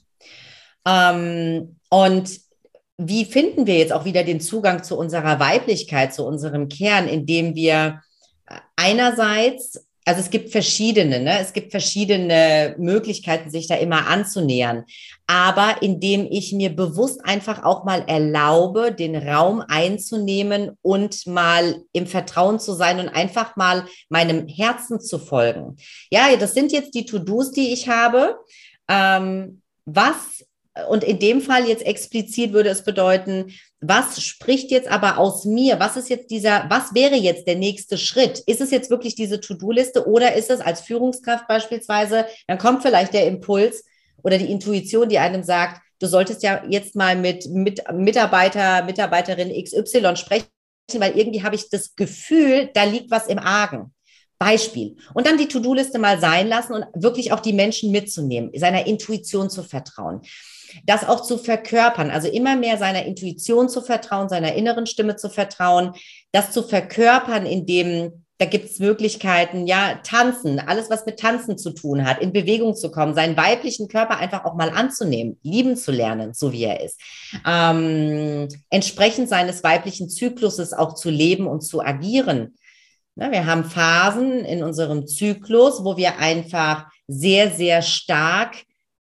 Ähm, 0.87 1.75
und 1.89 2.39
wie 2.95 3.25
finden 3.25 3.67
wir 3.67 3.77
jetzt 3.77 3.91
auch 3.91 4.05
wieder 4.05 4.23
den 4.23 4.39
Zugang 4.39 4.85
zu 4.85 4.97
unserer 4.97 5.41
Weiblichkeit, 5.41 6.13
zu 6.13 6.25
unserem 6.25 6.69
Kern, 6.69 7.09
indem 7.09 7.55
wir 7.55 8.01
einerseits 8.77 9.88
also 10.05 10.21
es 10.21 10.29
gibt 10.29 10.51
verschiedene, 10.51 11.19
ne? 11.19 11.39
es 11.39 11.53
gibt 11.53 11.71
verschiedene 11.71 12.75
Möglichkeiten, 12.77 13.51
sich 13.51 13.67
da 13.67 13.75
immer 13.75 14.07
anzunähern. 14.07 14.85
Aber 15.27 15.81
indem 15.81 16.27
ich 16.29 16.51
mir 16.53 16.75
bewusst 16.75 17.23
einfach 17.23 17.63
auch 17.63 17.83
mal 17.83 18.03
erlaube, 18.07 18.91
den 18.91 19.15
Raum 19.15 19.63
einzunehmen 19.67 20.71
und 20.81 21.27
mal 21.27 21.83
im 21.93 22.07
Vertrauen 22.07 22.59
zu 22.59 22.73
sein 22.73 22.99
und 22.99 23.09
einfach 23.09 23.55
mal 23.55 23.85
meinem 24.09 24.47
Herzen 24.47 24.99
zu 24.99 25.19
folgen. 25.19 25.77
Ja, 26.09 26.35
das 26.37 26.53
sind 26.53 26.71
jetzt 26.71 26.95
die 26.95 27.05
To-Dos, 27.05 27.51
die 27.51 27.71
ich 27.73 27.87
habe. 27.87 28.37
Ähm, 28.87 29.61
was 29.85 30.43
und 30.87 31.03
in 31.03 31.19
dem 31.19 31.41
Fall 31.41 31.67
jetzt 31.67 31.85
explizit 31.85 32.53
würde 32.53 32.69
es 32.69 32.83
bedeuten, 32.83 33.51
was 33.81 34.21
spricht 34.21 34.71
jetzt 34.71 34.89
aber 34.89 35.17
aus 35.17 35.45
mir? 35.45 35.79
Was 35.79 35.95
ist 35.95 36.09
jetzt 36.09 36.31
dieser, 36.31 36.65
was 36.69 36.93
wäre 36.93 37.15
jetzt 37.15 37.47
der 37.47 37.55
nächste 37.55 37.97
Schritt? 37.97 38.39
Ist 38.39 38.59
es 38.59 38.71
jetzt 38.71 38.89
wirklich 38.89 39.15
diese 39.15 39.39
To-Do-Liste 39.39 40.05
oder 40.07 40.35
ist 40.35 40.49
es 40.49 40.59
als 40.59 40.81
Führungskraft 40.81 41.47
beispielsweise, 41.47 42.25
dann 42.47 42.57
kommt 42.57 42.81
vielleicht 42.81 43.13
der 43.13 43.27
Impuls 43.27 43.85
oder 44.21 44.37
die 44.37 44.51
Intuition, 44.51 45.07
die 45.07 45.19
einem 45.19 45.43
sagt, 45.43 45.81
du 45.99 46.07
solltest 46.07 46.43
ja 46.43 46.61
jetzt 46.67 46.95
mal 46.95 47.15
mit, 47.15 47.47
mit 47.47 47.81
Mitarbeiter, 47.93 48.83
Mitarbeiterin 48.83 49.51
XY 49.63 50.17
sprechen, 50.17 50.47
weil 50.97 51.17
irgendwie 51.17 51.43
habe 51.43 51.55
ich 51.55 51.69
das 51.69 51.95
Gefühl, 51.95 52.69
da 52.73 52.83
liegt 52.83 53.11
was 53.11 53.27
im 53.27 53.39
Argen. 53.39 53.93
Beispiel. 54.37 54.95
Und 55.13 55.27
dann 55.27 55.37
die 55.37 55.49
To-Do-Liste 55.49 55.99
mal 55.99 56.19
sein 56.19 56.47
lassen 56.47 56.73
und 56.73 56.85
wirklich 56.95 57.33
auch 57.33 57.41
die 57.41 57.51
Menschen 57.51 57.91
mitzunehmen, 57.91 58.51
seiner 58.55 58.87
Intuition 58.87 59.49
zu 59.49 59.63
vertrauen 59.63 60.21
das 60.85 61.07
auch 61.07 61.21
zu 61.21 61.37
verkörpern, 61.37 62.11
also 62.11 62.27
immer 62.27 62.55
mehr 62.55 62.77
seiner 62.77 63.05
Intuition 63.05 63.69
zu 63.69 63.81
vertrauen, 63.81 64.29
seiner 64.29 64.53
inneren 64.53 64.85
Stimme 64.85 65.15
zu 65.15 65.29
vertrauen, 65.29 65.93
das 66.31 66.51
zu 66.51 66.63
verkörpern, 66.63 67.45
indem 67.45 68.23
da 68.39 68.45
gibt 68.45 68.69
es 68.69 68.79
Möglichkeiten, 68.79 69.67
ja, 69.67 69.99
tanzen, 70.01 70.59
alles, 70.59 70.89
was 70.89 71.05
mit 71.05 71.19
Tanzen 71.19 71.57
zu 71.57 71.71
tun 71.71 72.05
hat, 72.07 72.21
in 72.21 72.31
Bewegung 72.31 72.73
zu 72.73 72.89
kommen, 72.89 73.13
seinen 73.13 73.35
weiblichen 73.35 73.89
Körper 73.89 74.17
einfach 74.17 74.45
auch 74.45 74.55
mal 74.55 74.69
anzunehmen, 74.69 75.37
lieben 75.43 75.75
zu 75.75 75.91
lernen, 75.91 76.33
so 76.33 76.53
wie 76.53 76.63
er 76.63 76.79
ist. 76.79 76.97
Ähm, 77.45 78.47
entsprechend 78.69 79.27
seines 79.27 79.61
weiblichen 79.61 80.09
Zykluses 80.09 80.71
auch 80.71 80.95
zu 80.95 81.09
leben 81.09 81.47
und 81.47 81.61
zu 81.61 81.81
agieren. 81.81 82.55
Na, 83.15 83.29
wir 83.29 83.45
haben 83.45 83.65
Phasen 83.65 84.45
in 84.45 84.63
unserem 84.63 85.05
Zyklus, 85.05 85.83
wo 85.83 85.97
wir 85.97 86.19
einfach 86.19 86.85
sehr, 87.07 87.51
sehr 87.51 87.81
stark 87.81 88.55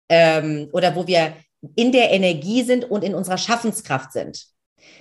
ähm, 0.07 0.70
oder 0.72 0.95
wo 0.95 1.07
wir 1.07 1.34
in 1.76 1.91
der 1.91 2.11
Energie 2.11 2.63
sind 2.63 2.89
und 2.89 3.03
in 3.03 3.16
unserer 3.16 3.38
Schaffenskraft 3.38 4.11
sind. 4.11 4.45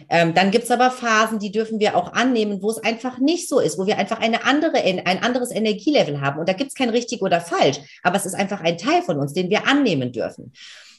Ähm, 0.09 0.35
dann 0.35 0.51
gibt 0.51 0.65
es 0.65 0.71
aber 0.71 0.91
Phasen, 0.91 1.39
die 1.39 1.53
dürfen 1.53 1.79
wir 1.79 1.97
auch 1.97 2.13
annehmen, 2.13 2.63
wo 2.63 2.71
es 2.71 2.83
einfach 2.83 3.19
nicht 3.19 3.49
so 3.49 3.61
ist, 3.61 3.79
wo 3.79 3.87
wir 3.87 3.99
einfach 3.99 4.21
eine 4.21 4.45
andere, 4.45 4.79
ein 4.79 5.23
anderes 5.23 5.51
Energielevel 5.51 6.21
haben. 6.21 6.41
Und 6.41 6.49
da 6.49 6.53
gibt 6.53 6.71
es 6.71 6.75
kein 6.75 6.91
richtig 6.91 7.23
oder 7.23 7.41
falsch, 7.41 7.79
aber 8.03 8.17
es 8.17 8.27
ist 8.27 8.35
einfach 8.35 8.61
ein 8.61 8.79
Teil 8.79 9.03
von 9.03 9.19
uns, 9.19 9.33
den 9.33 9.51
wir 9.51 9.67
annehmen 9.67 10.13
dürfen. 10.13 10.53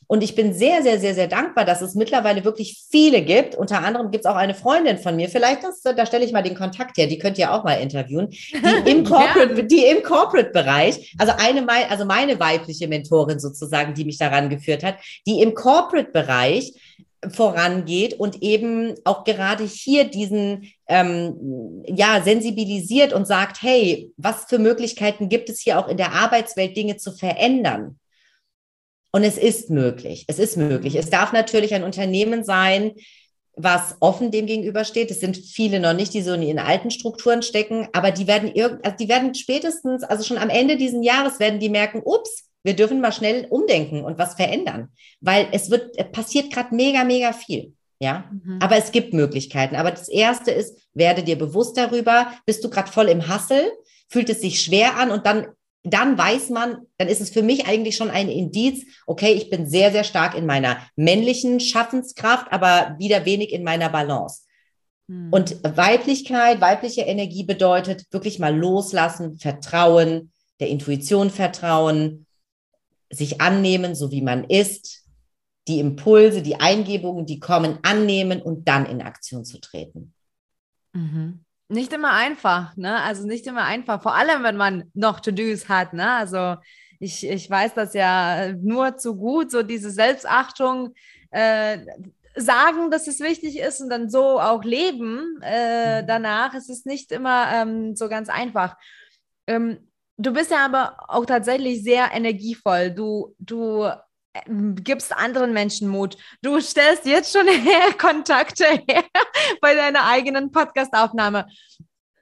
Und 0.07 0.23
ich 0.23 0.35
bin 0.35 0.53
sehr, 0.53 0.83
sehr, 0.83 0.99
sehr, 0.99 1.15
sehr 1.15 1.27
dankbar, 1.27 1.65
dass 1.65 1.81
es 1.81 1.95
mittlerweile 1.95 2.43
wirklich 2.43 2.85
viele 2.89 3.21
gibt. 3.21 3.55
Unter 3.55 3.83
anderem 3.83 4.11
gibt 4.11 4.25
es 4.25 4.31
auch 4.31 4.35
eine 4.35 4.53
Freundin 4.53 4.97
von 4.97 5.15
mir, 5.15 5.29
vielleicht, 5.29 5.63
das, 5.63 5.81
da 5.81 6.05
stelle 6.05 6.25
ich 6.25 6.31
mal 6.31 6.43
den 6.43 6.55
Kontakt 6.55 6.97
her, 6.97 7.07
die 7.07 7.17
könnt 7.17 7.37
ihr 7.37 7.53
auch 7.53 7.63
mal 7.63 7.75
interviewen, 7.75 8.29
die 8.29 8.57
im 8.91 9.03
Corporate, 9.03 9.63
die 9.63 9.85
im 9.85 10.03
Corporate-Bereich, 10.03 11.15
also 11.17 11.33
eine, 11.37 11.65
also 11.89 12.05
meine 12.05 12.39
weibliche 12.39 12.87
Mentorin 12.87 13.39
sozusagen, 13.39 13.93
die 13.93 14.05
mich 14.05 14.17
daran 14.17 14.49
geführt 14.49 14.83
hat, 14.83 14.95
die 15.25 15.41
im 15.41 15.53
Corporate-Bereich 15.53 16.73
vorangeht 17.29 18.13
und 18.13 18.41
eben 18.41 18.93
auch 19.03 19.23
gerade 19.23 19.63
hier 19.63 20.05
diesen 20.05 20.71
ähm, 20.87 21.83
ja 21.87 22.21
sensibilisiert 22.23 23.13
und 23.13 23.25
sagt, 23.25 23.61
hey, 23.61 24.11
was 24.17 24.45
für 24.45 24.59
Möglichkeiten 24.59 25.29
gibt 25.29 25.49
es 25.49 25.59
hier 25.59 25.79
auch 25.79 25.87
in 25.87 25.97
der 25.97 26.13
Arbeitswelt 26.13 26.77
Dinge 26.77 26.97
zu 26.97 27.11
verändern? 27.11 27.99
Und 29.15 29.23
es 29.23 29.37
ist 29.37 29.69
möglich. 29.69 30.25
Es 30.27 30.39
ist 30.39 30.57
möglich. 30.57 30.95
Es 30.95 31.09
darf 31.09 31.31
natürlich 31.31 31.73
ein 31.73 31.85
Unternehmen 31.85 32.43
sein, 32.43 32.91
was 33.55 33.95
offen 34.01 34.29
dem 34.29 34.45
gegenübersteht. 34.45 35.09
Es 35.09 35.21
sind 35.21 35.37
viele 35.37 35.79
noch 35.79 35.93
nicht, 35.93 36.13
die 36.13 36.21
so 36.21 36.33
in 36.33 36.41
ihren 36.41 36.59
alten 36.59 36.91
Strukturen 36.91 37.41
stecken, 37.41 37.87
aber 37.93 38.11
die 38.11 38.27
werden 38.27 38.53
irgend, 38.53 38.83
also 38.83 38.97
die 38.97 39.07
werden 39.07 39.33
spätestens, 39.33 40.03
also 40.03 40.25
schon 40.25 40.37
am 40.37 40.49
Ende 40.49 40.75
dieses 40.75 41.01
Jahres 41.01 41.39
werden 41.39 41.61
die 41.61 41.69
merken, 41.69 42.01
ups, 42.03 42.49
wir 42.65 42.75
dürfen 42.75 42.99
mal 42.99 43.13
schnell 43.13 43.47
umdenken 43.49 44.03
und 44.03 44.17
was 44.17 44.33
verändern, 44.33 44.89
weil 45.21 45.47
es 45.53 45.71
wird 45.71 45.95
passiert 46.11 46.51
gerade 46.51 46.75
mega, 46.75 47.05
mega 47.05 47.31
viel. 47.31 47.71
Ja, 47.99 48.29
mhm. 48.29 48.59
aber 48.61 48.75
es 48.75 48.91
gibt 48.91 49.13
Möglichkeiten. 49.13 49.77
Aber 49.77 49.91
das 49.91 50.09
erste 50.09 50.51
ist, 50.51 50.77
werde 50.93 51.23
dir 51.23 51.37
bewusst 51.37 51.77
darüber, 51.77 52.33
bist 52.45 52.65
du 52.65 52.69
gerade 52.69 52.91
voll 52.91 53.07
im 53.07 53.29
Hassel, 53.29 53.71
fühlt 54.09 54.29
es 54.29 54.41
sich 54.41 54.61
schwer 54.61 54.97
an 54.97 55.09
und 55.09 55.25
dann 55.25 55.47
dann 55.85 56.17
weiß 56.17 56.49
man, 56.49 56.79
dann 56.97 57.07
ist 57.07 57.21
es 57.21 57.29
für 57.29 57.43
mich 57.43 57.67
eigentlich 57.67 57.95
schon 57.95 58.09
ein 58.09 58.27
Indiz, 58.27 58.85
okay, 59.05 59.33
ich 59.33 59.49
bin 59.49 59.69
sehr, 59.69 59.91
sehr 59.91 60.03
stark 60.03 60.35
in 60.35 60.45
meiner 60.45 60.77
männlichen 60.95 61.59
Schaffenskraft, 61.59 62.47
aber 62.51 62.95
wieder 62.97 63.25
wenig 63.25 63.53
in 63.53 63.63
meiner 63.63 63.89
Balance. 63.89 64.41
Hm. 65.07 65.31
Und 65.31 65.63
Weiblichkeit, 65.63 66.59
weibliche 66.59 67.01
Energie 67.01 67.43
bedeutet 67.43 68.05
wirklich 68.11 68.39
mal 68.39 68.55
loslassen, 68.55 69.37
vertrauen, 69.37 70.31
der 70.59 70.69
Intuition 70.69 71.29
vertrauen, 71.29 72.25
sich 73.11 73.39
annehmen, 73.39 73.93
so 73.93 74.11
wie 74.11 74.21
man 74.21 74.43
ist, 74.45 75.03
die 75.67 75.79
Impulse, 75.79 76.41
die 76.41 76.59
Eingebungen, 76.59 77.25
die 77.25 77.39
kommen, 77.39 77.79
annehmen 77.83 78.41
und 78.41 78.67
dann 78.67 78.85
in 78.85 79.01
Aktion 79.01 79.45
zu 79.45 79.59
treten. 79.59 80.13
Mhm. 80.93 81.44
Nicht 81.67 81.93
immer 81.93 82.11
einfach, 82.13 82.75
ne? 82.77 83.01
Also 83.01 83.25
nicht 83.25 83.47
immer 83.47 83.63
einfach, 83.63 84.01
vor 84.01 84.13
allem 84.15 84.43
wenn 84.43 84.55
man 84.57 84.91
noch 84.93 85.19
To-Dos 85.19 85.67
hat, 85.67 85.93
ne? 85.93 86.11
Also 86.11 86.57
ich, 86.99 87.27
ich 87.27 87.49
weiß 87.49 87.73
das 87.73 87.93
ja 87.93 88.53
nur 88.53 88.97
zu 88.97 89.15
gut, 89.15 89.49
so 89.51 89.63
diese 89.63 89.89
Selbstachtung, 89.89 90.93
äh, 91.31 91.79
sagen, 92.35 92.91
dass 92.91 93.07
es 93.07 93.19
wichtig 93.19 93.57
ist 93.59 93.81
und 93.81 93.89
dann 93.89 94.09
so 94.09 94.39
auch 94.39 94.63
leben 94.63 95.39
äh, 95.41 96.03
Mhm. 96.03 96.07
danach. 96.07 96.53
Es 96.53 96.69
ist 96.69 96.85
nicht 96.85 97.11
immer 97.11 97.47
ähm, 97.53 97.95
so 97.95 98.09
ganz 98.09 98.29
einfach. 98.29 98.75
Ähm, 99.47 99.79
du 100.17 100.33
bist 100.33 100.51
ja 100.51 100.65
aber 100.65 100.97
auch 101.07 101.25
tatsächlich 101.25 101.83
sehr 101.83 102.11
energievoll. 102.13 102.91
Du, 102.91 103.35
du 103.39 103.89
gibst 104.83 105.15
anderen 105.15 105.53
Menschen 105.53 105.87
Mut. 105.87 106.17
Du 106.41 106.59
stellst 106.59 107.05
jetzt 107.05 107.31
schon 107.31 107.47
her 107.63 107.93
Kontakte 107.97 108.65
her 108.87 109.03
bei 109.61 109.75
deiner 109.75 110.05
eigenen 110.05 110.51
Podcastaufnahme. 110.51 111.47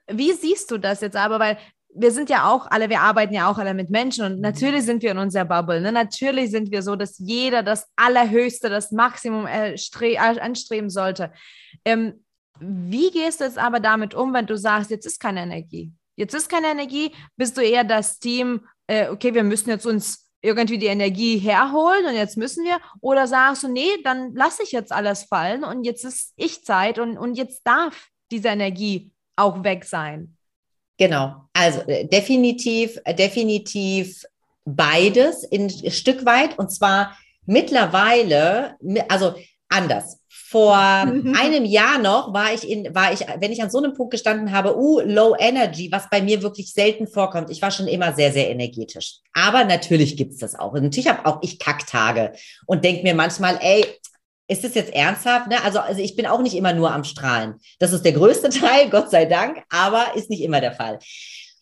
Wie 0.06 0.32
siehst 0.32 0.70
du 0.70 0.78
das 0.78 1.00
jetzt 1.00 1.16
aber? 1.16 1.38
Weil 1.38 1.58
wir 1.96 2.10
sind 2.10 2.28
ja 2.28 2.50
auch 2.50 2.66
alle, 2.70 2.90
wir 2.90 3.00
arbeiten 3.00 3.34
ja 3.34 3.48
auch 3.48 3.58
alle 3.58 3.72
mit 3.72 3.88
Menschen 3.88 4.24
und 4.24 4.40
natürlich 4.40 4.84
sind 4.84 5.02
wir 5.02 5.12
in 5.12 5.18
unserer 5.18 5.44
Bubble. 5.44 5.80
Ne? 5.80 5.92
Natürlich 5.92 6.50
sind 6.50 6.72
wir 6.72 6.82
so, 6.82 6.96
dass 6.96 7.18
jeder 7.18 7.62
das 7.62 7.86
Allerhöchste, 7.94 8.68
das 8.68 8.90
Maximum 8.90 9.46
erstre- 9.46 10.14
äh, 10.14 10.40
anstreben 10.40 10.90
sollte. 10.90 11.32
Ähm, 11.84 12.24
wie 12.58 13.10
gehst 13.10 13.40
du 13.40 13.44
jetzt 13.44 13.58
aber 13.58 13.78
damit 13.80 14.14
um, 14.14 14.34
wenn 14.34 14.46
du 14.46 14.56
sagst, 14.56 14.90
jetzt 14.90 15.06
ist 15.06 15.20
keine 15.20 15.42
Energie? 15.42 15.92
Jetzt 16.16 16.34
ist 16.34 16.48
keine 16.48 16.68
Energie, 16.68 17.12
bist 17.36 17.56
du 17.56 17.60
eher 17.60 17.84
das 17.84 18.18
Team, 18.18 18.66
äh, 18.86 19.08
okay, 19.08 19.32
wir 19.34 19.44
müssen 19.44 19.70
jetzt 19.70 19.86
uns 19.86 20.23
irgendwie 20.44 20.78
die 20.78 20.86
Energie 20.86 21.38
herholen 21.38 22.06
und 22.06 22.14
jetzt 22.14 22.36
müssen 22.36 22.64
wir? 22.64 22.78
Oder 23.00 23.26
sagst 23.26 23.62
du, 23.62 23.68
nee, 23.68 23.88
dann 24.04 24.34
lasse 24.34 24.62
ich 24.62 24.72
jetzt 24.72 24.92
alles 24.92 25.24
fallen 25.24 25.64
und 25.64 25.84
jetzt 25.84 26.04
ist 26.04 26.32
ich 26.36 26.64
Zeit 26.64 26.98
und, 26.98 27.16
und 27.16 27.34
jetzt 27.36 27.62
darf 27.64 28.08
diese 28.30 28.48
Energie 28.48 29.10
auch 29.36 29.64
weg 29.64 29.84
sein? 29.84 30.36
Genau, 30.98 31.48
also 31.52 31.80
äh, 31.88 32.06
definitiv, 32.06 33.00
äh, 33.04 33.14
definitiv 33.14 34.24
beides 34.64 35.42
in 35.44 35.68
Stück 35.90 36.24
weit 36.24 36.58
und 36.58 36.70
zwar 36.70 37.16
mittlerweile, 37.46 38.76
mi- 38.80 39.04
also 39.08 39.34
anders. 39.68 40.20
Vor 40.54 40.76
einem 40.76 41.64
Jahr 41.64 41.98
noch 41.98 42.32
war 42.32 42.54
ich 42.54 42.70
in, 42.70 42.94
war 42.94 43.12
ich, 43.12 43.26
wenn 43.40 43.50
ich 43.50 43.60
an 43.60 43.70
so 43.70 43.78
einem 43.78 43.92
Punkt 43.92 44.12
gestanden 44.12 44.52
habe, 44.52 44.78
uh, 44.78 45.00
Low 45.00 45.34
Energy, 45.36 45.90
was 45.90 46.08
bei 46.08 46.22
mir 46.22 46.42
wirklich 46.42 46.72
selten 46.72 47.08
vorkommt. 47.08 47.50
Ich 47.50 47.60
war 47.60 47.72
schon 47.72 47.88
immer 47.88 48.12
sehr, 48.12 48.32
sehr 48.32 48.48
energetisch. 48.50 49.16
Aber 49.32 49.64
natürlich 49.64 50.16
gibt's 50.16 50.38
das 50.38 50.56
auch. 50.56 50.72
Und 50.72 50.84
natürlich 50.84 51.08
habe 51.08 51.26
auch 51.26 51.40
ich 51.42 51.58
Kacktage 51.58 52.34
und 52.66 52.84
denke 52.84 53.02
mir 53.02 53.16
manchmal, 53.16 53.58
ey, 53.62 53.84
ist 54.46 54.62
das 54.62 54.76
jetzt 54.76 54.94
ernsthaft? 54.94 55.48
Ne? 55.48 55.56
Also, 55.64 55.80
also 55.80 56.00
ich 56.00 56.14
bin 56.14 56.28
auch 56.28 56.40
nicht 56.40 56.54
immer 56.54 56.72
nur 56.72 56.92
am 56.92 57.02
Strahlen. 57.02 57.54
Das 57.80 57.92
ist 57.92 58.04
der 58.04 58.12
größte 58.12 58.48
Teil, 58.50 58.90
Gott 58.90 59.10
sei 59.10 59.24
Dank, 59.24 59.60
aber 59.70 60.14
ist 60.14 60.30
nicht 60.30 60.44
immer 60.44 60.60
der 60.60 60.74
Fall. 60.74 61.00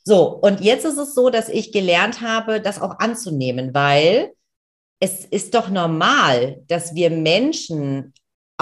So, 0.05 0.28
und 0.28 0.61
jetzt 0.61 0.84
ist 0.84 0.99
es 0.99 1.14
so, 1.14 1.30
dass 1.30 1.49
ich 1.49 1.72
gelernt 1.72 2.20
habe, 2.20 2.61
das 2.61 2.78
auch 2.78 2.99
anzunehmen, 2.99 3.72
weil 3.72 4.32
es 5.01 5.24
ist 5.24 5.55
doch 5.55 5.70
normal, 5.70 6.61
dass 6.68 6.95
wir 6.95 7.09
Menschen 7.09 8.12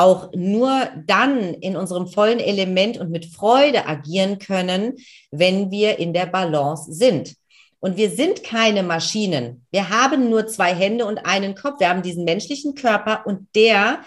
auch 0.01 0.33
nur 0.35 0.89
dann 1.07 1.53
in 1.55 1.77
unserem 1.77 2.07
vollen 2.07 2.41
Element 2.41 2.97
und 2.97 3.11
mit 3.11 3.27
Freude 3.27 3.87
agieren 3.87 4.39
können, 4.39 4.95
wenn 5.31 5.71
wir 5.71 5.99
in 5.99 6.15
der 6.15 6.27
Balance 6.27 6.93
sind. 6.93 7.35
Und 7.81 7.97
wir 7.97 8.11
sind 8.11 8.43
keine 8.43 8.83
Maschinen. 8.83 9.67
Wir 9.71 9.91
haben 9.91 10.31
nur 10.31 10.47
zwei 10.47 10.75
Hände 10.75 11.05
und 11.07 11.19
einen 11.19 11.55
Kopf. 11.55 11.81
Wir 11.81 11.91
haben 11.91 12.03
diesen 12.03 12.25
menschlichen 12.25 12.75
Körper 12.75 13.27
und 13.27 13.49
der 13.55 14.01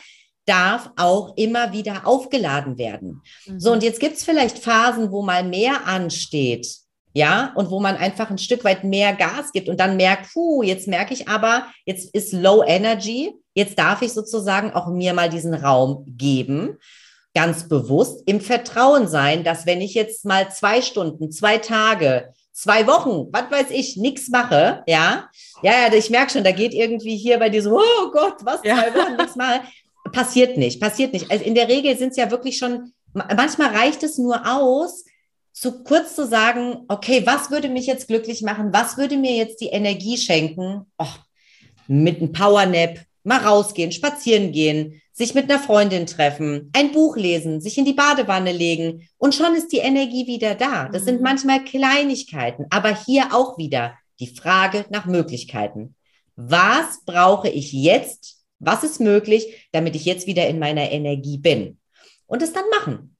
darf 0.45 0.89
auch 0.97 1.37
immer 1.37 1.73
wieder 1.73 2.05
aufgeladen 2.05 2.77
werden. 2.77 3.21
So, 3.57 3.71
und 3.71 3.83
jetzt 3.83 3.99
gibt's 3.99 4.23
vielleicht 4.23 4.59
Phasen, 4.59 5.11
wo 5.11 5.21
mal 5.21 5.43
mehr 5.43 5.87
ansteht, 5.87 6.67
ja, 7.14 7.51
und 7.55 7.70
wo 7.70 7.80
man 7.80 7.95
einfach 7.95 8.30
ein 8.30 8.38
Stück 8.38 8.64
weit 8.64 8.84
mehr 8.84 9.14
Gas 9.14 9.51
gibt 9.51 9.70
und 9.70 9.80
dann 9.80 9.97
merkt, 9.97 10.34
puh, 10.34 10.64
jetzt 10.64 10.88
merke 10.88 11.14
ich 11.14 11.28
aber, 11.28 11.68
jetzt 11.86 12.14
ist 12.16 12.34
Low 12.34 12.64
Energy, 12.64 13.34
jetzt 13.53 13.78
darf 13.78 14.01
ich 14.01 14.14
sozusagen 14.14 14.72
auch 14.74 14.88
mir 14.88 15.14
mal 15.14 15.30
diesen 15.30 15.53
Raum 15.53 16.03
geben, 16.07 16.78
ganz 17.36 17.68
bewusst 17.68 18.24
im 18.26 18.41
Vertrauen 18.41 19.07
sein, 19.07 19.43
dass 19.43 19.66
wenn 19.66 19.82
ich 19.82 19.93
jetzt 19.93 20.26
mal 20.26 20.51
zwei 20.51 20.82
Stunden, 20.82 21.32
zwei 21.32 21.57
Tage, 21.59 22.34
zwei 22.51 22.86
Wochen, 22.88 23.28
was 23.32 23.49
weiß 23.49 23.72
ich, 23.72 23.97
nichts 23.97 24.30
mache, 24.30 24.84
ja, 24.88 25.30
ja, 25.64 25.72
ja, 25.88 25.93
ich 25.93 26.09
merke 26.09 26.32
schon, 26.32 26.43
da 26.43 26.51
geht 26.51 26.74
irgendwie 26.74 27.16
hier 27.18 27.39
bei 27.39 27.49
dir 27.49 27.64
so, 27.64 27.78
oh 27.80 28.11
Gott, 28.11 28.38
was, 28.43 28.61
zwei 28.61 28.70
Ja. 28.70 28.93
Wochen, 28.95 29.16
nichts 29.18 29.36
mache, 29.36 29.61
passiert 30.11 30.57
nicht, 30.57 30.80
passiert 30.80 31.14
nicht. 31.14 31.32
Also 31.32 31.43
in 31.43 31.55
der 31.55 31.68
Regel 31.68 31.97
sind 31.97 32.09
es 32.09 32.18
ja 32.18 32.30
wirklich 32.30 32.57
schon, 32.57 32.91
ma- 33.14 33.28
manchmal 33.36 33.76
reicht 33.76 34.03
es 34.03 34.18
nur 34.20 34.41
aus, 34.51 35.03
zu 35.53 35.83
kurz 35.83 36.15
zu 36.15 36.27
sagen, 36.27 36.83
okay, 36.87 37.21
was 37.25 37.51
würde 37.51 37.69
mich 37.69 37.85
jetzt 37.85 38.07
glücklich 38.07 38.41
machen? 38.41 38.73
Was 38.73 38.97
würde 38.97 39.17
mir 39.17 39.35
jetzt 39.35 39.61
die 39.61 39.67
Energie 39.67 40.17
schenken? 40.17 40.91
Och, 40.99 41.19
mit 41.87 42.17
einem 42.17 42.31
Powernap, 42.31 42.99
mal 43.23 43.39
rausgehen, 43.39 43.91
spazieren 43.91 44.51
gehen, 44.51 45.01
sich 45.13 45.35
mit 45.35 45.49
einer 45.49 45.59
Freundin 45.61 46.07
treffen, 46.07 46.71
ein 46.73 46.91
Buch 46.91 47.15
lesen, 47.15 47.61
sich 47.61 47.77
in 47.77 47.85
die 47.85 47.93
Badewanne 47.93 48.51
legen 48.51 49.07
und 49.17 49.35
schon 49.35 49.53
ist 49.53 49.71
die 49.71 49.77
Energie 49.77 50.25
wieder 50.27 50.55
da. 50.55 50.89
Das 50.89 51.05
sind 51.05 51.17
Mhm. 51.17 51.23
manchmal 51.23 51.63
Kleinigkeiten, 51.63 52.65
aber 52.71 52.95
hier 53.05 53.33
auch 53.33 53.57
wieder 53.57 53.95
die 54.19 54.27
Frage 54.27 54.85
nach 54.89 55.05
Möglichkeiten. 55.05 55.95
Was 56.35 57.05
brauche 57.05 57.47
ich 57.47 57.71
jetzt? 57.71 58.43
Was 58.59 58.83
ist 58.83 58.99
möglich, 58.99 59.67
damit 59.71 59.95
ich 59.95 60.05
jetzt 60.05 60.25
wieder 60.25 60.47
in 60.47 60.57
meiner 60.57 60.91
Energie 60.91 61.37
bin? 61.37 61.77
Und 62.25 62.41
es 62.41 62.53
dann 62.53 62.65
machen. 62.71 63.12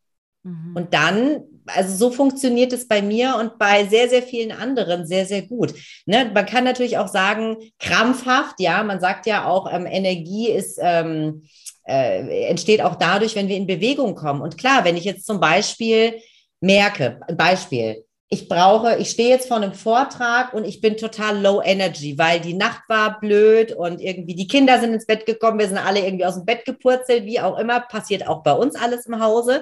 Mhm. 0.44 0.76
Und 0.76 0.94
dann, 0.94 1.44
also 1.66 1.96
so 1.96 2.12
funktioniert 2.12 2.74
es 2.74 2.88
bei 2.88 3.02
mir 3.02 3.38
und 3.40 3.58
bei 3.58 3.86
sehr, 3.86 4.10
sehr 4.10 4.22
vielen 4.22 4.52
anderen 4.52 5.08
sehr, 5.08 5.26
sehr 5.26 5.44
gut. 5.44 5.74
Ne? 6.06 6.30
Man 6.34 6.46
kann 6.46 6.64
natürlich 6.64 6.98
auch 6.98 7.08
sagen, 7.08 7.58
krampfhaft, 7.80 8.60
ja, 8.60 8.84
man 8.84 9.00
sagt 9.00 9.26
ja 9.26 9.48
auch, 9.48 9.72
ähm, 9.72 9.86
Energie 9.86 10.50
ist, 10.50 10.78
ähm, 10.82 11.44
äh, 11.88 12.48
entsteht 12.48 12.82
auch 12.82 12.96
dadurch, 12.96 13.36
wenn 13.36 13.48
wir 13.48 13.58
in 13.58 13.68
Bewegung 13.68 14.16
kommen. 14.16 14.42
Und 14.42 14.58
klar, 14.58 14.86
wenn 14.86 14.98
ich 14.98 15.06
jetzt 15.06 15.26
zum 15.26 15.40
Beispiel 15.40 16.16
merke, 16.60 17.20
Beispiel, 17.36 18.06
ich 18.34 18.50
brauche, 18.50 18.98
ich 18.98 19.12
stehe 19.12 19.30
jetzt 19.30 19.48
vor 19.48 19.58
einem 19.58 19.74
Vortrag 19.74 20.54
und 20.54 20.66
ich 20.66 20.82
bin 20.82 20.98
total 20.98 21.40
low 21.40 21.62
energy, 21.62 22.18
weil 22.18 22.40
die 22.40 22.56
Nacht 22.56 22.82
war 22.88 23.20
blöd 23.20 23.74
und 23.74 24.02
irgendwie 24.02 24.34
die 24.34 24.48
Kinder 24.48 24.80
sind 24.80 24.94
ins 24.94 25.06
Bett 25.06 25.28
gekommen, 25.28 25.60
wir 25.60 25.68
sind 25.68 25.78
alle 25.78 26.00
irgendwie 26.00 26.26
aus 26.26 26.34
dem 26.34 26.46
Bett 26.46 26.66
gepurzelt, 26.66 27.26
wie 27.26 27.40
auch 27.40 27.60
immer, 27.60 27.82
passiert 27.82 28.28
auch 28.28 28.42
bei 28.42 28.54
uns 28.54 28.76
alles 28.76 29.06
im 29.06 29.20
Hause. 29.20 29.62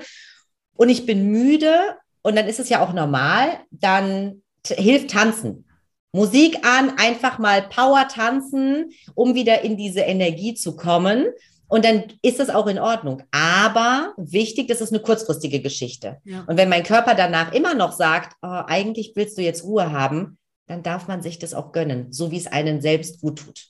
Und 0.75 0.89
ich 0.89 1.05
bin 1.05 1.31
müde 1.31 1.73
und 2.21 2.35
dann 2.35 2.47
ist 2.47 2.59
es 2.59 2.69
ja 2.69 2.83
auch 2.83 2.93
normal, 2.93 3.59
dann 3.71 4.41
hilft 4.65 5.11
tanzen. 5.11 5.65
Musik 6.13 6.65
an, 6.65 6.97
einfach 6.97 7.39
mal 7.39 7.61
Power 7.63 8.07
tanzen, 8.07 8.91
um 9.15 9.33
wieder 9.33 9.61
in 9.61 9.77
diese 9.77 10.01
Energie 10.01 10.53
zu 10.53 10.75
kommen. 10.75 11.27
Und 11.67 11.85
dann 11.85 12.03
ist 12.21 12.41
es 12.41 12.49
auch 12.49 12.67
in 12.67 12.79
Ordnung. 12.79 13.23
Aber 13.31 14.13
wichtig, 14.17 14.67
das 14.67 14.81
ist 14.81 14.91
eine 14.91 15.01
kurzfristige 15.01 15.61
Geschichte. 15.61 16.17
Ja. 16.25 16.43
Und 16.47 16.57
wenn 16.57 16.67
mein 16.67 16.83
Körper 16.83 17.15
danach 17.15 17.53
immer 17.53 17.73
noch 17.75 17.93
sagt, 17.93 18.35
oh, 18.41 18.63
eigentlich 18.67 19.13
willst 19.15 19.37
du 19.37 19.41
jetzt 19.41 19.63
Ruhe 19.63 19.91
haben, 19.93 20.37
dann 20.67 20.83
darf 20.83 21.07
man 21.07 21.21
sich 21.21 21.39
das 21.39 21.53
auch 21.53 21.71
gönnen, 21.71 22.11
so 22.11 22.29
wie 22.29 22.37
es 22.37 22.47
einen 22.47 22.81
selbst 22.81 23.21
gut 23.21 23.39
tut. 23.39 23.67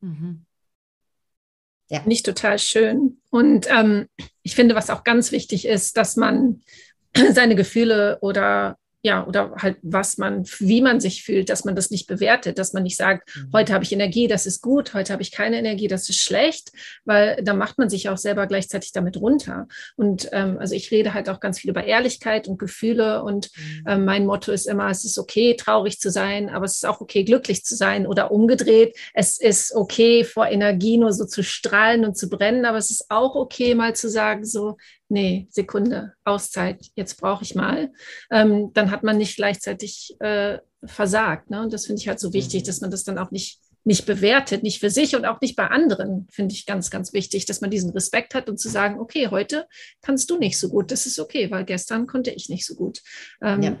Mhm. 0.00 0.46
Nicht 2.06 2.24
total 2.24 2.58
schön. 2.58 3.20
Und 3.30 3.66
ähm, 3.68 4.06
ich 4.42 4.54
finde, 4.54 4.74
was 4.74 4.90
auch 4.90 5.04
ganz 5.04 5.32
wichtig 5.32 5.66
ist, 5.66 5.96
dass 5.96 6.16
man 6.16 6.62
seine 7.32 7.56
Gefühle 7.56 8.18
oder 8.20 8.78
ja, 9.02 9.26
oder 9.26 9.54
halt 9.56 9.78
was 9.82 10.18
man, 10.18 10.44
wie 10.58 10.82
man 10.82 11.00
sich 11.00 11.22
fühlt, 11.22 11.48
dass 11.48 11.64
man 11.64 11.74
das 11.74 11.90
nicht 11.90 12.06
bewertet, 12.06 12.58
dass 12.58 12.74
man 12.74 12.82
nicht 12.82 12.96
sagt, 12.96 13.30
heute 13.52 13.72
habe 13.72 13.82
ich 13.82 13.92
Energie, 13.92 14.28
das 14.28 14.44
ist 14.44 14.60
gut, 14.60 14.92
heute 14.92 15.12
habe 15.12 15.22
ich 15.22 15.32
keine 15.32 15.58
Energie, 15.58 15.88
das 15.88 16.08
ist 16.10 16.20
schlecht, 16.20 16.72
weil 17.04 17.42
da 17.42 17.54
macht 17.54 17.78
man 17.78 17.88
sich 17.88 18.10
auch 18.10 18.18
selber 18.18 18.46
gleichzeitig 18.46 18.92
damit 18.92 19.16
runter. 19.16 19.68
Und 19.96 20.28
ähm, 20.32 20.58
also 20.58 20.74
ich 20.74 20.90
rede 20.90 21.14
halt 21.14 21.30
auch 21.30 21.40
ganz 21.40 21.60
viel 21.60 21.70
über 21.70 21.84
Ehrlichkeit 21.84 22.46
und 22.46 22.58
Gefühle 22.58 23.22
und 23.22 23.50
ähm, 23.86 24.04
mein 24.04 24.26
Motto 24.26 24.52
ist 24.52 24.66
immer, 24.66 24.90
es 24.90 25.04
ist 25.04 25.18
okay, 25.18 25.56
traurig 25.56 25.98
zu 25.98 26.10
sein, 26.10 26.50
aber 26.50 26.66
es 26.66 26.76
ist 26.76 26.86
auch 26.86 27.00
okay, 27.00 27.24
glücklich 27.24 27.64
zu 27.64 27.76
sein 27.76 28.06
oder 28.06 28.30
umgedreht. 28.30 28.96
Es 29.14 29.40
ist 29.40 29.74
okay, 29.74 30.24
vor 30.24 30.46
Energie 30.48 30.98
nur 30.98 31.14
so 31.14 31.24
zu 31.24 31.42
strahlen 31.42 32.04
und 32.04 32.18
zu 32.18 32.28
brennen, 32.28 32.66
aber 32.66 32.76
es 32.76 32.90
ist 32.90 33.06
auch 33.08 33.34
okay, 33.34 33.74
mal 33.74 33.96
zu 33.96 34.10
sagen, 34.10 34.44
so, 34.44 34.76
nee, 35.10 35.46
Sekunde, 35.50 36.14
Auszeit, 36.24 36.86
jetzt 36.94 37.20
brauche 37.20 37.44
ich 37.44 37.54
mal. 37.54 37.92
Ähm, 38.30 38.70
dann 38.72 38.90
hat 38.90 39.02
man 39.02 39.18
nicht 39.18 39.36
gleichzeitig 39.36 40.16
äh, 40.20 40.58
versagt. 40.84 41.50
Ne? 41.50 41.62
Und 41.62 41.72
das 41.72 41.86
finde 41.86 42.00
ich 42.00 42.08
halt 42.08 42.20
so 42.20 42.32
wichtig, 42.32 42.62
Mhm. 42.62 42.66
dass 42.66 42.80
man 42.80 42.90
das 42.90 43.04
dann 43.04 43.18
auch 43.18 43.30
nicht 43.30 43.60
nicht 43.82 44.04
bewertet, 44.04 44.62
nicht 44.62 44.78
für 44.78 44.90
sich 44.90 45.16
und 45.16 45.24
auch 45.24 45.40
nicht 45.40 45.56
bei 45.56 45.66
anderen, 45.68 46.28
finde 46.30 46.54
ich 46.54 46.66
ganz, 46.66 46.90
ganz 46.90 47.14
wichtig, 47.14 47.46
dass 47.46 47.62
man 47.62 47.70
diesen 47.70 47.90
Respekt 47.92 48.34
hat 48.34 48.50
und 48.50 48.58
zu 48.58 48.68
sagen, 48.68 49.00
okay, 49.00 49.28
heute 49.30 49.66
kannst 50.02 50.28
du 50.28 50.36
nicht 50.36 50.58
so 50.58 50.68
gut, 50.68 50.90
das 50.90 51.06
ist 51.06 51.18
okay, 51.18 51.50
weil 51.50 51.64
gestern 51.64 52.06
konnte 52.06 52.30
ich 52.30 52.50
nicht 52.50 52.66
so 52.66 52.74
gut. 52.74 53.00
Ähm, 53.40 53.62
Ja. 53.62 53.76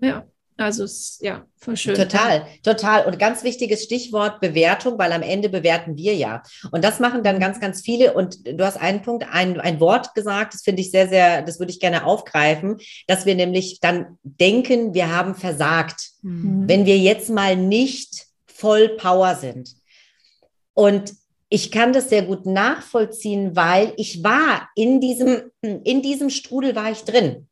ja. 0.00 0.26
Also 0.56 0.84
es, 0.84 1.18
ja, 1.20 1.44
voll 1.56 1.76
schön. 1.76 1.94
Total, 1.94 2.46
total. 2.62 3.06
Und 3.06 3.18
ganz 3.18 3.42
wichtiges 3.42 3.82
Stichwort 3.82 4.40
Bewertung, 4.40 4.98
weil 4.98 5.12
am 5.12 5.22
Ende 5.22 5.48
bewerten 5.48 5.96
wir 5.96 6.14
ja. 6.14 6.42
Und 6.70 6.84
das 6.84 7.00
machen 7.00 7.22
dann 7.22 7.40
ganz, 7.40 7.60
ganz 7.60 7.80
viele. 7.82 8.14
Und 8.14 8.46
du 8.46 8.64
hast 8.64 8.76
einen 8.76 9.02
Punkt, 9.02 9.26
ein, 9.30 9.60
ein 9.60 9.80
Wort 9.80 10.14
gesagt, 10.14 10.54
das 10.54 10.62
finde 10.62 10.82
ich 10.82 10.90
sehr, 10.90 11.08
sehr, 11.08 11.42
das 11.42 11.58
würde 11.58 11.72
ich 11.72 11.80
gerne 11.80 12.04
aufgreifen, 12.06 12.78
dass 13.06 13.26
wir 13.26 13.34
nämlich 13.34 13.80
dann 13.80 14.18
denken, 14.22 14.94
wir 14.94 15.14
haben 15.14 15.34
versagt, 15.34 16.14
Mhm. 16.24 16.66
wenn 16.66 16.86
wir 16.86 16.98
jetzt 16.98 17.28
mal 17.28 17.54
nicht 17.54 18.26
voll 18.46 18.96
Power 18.96 19.34
sind. 19.34 19.74
Und 20.72 21.12
ich 21.50 21.70
kann 21.70 21.92
das 21.92 22.08
sehr 22.08 22.22
gut 22.22 22.46
nachvollziehen, 22.46 23.54
weil 23.54 23.92
ich 23.96 24.24
war 24.24 24.70
in 24.74 25.00
diesem, 25.00 25.50
in 25.60 26.02
diesem 26.02 26.30
Strudel 26.30 26.74
war 26.74 26.90
ich 26.90 27.04
drin. 27.04 27.46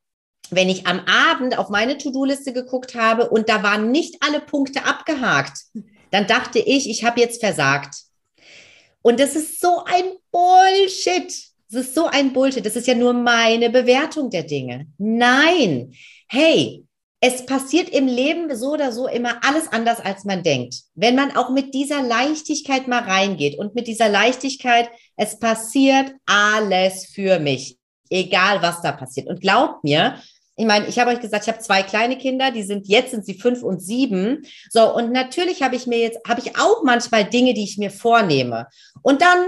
Wenn 0.51 0.69
ich 0.69 0.87
am 0.87 1.01
Abend 1.07 1.57
auf 1.59 1.71
meine 1.71 1.99
To-Do-Liste 1.99 2.53
geguckt 2.53 2.95
habe 2.95 3.31
und 3.31 3.49
da 3.49 3.63
waren 3.63 3.91
nicht 3.91 4.17
alle 4.21 4.41
Punkte 4.41 4.85
abgehakt, 4.85 5.59
dann 6.11 6.27
dachte 6.27 6.59
ich, 6.59 6.89
ich 6.91 7.05
habe 7.05 7.21
jetzt 7.21 7.41
versagt. 7.41 7.95
Und 9.01 9.19
das 9.19 9.35
ist 9.35 9.61
so 9.61 9.83
ein 9.85 10.13
Bullshit. 10.31 11.33
Das 11.71 11.87
ist 11.87 11.95
so 11.95 12.07
ein 12.07 12.33
Bullshit. 12.33 12.65
Das 12.65 12.77
ist 12.77 12.87
ja 12.87 12.95
nur 12.95 13.13
meine 13.13 13.71
Bewertung 13.71 14.31
der 14.31 14.43
Dinge. 14.43 14.87
Nein. 14.99 15.95
Hey, 16.29 16.85
es 17.25 17.47
passiert 17.47 17.89
im 17.89 18.09
Leben 18.09 18.55
so 18.57 18.73
oder 18.73 18.91
so 18.91 19.07
immer 19.07 19.45
alles 19.45 19.69
anders, 19.69 20.01
als 20.01 20.25
man 20.25 20.43
denkt. 20.43 20.75
Wenn 20.95 21.15
man 21.15 21.37
auch 21.37 21.51
mit 21.51 21.73
dieser 21.73 22.03
Leichtigkeit 22.03 22.89
mal 22.89 23.05
reingeht 23.05 23.57
und 23.59 23.77
mit 23.77 23.87
dieser 23.87 24.09
Leichtigkeit, 24.09 24.91
es 25.17 25.39
passiert 25.39 26.13
alles 26.27 27.07
für 27.07 27.39
mich, 27.39 27.79
egal 28.11 28.61
was 28.61 28.83
da 28.83 28.91
passiert. 28.91 29.29
Und 29.29 29.41
glaubt 29.41 29.85
mir, 29.85 30.21
ich 30.57 30.67
meine, 30.67 30.87
ich 30.87 30.99
habe 30.99 31.11
euch 31.11 31.21
gesagt, 31.21 31.45
ich 31.45 31.53
habe 31.53 31.63
zwei 31.63 31.83
kleine 31.83 32.19
Kinder, 32.19 32.51
die 32.51 32.63
sind 32.63 32.87
jetzt 32.87 33.11
sind 33.11 33.25
sie 33.25 33.35
fünf 33.35 33.63
und 33.63 33.81
sieben. 33.81 34.47
So 34.71 34.95
und 34.95 35.13
natürlich 35.13 35.63
habe 35.63 35.77
ich 35.77 35.87
mir 35.87 35.99
jetzt 35.99 36.19
habe 36.29 36.41
ich 36.41 36.57
auch 36.59 36.83
manchmal 36.85 37.25
Dinge, 37.25 37.55
die 37.55 37.65
ich 37.65 37.79
mir 37.79 37.91
vornehme 37.91 38.67
und 39.03 39.23
dann 39.23 39.47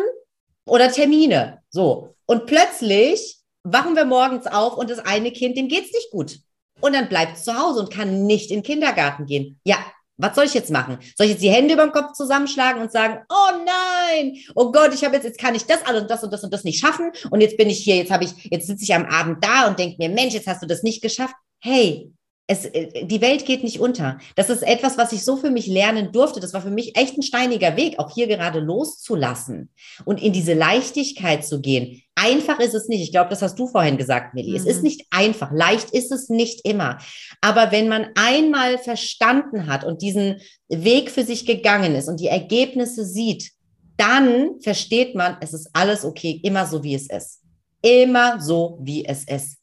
oder 0.66 0.90
Termine. 0.90 1.58
So 1.70 2.14
und 2.26 2.46
plötzlich 2.46 3.38
wachen 3.64 3.96
wir 3.96 4.04
morgens 4.04 4.46
auf 4.46 4.76
und 4.76 4.90
das 4.90 4.98
eine 4.98 5.30
Kind, 5.30 5.56
dem 5.56 5.68
geht's 5.68 5.92
nicht 5.92 6.10
gut 6.10 6.38
und 6.80 6.94
dann 6.94 7.08
bleibt 7.08 7.36
es 7.36 7.44
zu 7.44 7.58
Hause 7.58 7.80
und 7.80 7.92
kann 7.92 8.26
nicht 8.26 8.50
in 8.50 8.58
den 8.58 8.62
Kindergarten 8.62 9.26
gehen. 9.26 9.60
Ja, 9.64 9.78
was 10.16 10.34
soll 10.34 10.44
ich 10.44 10.54
jetzt 10.54 10.70
machen? 10.70 10.98
Soll 11.16 11.26
ich 11.26 11.32
jetzt 11.32 11.42
die 11.42 11.50
Hände 11.50 11.74
über 11.74 11.84
den 11.84 11.92
Kopf 11.92 12.12
zusammenschlagen 12.12 12.80
und 12.80 12.92
sagen, 12.92 13.18
oh 13.28 13.64
nein, 13.64 14.36
oh 14.54 14.70
Gott, 14.70 14.94
ich 14.94 15.04
habe 15.04 15.16
jetzt, 15.16 15.24
jetzt 15.24 15.40
kann 15.40 15.54
ich 15.54 15.64
das 15.66 15.84
alles 15.84 16.02
und 16.02 16.10
das 16.10 16.22
und 16.22 16.32
das 16.32 16.44
und 16.44 16.52
das 16.52 16.64
nicht 16.64 16.80
schaffen 16.80 17.10
und 17.30 17.40
jetzt 17.40 17.56
bin 17.56 17.68
ich 17.68 17.78
hier, 17.78 17.96
jetzt 17.96 18.10
habe 18.10 18.24
ich, 18.24 18.32
jetzt 18.50 18.66
sitze 18.66 18.84
ich 18.84 18.94
am 18.94 19.06
Abend 19.06 19.44
da 19.44 19.66
und 19.66 19.78
denke 19.78 19.96
mir, 19.98 20.08
Mensch, 20.08 20.34
jetzt 20.34 20.46
hast 20.46 20.62
du 20.62 20.66
das 20.66 20.82
nicht 20.82 21.02
geschafft. 21.02 21.34
Hey, 21.60 22.12
es, 22.46 22.66
äh, 22.66 23.06
die 23.06 23.20
Welt 23.20 23.46
geht 23.46 23.64
nicht 23.64 23.80
unter. 23.80 24.18
Das 24.36 24.50
ist 24.50 24.62
etwas, 24.62 24.98
was 24.98 25.12
ich 25.12 25.24
so 25.24 25.36
für 25.36 25.50
mich 25.50 25.66
lernen 25.66 26.12
durfte. 26.12 26.40
Das 26.40 26.52
war 26.52 26.60
für 26.60 26.70
mich 26.70 26.96
echt 26.96 27.16
ein 27.16 27.22
steiniger 27.22 27.76
Weg, 27.76 27.98
auch 27.98 28.12
hier 28.12 28.26
gerade 28.26 28.60
loszulassen 28.60 29.70
und 30.04 30.22
in 30.22 30.32
diese 30.32 30.52
Leichtigkeit 30.52 31.44
zu 31.44 31.60
gehen. 31.60 32.02
Einfach 32.16 32.60
ist 32.60 32.74
es 32.74 32.86
nicht. 32.86 33.02
Ich 33.02 33.12
glaube, 33.12 33.30
das 33.30 33.42
hast 33.42 33.58
du 33.58 33.66
vorhin 33.66 33.96
gesagt, 33.96 34.34
Millie. 34.34 34.50
Mhm. 34.50 34.56
Es 34.56 34.66
ist 34.66 34.78
mhm. 34.78 34.84
nicht 34.84 35.06
einfach. 35.10 35.50
Leicht 35.52 35.90
ist 35.90 36.12
es 36.12 36.28
nicht 36.28 36.60
immer. 36.64 36.98
Aber 37.40 37.72
wenn 37.72 37.88
man 37.88 38.08
einmal 38.14 38.78
verstanden 38.78 39.66
hat 39.66 39.84
und 39.84 40.02
diesen 40.02 40.40
Weg 40.68 41.10
für 41.10 41.24
sich 41.24 41.46
gegangen 41.46 41.94
ist 41.94 42.08
und 42.08 42.20
die 42.20 42.28
Ergebnisse 42.28 43.04
sieht, 43.04 43.52
dann 43.96 44.60
versteht 44.60 45.14
man, 45.14 45.36
es 45.40 45.54
ist 45.54 45.70
alles 45.72 46.04
okay, 46.04 46.40
immer 46.42 46.66
so, 46.66 46.82
wie 46.82 46.94
es 46.94 47.08
ist. 47.08 47.40
Immer 47.80 48.40
so, 48.40 48.78
wie 48.82 49.04
es 49.04 49.24
ist. 49.24 49.58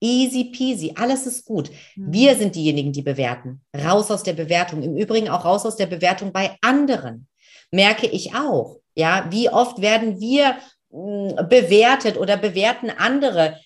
Easy 0.00 0.44
peasy, 0.44 0.92
alles 0.96 1.26
ist 1.26 1.44
gut. 1.46 1.70
Mhm. 1.96 2.12
Wir 2.12 2.36
sind 2.36 2.54
diejenigen, 2.54 2.92
die 2.92 3.02
bewerten. 3.02 3.62
Raus 3.74 4.10
aus 4.10 4.22
der 4.22 4.34
Bewertung. 4.34 4.82
Im 4.82 4.96
Übrigen 4.96 5.28
auch 5.28 5.44
raus 5.44 5.64
aus 5.64 5.76
der 5.76 5.86
Bewertung 5.86 6.32
bei 6.32 6.56
anderen. 6.60 7.28
Merke 7.70 8.06
ich 8.06 8.34
auch. 8.34 8.78
Ja, 8.94 9.26
wie 9.30 9.50
oft 9.50 9.80
werden 9.80 10.20
wir 10.20 10.56
mh, 10.90 11.38
hm, 11.38 11.48
bewertet 11.48 12.16
oder 12.18 12.36
bewerten 12.36 12.90
andere? 12.90 13.58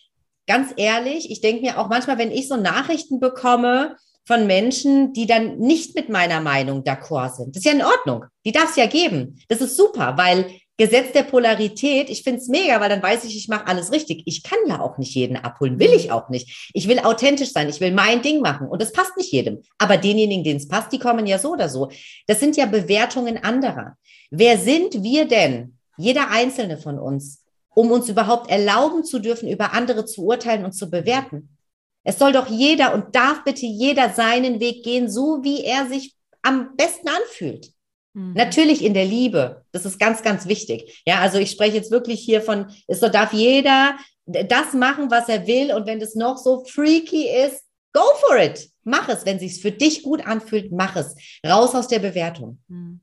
Ganz 0.47 0.72
ehrlich, 0.76 1.31
ich 1.31 1.41
denke 1.41 1.62
mir 1.62 1.78
auch 1.78 1.89
manchmal, 1.89 2.18
wenn 2.18 2.33
ich 2.33 2.49
so 2.49 2.57
Nachrichten 2.57 3.20
bekomme 3.20 3.97
von 4.24 4.47
Menschen, 4.47 5.12
die 5.12 5.26
dann 5.26 5.59
nicht 5.59 5.95
mit 5.95 6.09
meiner 6.09 6.41
Meinung 6.41 6.83
d'accord 6.83 7.35
sind, 7.35 7.55
das 7.55 7.64
ist 7.64 7.66
ja 7.66 7.72
in 7.72 7.85
Ordnung. 7.85 8.24
Die 8.45 8.53
darf 8.53 8.70
es 8.70 8.76
ja 8.76 8.87
geben. 8.87 9.41
Das 9.49 9.61
ist 9.61 9.76
super, 9.76 10.16
weil 10.16 10.47
Gesetz 10.81 11.12
der 11.12 11.24
Polarität, 11.24 12.09
ich 12.09 12.22
finde 12.22 12.41
es 12.41 12.49
mega, 12.49 12.81
weil 12.81 12.89
dann 12.89 13.03
weiß 13.03 13.24
ich, 13.24 13.37
ich 13.37 13.49
mache 13.49 13.66
alles 13.66 13.93
richtig. 13.93 14.22
Ich 14.24 14.43
kann 14.43 14.59
ja 14.66 14.81
auch 14.81 14.97
nicht 14.97 15.14
jeden 15.14 15.37
abholen, 15.37 15.78
will 15.78 15.93
ich 15.93 16.11
auch 16.11 16.31
nicht. 16.31 16.70
Ich 16.72 16.89
will 16.89 17.01
authentisch 17.01 17.53
sein, 17.53 17.68
ich 17.68 17.83
will 17.83 17.93
mein 17.93 18.22
Ding 18.22 18.41
machen 18.41 18.66
und 18.66 18.81
das 18.81 18.91
passt 18.91 19.14
nicht 19.18 19.31
jedem. 19.31 19.61
Aber 19.76 19.99
denjenigen, 19.99 20.43
denen 20.43 20.57
es 20.57 20.68
passt, 20.68 20.91
die 20.91 20.99
kommen 20.99 21.26
ja 21.26 21.39
so 21.39 21.53
oder 21.53 21.68
so. 21.68 21.91
Das 22.26 22.41
sind 22.41 22.57
ja 22.57 22.64
Bewertungen 22.64 23.37
anderer. 23.37 23.99
Wer 24.31 24.57
sind 24.57 25.03
wir 25.03 25.28
denn, 25.28 25.76
jeder 25.99 26.31
einzelne 26.31 26.78
von 26.78 26.99
uns, 26.99 27.45
um 27.74 27.91
uns 27.91 28.09
überhaupt 28.09 28.51
erlauben 28.51 29.05
zu 29.05 29.18
dürfen, 29.18 29.51
über 29.51 29.74
andere 29.74 30.07
zu 30.07 30.24
urteilen 30.24 30.64
und 30.64 30.72
zu 30.72 30.89
bewerten? 30.89 31.59
Es 32.05 32.18
soll 32.18 32.33
doch 32.33 32.49
jeder 32.49 32.95
und 32.95 33.14
darf 33.14 33.45
bitte 33.45 33.66
jeder 33.66 34.14
seinen 34.14 34.61
Weg 34.61 34.83
gehen, 34.83 35.11
so 35.11 35.41
wie 35.43 35.62
er 35.62 35.89
sich 35.89 36.14
am 36.41 36.74
besten 36.74 37.09
anfühlt. 37.09 37.70
Mhm. 38.13 38.33
Natürlich 38.35 38.85
in 38.85 38.95
der 38.95 39.05
Liebe. 39.05 39.65
Das 39.73 39.85
ist 39.85 39.99
ganz, 39.99 40.23
ganz 40.23 40.47
wichtig. 40.47 41.03
Ja, 41.07 41.21
also 41.21 41.39
ich 41.39 41.51
spreche 41.51 41.77
jetzt 41.77 41.91
wirklich 41.91 42.21
hier 42.21 42.43
von, 42.43 42.67
es 42.87 43.01
darf 43.01 43.33
jeder 43.33 43.97
das 44.27 44.75
machen, 44.75 45.11
was 45.11 45.29
er 45.29 45.47
will. 45.47 45.73
Und 45.73 45.87
wenn 45.87 46.01
es 46.01 46.15
noch 46.15 46.37
so 46.37 46.65
freaky 46.65 47.29
ist, 47.29 47.65
go 47.93 48.03
for 48.27 48.39
it. 48.39 48.71
Mach 48.85 49.09
es. 49.09 49.27
Wenn 49.27 49.37
es 49.37 49.43
sich 49.43 49.63
für 49.63 49.73
dich 49.73 50.03
gut 50.03 50.27
anfühlt, 50.27 50.73
mach 50.73 50.97
es. 50.97 51.15
Raus 51.47 51.75
aus 51.75 51.89
der 51.89 51.99
Bewertung. 51.99 52.59
Mhm. 52.69 53.01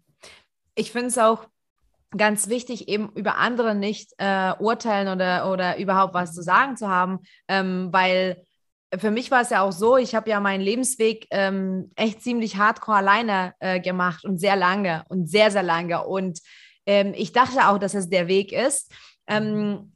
Ich 0.75 0.91
finde 0.91 1.07
es 1.07 1.17
auch 1.17 1.47
ganz 2.15 2.47
wichtig, 2.47 2.87
eben 2.87 3.09
über 3.15 3.37
andere 3.37 3.75
nicht 3.75 4.13
äh, 4.17 4.53
urteilen 4.59 5.09
oder, 5.09 5.51
oder 5.51 5.77
überhaupt 5.77 6.13
was 6.13 6.33
zu 6.33 6.41
sagen 6.41 6.77
zu 6.77 6.87
haben, 6.87 7.19
ähm, 7.47 7.89
weil 7.91 8.43
für 8.95 9.11
mich 9.11 9.31
war 9.31 9.41
es 9.41 9.49
ja 9.49 9.61
auch 9.61 9.71
so, 9.71 9.97
ich 9.97 10.15
habe 10.15 10.29
ja 10.29 10.39
meinen 10.39 10.61
Lebensweg 10.61 11.27
ähm, 11.31 11.91
echt 11.95 12.21
ziemlich 12.21 12.57
hardcore 12.57 12.97
alleine 12.97 13.53
äh, 13.59 13.79
gemacht 13.79 14.23
und 14.23 14.39
sehr 14.39 14.55
lange 14.55 15.03
und 15.09 15.29
sehr, 15.29 15.51
sehr 15.51 15.63
lange. 15.63 16.05
Und 16.05 16.39
ähm, 16.85 17.13
ich 17.15 17.33
dachte 17.33 17.67
auch, 17.67 17.77
dass 17.77 17.93
es 17.93 18.09
der 18.09 18.27
Weg 18.27 18.53
ist. 18.53 18.91
Ähm, 19.27 19.91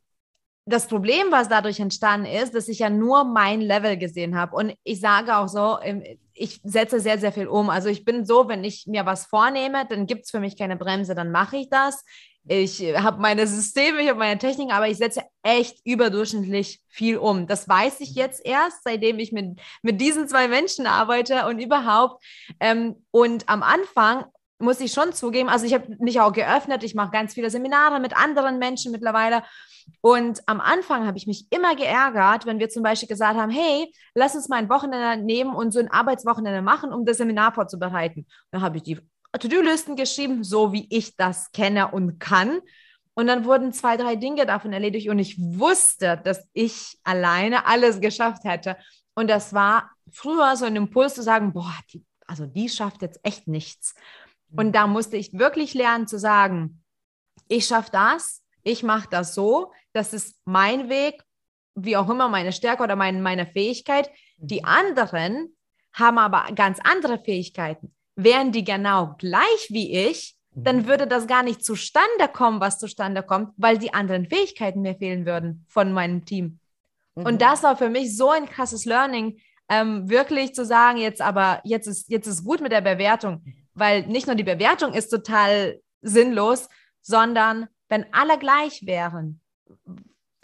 das 0.65 0.87
Problem, 0.87 1.27
was 1.31 1.49
dadurch 1.49 1.79
entstanden 1.79 2.27
ist, 2.27 2.53
dass 2.53 2.67
ich 2.67 2.79
ja 2.79 2.89
nur 2.89 3.23
mein 3.23 3.61
Level 3.61 3.97
gesehen 3.97 4.37
habe. 4.37 4.55
Und 4.55 4.75
ich 4.83 4.99
sage 4.99 5.37
auch 5.37 5.47
so, 5.47 5.79
ähm, 5.81 6.03
ich 6.33 6.59
setze 6.63 6.99
sehr, 6.99 7.17
sehr 7.17 7.31
viel 7.31 7.47
um. 7.47 7.69
Also 7.69 7.89
ich 7.89 8.03
bin 8.03 8.25
so, 8.25 8.47
wenn 8.47 8.63
ich 8.63 8.87
mir 8.87 9.05
was 9.05 9.25
vornehme, 9.25 9.85
dann 9.87 10.05
gibt 10.05 10.25
es 10.25 10.31
für 10.31 10.39
mich 10.39 10.57
keine 10.57 10.75
Bremse, 10.75 11.15
dann 11.15 11.31
mache 11.31 11.57
ich 11.57 11.69
das 11.69 12.03
ich 12.47 12.81
habe 12.81 13.21
meine 13.21 13.45
Systeme, 13.45 14.01
ich 14.01 14.09
habe 14.09 14.19
meine 14.19 14.39
Techniken, 14.39 14.71
aber 14.71 14.87
ich 14.87 14.97
setze 14.97 15.21
echt 15.43 15.77
überdurchschnittlich 15.85 16.81
viel 16.87 17.17
um. 17.17 17.45
Das 17.45 17.69
weiß 17.69 17.99
ich 17.99 18.15
jetzt 18.15 18.43
erst, 18.43 18.83
seitdem 18.83 19.19
ich 19.19 19.31
mit, 19.31 19.59
mit 19.83 20.01
diesen 20.01 20.27
zwei 20.27 20.47
Menschen 20.47 20.87
arbeite 20.87 21.45
und 21.45 21.59
überhaupt. 21.59 22.23
Ähm, 22.59 23.05
und 23.11 23.47
am 23.47 23.61
Anfang 23.61 24.25
muss 24.57 24.79
ich 24.79 24.91
schon 24.91 25.13
zugeben, 25.13 25.49
also 25.49 25.65
ich 25.65 25.73
habe 25.73 25.95
mich 25.99 26.19
auch 26.19 26.33
geöffnet, 26.33 26.83
ich 26.83 26.95
mache 26.95 27.11
ganz 27.11 27.33
viele 27.33 27.49
Seminare 27.49 27.99
mit 27.99 28.15
anderen 28.15 28.59
Menschen 28.59 28.91
mittlerweile. 28.91 29.43
Und 30.01 30.41
am 30.45 30.61
Anfang 30.61 31.07
habe 31.07 31.17
ich 31.17 31.27
mich 31.27 31.47
immer 31.49 31.75
geärgert, 31.75 32.45
wenn 32.45 32.59
wir 32.59 32.69
zum 32.69 32.83
Beispiel 32.83 33.09
gesagt 33.09 33.37
haben, 33.37 33.51
hey, 33.51 33.91
lass 34.13 34.35
uns 34.35 34.47
mal 34.49 34.57
ein 34.57 34.69
Wochenende 34.69 35.23
nehmen 35.23 35.55
und 35.55 35.71
so 35.71 35.79
ein 35.79 35.89
Arbeitswochenende 35.91 36.61
machen, 36.61 36.93
um 36.93 37.05
das 37.05 37.17
Seminar 37.17 37.53
vorzubereiten. 37.53 38.25
Dann 38.51 38.61
habe 38.61 38.77
ich 38.77 38.83
die 38.83 38.99
To-Do-Listen 39.39 39.95
geschrieben, 39.95 40.43
so 40.43 40.73
wie 40.73 40.87
ich 40.89 41.15
das 41.15 41.51
kenne 41.51 41.91
und 41.91 42.19
kann. 42.19 42.61
Und 43.13 43.27
dann 43.27 43.45
wurden 43.45 43.73
zwei, 43.73 43.97
drei 43.97 44.15
Dinge 44.15 44.45
davon 44.45 44.73
erledigt 44.73 45.09
und 45.09 45.19
ich 45.19 45.37
wusste, 45.37 46.19
dass 46.23 46.47
ich 46.53 46.97
alleine 47.03 47.65
alles 47.65 47.99
geschafft 47.99 48.43
hätte. 48.43 48.77
Und 49.15 49.29
das 49.29 49.53
war 49.53 49.91
früher 50.11 50.55
so 50.55 50.65
ein 50.65 50.75
Impuls 50.75 51.15
zu 51.15 51.23
sagen, 51.23 51.53
boah, 51.53 51.75
die, 51.91 52.03
also 52.25 52.45
die 52.45 52.69
schafft 52.69 53.01
jetzt 53.01 53.19
echt 53.23 53.47
nichts. 53.47 53.95
Und 54.55 54.67
mhm. 54.67 54.71
da 54.71 54.87
musste 54.87 55.17
ich 55.17 55.33
wirklich 55.33 55.73
lernen 55.73 56.07
zu 56.07 56.19
sagen, 56.19 56.83
ich 57.47 57.65
schaffe 57.65 57.91
das, 57.91 58.41
ich 58.63 58.83
mache 58.83 59.09
das 59.09 59.33
so, 59.33 59.71
das 59.93 60.13
ist 60.13 60.39
mein 60.45 60.89
Weg, 60.89 61.23
wie 61.75 61.97
auch 61.97 62.09
immer 62.09 62.29
meine 62.29 62.53
Stärke 62.53 62.83
oder 62.83 62.95
mein, 62.95 63.21
meine 63.21 63.45
Fähigkeit. 63.45 64.09
Die 64.37 64.61
mhm. 64.61 64.65
anderen 64.65 65.57
haben 65.93 66.17
aber 66.17 66.53
ganz 66.53 66.79
andere 66.81 67.19
Fähigkeiten 67.19 67.93
wären 68.23 68.51
die 68.51 68.63
genau 68.63 69.15
gleich 69.17 69.67
wie 69.69 69.91
ich, 69.91 70.35
dann 70.53 70.79
mhm. 70.79 70.87
würde 70.87 71.07
das 71.07 71.27
gar 71.27 71.43
nicht 71.43 71.63
zustande 71.63 72.27
kommen, 72.31 72.59
was 72.59 72.79
zustande 72.79 73.23
kommt, 73.23 73.53
weil 73.57 73.77
die 73.77 73.93
anderen 73.93 74.27
Fähigkeiten 74.27 74.81
mir 74.81 74.95
fehlen 74.95 75.25
würden 75.25 75.65
von 75.67 75.93
meinem 75.93 76.25
Team. 76.25 76.59
Mhm. 77.15 77.25
Und 77.25 77.41
das 77.41 77.63
war 77.63 77.77
für 77.77 77.89
mich 77.89 78.15
so 78.15 78.29
ein 78.29 78.47
krasses 78.47 78.85
Learning, 78.85 79.39
ähm, 79.69 80.09
wirklich 80.09 80.53
zu 80.53 80.65
sagen, 80.65 80.97
jetzt 80.97 81.21
aber, 81.21 81.61
jetzt 81.63 81.87
ist, 81.87 82.09
jetzt 82.09 82.27
ist 82.27 82.43
gut 82.43 82.59
mit 82.61 82.73
der 82.73 82.81
Bewertung, 82.81 83.43
weil 83.73 84.05
nicht 84.07 84.27
nur 84.27 84.35
die 84.35 84.43
Bewertung 84.43 84.93
ist 84.93 85.09
total 85.09 85.79
sinnlos, 86.01 86.67
sondern 87.01 87.67
wenn 87.87 88.05
alle 88.13 88.37
gleich 88.37 88.85
wären, 88.85 89.39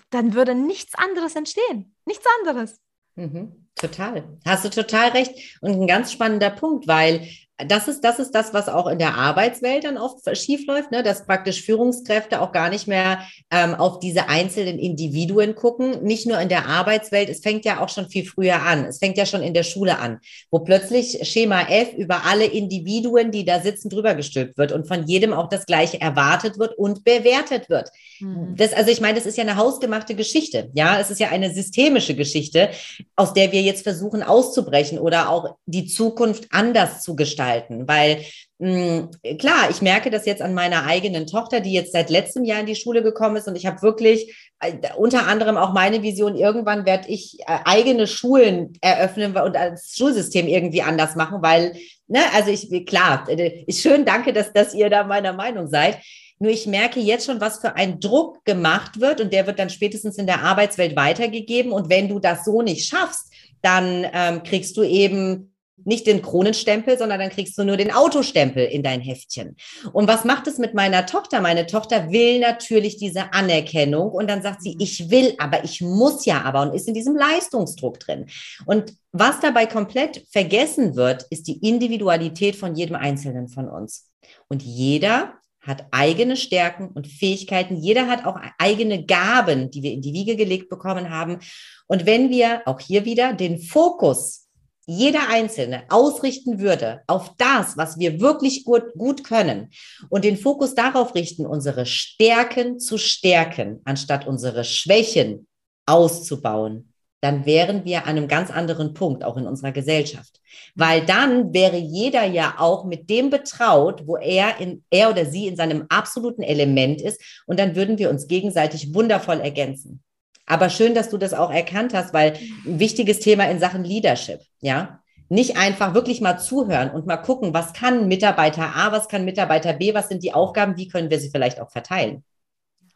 dann 0.10 0.34
würde 0.34 0.56
nichts 0.56 0.94
anderes 0.96 1.36
entstehen. 1.36 1.94
Nichts 2.06 2.26
anderes. 2.40 2.80
Mhm. 3.16 3.68
Total. 3.76 4.24
Hast 4.46 4.66
du 4.66 4.70
total 4.70 5.10
recht. 5.10 5.58
Und 5.62 5.72
ein 5.72 5.88
ganz 5.88 6.12
spannender 6.12 6.50
Punkt, 6.50 6.88
weil 6.88 7.28
das 7.66 7.88
ist, 7.88 8.04
das 8.04 8.20
ist 8.20 8.32
das, 8.32 8.54
was 8.54 8.70
auch 8.70 8.86
in 8.86 9.00
der 9.00 9.16
Arbeitswelt 9.16 9.84
dann 9.84 9.98
oft 9.98 10.20
schiefläuft, 10.38 10.92
ne? 10.92 11.02
dass 11.02 11.26
praktisch 11.26 11.64
Führungskräfte 11.64 12.40
auch 12.40 12.52
gar 12.52 12.70
nicht 12.70 12.88
mehr 12.88 13.22
ähm, 13.50 13.74
auf 13.74 14.00
diese 14.00 14.30
einzelnen 14.30 14.78
Individuen 14.78 15.56
gucken. 15.56 16.04
Nicht 16.04 16.28
nur 16.28 16.40
in 16.40 16.50
der 16.50 16.68
Arbeitswelt, 16.68 17.30
es 17.30 17.40
fängt 17.40 17.66
ja 17.66 17.82
auch 17.82 17.90
schon 17.90 18.10
viel 18.10 18.26
früher 18.26 18.62
an. 18.62 18.86
Es 18.86 19.00
fängt 19.00 19.18
ja 19.18 19.26
schon 19.26 19.42
in 19.42 19.56
der 19.56 19.64
Schule 19.64 19.98
an, 19.98 20.20
wo 20.52 20.60
plötzlich 20.60 21.28
Schema 21.28 21.62
F 21.62 21.94
über 21.94 22.26
alle 22.26 22.46
Individuen, 22.46 23.32
die 23.32 23.44
da 23.44 23.60
sitzen, 23.60 23.90
drüber 23.90 24.14
gestülpt 24.14 24.60
wird 24.60 24.72
und 24.72 24.88
von 24.88 25.08
jedem 25.08 25.34
auch 25.34 25.50
das 25.50 25.66
Gleiche 25.66 26.00
erwartet 26.00 26.60
wird 26.60 26.78
und 26.78 27.04
bewertet 27.04 27.70
wird. 27.70 27.90
Mhm. 28.20 28.56
Das, 28.56 28.74
also 28.74 28.92
ich 28.92 29.02
meine, 29.02 29.16
das 29.16 29.26
ist 29.26 29.38
ja 29.38 29.44
eine 29.44 29.56
hausgemachte 29.56 30.14
Geschichte. 30.14 30.70
Ja, 30.76 31.00
es 31.00 31.10
ist 31.10 31.20
ja 31.20 31.30
eine 31.30 31.52
systemische 31.52 32.14
Geschichte, 32.14 32.70
aus 33.16 33.34
der 33.34 33.52
wir 33.52 33.64
jetzt 33.64 33.82
versuchen 33.82 34.22
auszubrechen 34.22 35.00
oder 35.00 35.30
auch 35.30 35.56
die 35.66 35.88
Zukunft 35.88 36.50
anders 36.52 37.02
zu 37.02 37.16
gestalten, 37.16 37.47
weil 37.88 38.24
mh, 38.60 39.10
hm, 39.24 39.38
klar, 39.38 39.70
ich 39.70 39.82
merke 39.82 40.10
das 40.10 40.26
jetzt 40.26 40.42
an 40.42 40.54
meiner 40.54 40.86
eigenen 40.86 41.28
Tochter, 41.28 41.60
die 41.60 41.74
jetzt 41.74 41.94
seit 41.94 42.10
letztem 42.10 42.44
Jahr 42.44 42.60
in 42.60 42.66
die 42.66 42.76
Schule 42.76 43.04
gekommen 43.04 43.36
ist 43.36 43.48
und 43.48 43.56
ich 43.56 43.66
habe 43.66 43.82
wirklich 43.82 44.52
äh, 44.60 44.74
unter 44.98 45.28
anderem 45.28 45.58
auch 45.58 45.74
meine 45.74 46.02
Vision, 46.02 46.36
irgendwann 46.36 46.86
werde 46.86 47.10
ich 47.10 47.40
äh, 47.42 47.60
eigene 47.66 48.08
Schulen 48.08 48.74
eröffnen 48.82 49.36
und 49.38 49.54
das 49.54 49.94
Schulsystem 49.96 50.48
irgendwie 50.48 50.82
anders 50.82 51.16
machen, 51.16 51.42
weil, 51.42 51.76
ne, 52.08 52.22
also 52.34 52.52
ich, 52.52 52.86
klar, 52.86 53.28
äh, 53.30 53.64
ist 53.68 53.82
schön, 53.82 54.06
danke, 54.06 54.34
dass, 54.34 54.54
dass 54.54 54.74
ihr 54.74 54.90
da 54.90 55.04
meiner 55.04 55.34
Meinung 55.34 55.68
seid. 55.68 55.98
Nur 56.40 56.52
ich 56.52 56.68
merke 56.68 57.00
jetzt 57.00 57.26
schon, 57.26 57.42
was 57.42 57.60
für 57.60 57.76
ein 57.76 58.00
Druck 58.00 58.46
gemacht 58.46 59.00
wird 59.00 59.22
und 59.22 59.34
der 59.34 59.48
wird 59.48 59.58
dann 59.58 59.72
spätestens 59.72 60.18
in 60.18 60.28
der 60.28 60.44
Arbeitswelt 60.44 60.96
weitergegeben. 60.96 61.72
Und 61.72 61.90
wenn 61.90 62.10
du 62.10 62.20
das 62.20 62.46
so 62.46 62.62
nicht 62.62 62.88
schaffst, 62.88 63.32
dann 63.62 64.06
ähm, 64.14 64.44
kriegst 64.44 64.78
du 64.78 64.84
eben 64.84 65.52
nicht 65.86 66.08
den 66.08 66.22
Kronenstempel, 66.22 66.98
sondern 66.98 67.20
dann 67.20 67.30
kriegst 67.30 67.58
du 67.58 67.64
nur 67.64 67.78
den 67.78 67.92
Autostempel 67.92 68.66
in 68.66 68.84
dein 68.84 69.02
Heftchen. 69.02 69.56
Und 69.94 70.08
was 70.08 70.26
macht 70.26 70.48
es 70.48 70.58
mit 70.58 70.74
meiner 70.74 71.06
Tochter? 71.06 71.42
Meine 71.42 71.66
Tochter 71.68 72.12
will 72.12 72.40
natürlich 72.40 72.98
diese 72.98 73.34
Anerkennung 73.34 74.12
und 74.12 74.30
dann 74.30 74.42
sagt 74.42 74.62
sie, 74.62 74.76
ich 74.80 75.10
will, 75.10 75.36
aber 75.38 75.64
ich 75.64 75.82
muss 75.82 76.26
ja 76.26 76.42
aber 76.42 76.62
und 76.62 76.74
ist 76.76 76.88
in 76.88 76.94
diesem 76.94 77.16
Leistungsdruck 77.16 78.00
drin. 78.00 78.28
Und 78.66 78.94
was 79.12 79.40
dabei 79.40 79.66
komplett 79.66 80.26
vergessen 80.32 80.96
wird, 80.96 81.26
ist 81.30 81.48
die 81.48 81.66
Individualität 81.68 82.56
von 82.56 82.76
jedem 82.76 82.96
Einzelnen 82.96 83.48
von 83.48 83.70
uns. 83.70 84.10
Und 84.50 84.64
jeder 84.64 85.34
hat 85.62 85.86
eigene 85.92 86.38
Stärken 86.38 86.90
und 86.90 87.08
Fähigkeiten. 87.08 87.76
Jeder 87.76 88.08
hat 88.08 88.26
auch 88.26 88.40
eigene 88.58 89.06
Gaben, 89.06 89.70
die 89.70 89.84
wir 89.84 89.92
in 89.92 90.02
die 90.02 90.14
Wiege 90.14 90.36
gelegt 90.36 90.70
bekommen 90.70 91.10
haben. 91.10 91.40
Und 91.88 92.06
wenn 92.06 92.30
wir 92.30 92.62
auch 92.66 92.80
hier 92.80 93.04
wieder 93.06 93.34
den 93.34 93.60
Fokus 93.60 94.47
jeder 94.88 95.30
Einzelne 95.30 95.84
ausrichten 95.90 96.60
würde 96.60 97.02
auf 97.08 97.36
das, 97.38 97.76
was 97.76 98.00
wir 98.00 98.22
wirklich 98.22 98.64
gut, 98.64 98.94
gut 98.98 99.26
können 99.26 99.70
und 100.10 100.24
den 100.24 100.38
Fokus 100.38 100.76
darauf 100.76 101.14
richten, 101.14 101.46
unsere 101.46 101.86
Stärken 101.86 102.80
zu 102.80 102.98
stärken, 102.98 103.82
anstatt 103.84 104.26
unsere 104.26 104.64
Schwächen 104.64 105.46
auszubauen, 105.86 106.94
dann 107.22 107.46
wären 107.46 107.84
wir 107.84 108.04
an 108.06 108.18
einem 108.18 108.28
ganz 108.30 108.50
anderen 108.50 108.94
Punkt, 108.94 109.24
auch 109.24 109.36
in 109.36 109.46
unserer 109.46 109.74
Gesellschaft. 109.74 110.40
Weil 110.76 111.06
dann 111.06 111.54
wäre 111.54 111.78
jeder 111.78 112.24
ja 112.26 112.56
auch 112.60 112.86
mit 112.86 113.10
dem 113.10 113.30
betraut, 113.30 114.08
wo 114.08 114.16
er, 114.16 114.60
in, 114.60 114.84
er 114.90 115.10
oder 115.10 115.26
sie 115.26 115.48
in 115.48 115.56
seinem 115.56 115.86
absoluten 115.90 116.44
Element 116.44 117.02
ist. 117.02 117.22
Und 117.46 117.60
dann 117.60 117.76
würden 117.76 117.98
wir 117.98 118.10
uns 118.10 118.28
gegenseitig 118.28 118.94
wundervoll 118.94 119.40
ergänzen. 119.40 120.02
Aber 120.48 120.70
schön, 120.70 120.96
dass 120.96 121.10
du 121.10 121.18
das 121.18 121.34
auch 121.34 121.52
erkannt 121.52 121.94
hast, 121.94 122.14
weil 122.14 122.34
ein 122.66 122.80
wichtiges 122.80 123.20
Thema 123.20 123.50
in 123.50 123.60
Sachen 123.60 123.84
Leadership, 123.84 124.40
ja. 124.62 125.02
Nicht 125.30 125.58
einfach 125.58 125.94
wirklich 125.94 126.22
mal 126.22 126.38
zuhören 126.38 126.90
und 126.90 127.06
mal 127.06 127.18
gucken, 127.18 127.54
was 127.54 127.74
kann 127.74 128.08
Mitarbeiter 128.08 128.76
A, 128.78 128.94
was 128.94 129.10
kann 129.10 129.26
Mitarbeiter 129.26 129.74
B, 129.74 129.94
was 129.94 130.08
sind 130.08 130.24
die 130.24 130.34
Aufgaben, 130.34 130.78
wie 130.78 130.88
können 130.88 131.10
wir 131.10 131.20
sie 131.20 131.30
vielleicht 131.30 131.60
auch 131.60 131.70
verteilen. 131.70 132.24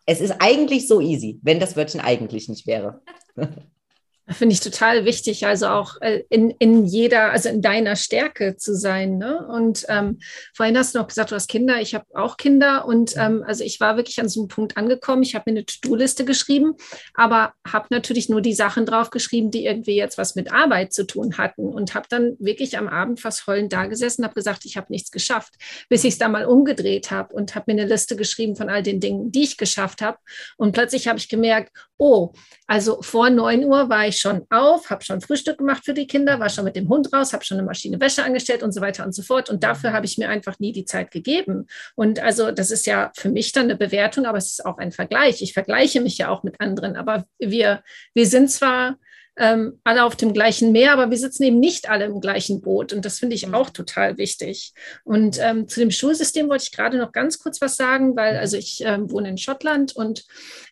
Es 0.06 0.22
ist 0.22 0.36
eigentlich 0.40 0.88
so 0.88 1.02
easy, 1.02 1.40
wenn 1.44 1.60
das 1.60 1.76
Wörtchen 1.76 2.00
eigentlich 2.00 2.48
nicht 2.48 2.66
wäre. 2.68 3.02
Finde 4.30 4.54
ich 4.54 4.60
total 4.62 5.04
wichtig, 5.04 5.46
also 5.46 5.68
auch 5.68 6.00
äh, 6.00 6.24
in, 6.30 6.52
in 6.52 6.86
jeder, 6.86 7.32
also 7.32 7.50
in 7.50 7.62
deiner 7.62 7.96
Stärke 7.96 8.56
zu 8.56 8.76
sein. 8.76 9.18
Ne? 9.18 9.46
Und 9.48 9.86
ähm, 9.90 10.20
vorhin 10.56 10.78
hast 10.78 10.94
du 10.94 11.00
noch 11.00 11.08
gesagt, 11.08 11.32
du 11.32 11.36
hast 11.36 11.50
Kinder, 11.50 11.82
ich 11.82 11.96
habe 11.96 12.06
auch 12.14 12.38
Kinder 12.38 12.86
und 12.86 13.18
ähm, 13.18 13.44
also 13.46 13.64
ich 13.64 13.80
war 13.80 13.98
wirklich 13.98 14.22
an 14.22 14.30
so 14.30 14.42
einem 14.42 14.48
Punkt 14.48 14.78
angekommen. 14.78 15.24
Ich 15.24 15.34
habe 15.34 15.52
mir 15.52 15.58
eine 15.58 15.66
To-Do-Liste 15.66 16.24
geschrieben, 16.24 16.76
aber 17.16 17.54
habe 17.68 17.88
natürlich 17.90 18.30
nur 18.30 18.42
die 18.42 18.54
Sachen 18.54 18.86
draufgeschrieben, 18.86 19.50
die 19.50 19.66
irgendwie 19.66 19.96
jetzt 19.96 20.18
was 20.18 20.36
mit 20.36 20.54
Arbeit 20.54 20.94
zu 20.94 21.06
tun 21.06 21.38
hatten 21.38 21.68
und 21.68 21.96
habe 21.96 22.06
dann 22.08 22.38
wirklich 22.40 22.78
am 22.78 22.88
Abend 22.88 23.20
fast 23.20 23.48
heulend 23.48 23.74
da 23.74 23.88
gesessen, 23.88 24.24
habe 24.24 24.36
gesagt, 24.36 24.66
ich 24.66 24.78
habe 24.78 24.88
nichts 24.92 25.12
geschafft, 25.12 25.56
bis 25.90 26.04
ich 26.04 26.14
es 26.14 26.20
da 26.20 26.30
mal 26.30 26.46
umgedreht 26.46 27.12
habe 27.12 27.34
und 27.34 27.56
habe 27.56 27.74
mir 27.74 27.82
eine 27.82 27.92
Liste 27.92 28.16
geschrieben 28.16 28.56
von 28.56 28.70
all 28.70 28.84
den 28.84 29.00
Dingen, 29.00 29.32
die 29.32 29.44
ich 29.44 29.58
geschafft 29.58 30.02
habe. 30.02 30.20
Und 30.58 30.74
plötzlich 30.74 31.08
habe 31.08 31.18
ich 31.18 31.28
gemerkt, 31.28 31.72
oh, 31.98 32.32
also 32.68 33.02
vor 33.02 33.30
9 33.30 33.66
Uhr 33.66 33.90
war 33.90 34.08
ich 34.08 34.21
schon 34.22 34.46
auf, 34.50 34.90
habe 34.90 35.04
schon 35.04 35.20
Frühstück 35.20 35.58
gemacht 35.58 35.84
für 35.84 35.94
die 35.94 36.08
Kinder, 36.08 36.40
war 36.40 36.50
schon 36.50 36.64
mit 36.64 36.76
dem 36.76 36.88
Hund 36.88 37.12
raus, 37.12 37.34
habe 37.34 37.44
schon 37.44 37.58
eine 37.58 37.66
Maschine 37.66 38.00
Wäsche 38.00 38.24
angestellt 38.24 38.64
und 38.64 38.72
so 38.72 38.80
weiter 38.80 39.04
und 39.04 39.14
so 39.14 39.24
fort. 39.24 39.50
Und 39.50 39.64
dafür 39.64 39.92
habe 39.92 40.06
ich 40.06 40.18
mir 40.18 40.30
einfach 40.30 40.60
nie 40.60 40.72
die 40.72 40.86
Zeit 40.86 41.12
gegeben. 41.12 41.68
Und 41.96 42.20
also 42.20 42.52
das 42.52 42.72
ist 42.72 42.86
ja 42.86 43.12
für 43.16 43.30
mich 43.30 43.52
dann 43.52 43.66
eine 43.66 43.76
Bewertung, 43.76 44.26
aber 44.26 44.38
es 44.38 44.52
ist 44.52 44.66
auch 44.66 44.78
ein 44.78 44.92
Vergleich. 44.92 45.42
Ich 45.42 45.54
vergleiche 45.54 46.00
mich 46.00 46.18
ja 46.18 46.30
auch 46.30 46.44
mit 46.44 46.62
anderen, 46.62 46.96
aber 46.96 47.26
wir, 47.40 47.84
wir 48.14 48.28
sind 48.28 48.50
zwar 48.52 48.98
ähm, 49.38 49.80
alle 49.84 50.04
auf 50.04 50.16
dem 50.16 50.34
gleichen 50.34 50.72
Meer, 50.72 50.92
aber 50.94 51.10
wir 51.10 51.18
sitzen 51.18 51.44
eben 51.44 51.60
nicht 51.60 51.90
alle 51.90 52.06
im 52.06 52.20
gleichen 52.20 52.62
Boot. 52.62 52.92
Und 52.92 53.06
das 53.06 53.20
finde 53.20 53.36
ich 53.36 53.48
mhm. 53.48 53.56
auch 53.56 53.70
total 53.70 54.18
wichtig. 54.18 54.74
Und 55.04 55.40
ähm, 55.40 55.68
zu 55.68 55.80
dem 55.80 55.92
Schulsystem 55.92 56.50
wollte 56.50 56.66
ich 56.66 56.72
gerade 56.72 56.98
noch 56.98 57.12
ganz 57.12 57.40
kurz 57.40 57.62
was 57.62 57.78
sagen, 57.78 58.16
weil 58.16 58.38
also 58.38 58.58
ich 58.58 58.82
ähm, 58.86 59.10
wohne 59.10 59.30
in 59.30 59.38
Schottland 59.38 59.96
und 59.96 60.26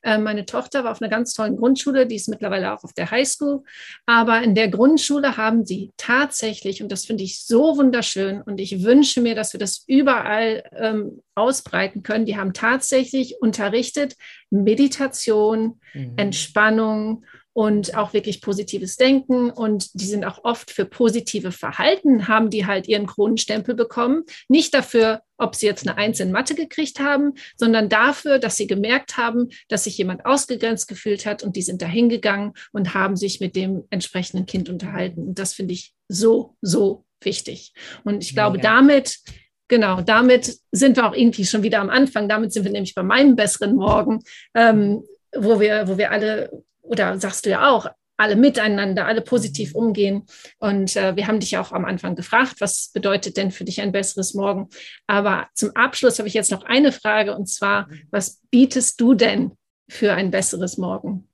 äh, 0.04 0.18
meine 0.18 0.46
Tochter 0.46 0.84
war 0.84 0.92
auf 0.92 1.02
einer 1.02 1.10
ganz 1.10 1.34
tollen 1.34 1.56
Grundschule, 1.56 2.06
die 2.06 2.16
ist 2.16 2.28
mittlerweile 2.28 2.74
auch 2.74 2.84
auf 2.84 2.94
der 2.94 3.12
Highschool. 3.12 3.64
Aber 4.06 4.42
in 4.42 4.56
der 4.56 4.68
Grundschule 4.68 5.38
haben 5.38 5.66
sie 5.66 5.92
tatsächlich, 5.96 6.84
und 6.84 6.92
das 6.92 7.06
finde 7.06 7.24
ich 7.24 7.44
so 7.46 7.78
wunderschön, 7.78 8.42
und 8.42 8.60
ich 8.60 8.84
wünsche 8.84 9.22
mir, 9.22 9.36
dass 9.36 9.54
wir 9.54 9.60
das 9.60 9.84
überall 9.88 10.64
ähm, 10.76 11.22
ausbreiten 11.36 12.04
können, 12.04 12.26
die 12.26 12.38
haben 12.38 12.54
tatsächlich 12.54 13.42
unterrichtet 13.42 14.16
Meditation, 14.50 15.80
mhm. 15.94 16.14
Entspannung 16.18 17.24
und 17.60 17.94
auch 17.94 18.14
wirklich 18.14 18.40
positives 18.40 18.96
Denken. 18.96 19.52
Und 19.52 19.90
die 19.94 20.06
sind 20.06 20.24
auch 20.24 20.46
oft 20.46 20.72
für 20.72 20.86
positive 20.86 21.52
Verhalten, 21.52 22.30
haben 22.30 22.50
die 22.50 22.66
halt 22.66 22.88
ihren 22.88 23.06
Kronenstempel 23.06 23.76
bekommen. 23.76 24.24
Nicht 24.48 24.74
dafür, 24.74 25.24
ob 25.38 25.58
sie 25.58 25.66
jetzt 25.66 25.86
eine 25.86 25.98
Eins 25.98 26.22
in 26.22 26.32
Mathe 26.32 26.56
gekriegt 26.56 27.02
haben, 27.02 27.34
sondern 27.58 27.90
dafür, 27.90 28.40
dass 28.40 28.56
sie 28.56 28.66
gemerkt 28.66 29.18
haben, 29.18 29.50
dass 29.68 29.84
sich 29.84 29.98
jemand 29.98 30.26
ausgegrenzt 30.26 30.88
gefühlt 30.88 31.26
hat 31.26 31.44
und 31.44 31.58
die 31.58 31.62
sind 31.62 31.82
da 31.82 31.86
hingegangen 31.86 32.54
und 32.72 32.94
haben 32.94 33.18
sich 33.18 33.42
mit 33.42 33.58
dem 33.58 33.84
entsprechenden 33.90 34.46
Kind 34.46 34.70
unterhalten. 34.70 35.28
Und 35.28 35.38
das 35.38 35.54
finde 35.54 35.74
ich 35.74 35.94
so, 36.08 36.56
so 36.62 37.04
wichtig. 37.20 37.74
Und 38.06 38.24
ich 38.24 38.36
glaube, 38.36 38.56
ja. 38.60 38.64
damit 38.64 39.20
Genau, 39.72 40.02
damit 40.02 40.58
sind 40.72 40.98
wir 40.98 41.06
auch 41.06 41.14
irgendwie 41.14 41.46
schon 41.46 41.62
wieder 41.62 41.80
am 41.80 41.92
Anfang. 41.92 42.28
Damit 42.28 42.54
sind 42.54 42.64
wir 42.64 42.72
nämlich 42.72 42.96
bei 42.96 43.04
meinem 43.04 43.36
besseren 43.36 43.76
Morgen, 43.76 44.24
ähm, 44.56 45.04
wo 45.36 45.60
wir, 45.60 45.88
wo 45.88 45.96
wir 45.96 46.10
alle 46.10 46.50
oder 46.82 47.20
sagst 47.20 47.46
du 47.46 47.50
ja 47.50 47.70
auch, 47.70 47.88
alle 48.20 48.36
miteinander, 48.36 49.06
alle 49.06 49.22
positiv 49.22 49.74
umgehen. 49.74 50.26
Und 50.60 50.96
äh, 50.98 51.16
wir 51.16 51.28
haben 51.28 51.40
dich 51.40 51.52
ja 51.52 51.62
auch 51.62 51.72
am 51.72 51.86
Anfang 51.86 52.16
gefragt, 52.16 52.56
was 52.60 52.90
bedeutet 52.94 53.38
denn 53.38 53.50
für 53.50 53.64
dich 53.64 53.80
ein 53.80 53.94
besseres 53.94 54.34
Morgen? 54.34 54.68
Aber 55.08 55.48
zum 55.54 55.72
Abschluss 55.76 56.20
habe 56.20 56.28
ich 56.28 56.34
jetzt 56.34 56.52
noch 56.52 56.64
eine 56.64 56.92
Frage 56.92 57.36
und 57.36 57.48
zwar, 57.48 57.88
was 58.12 58.42
bietest 58.52 59.00
du 59.00 59.14
denn 59.14 59.54
für 59.88 60.14
ein 60.14 60.32
besseres 60.32 60.78
Morgen? 60.78 61.30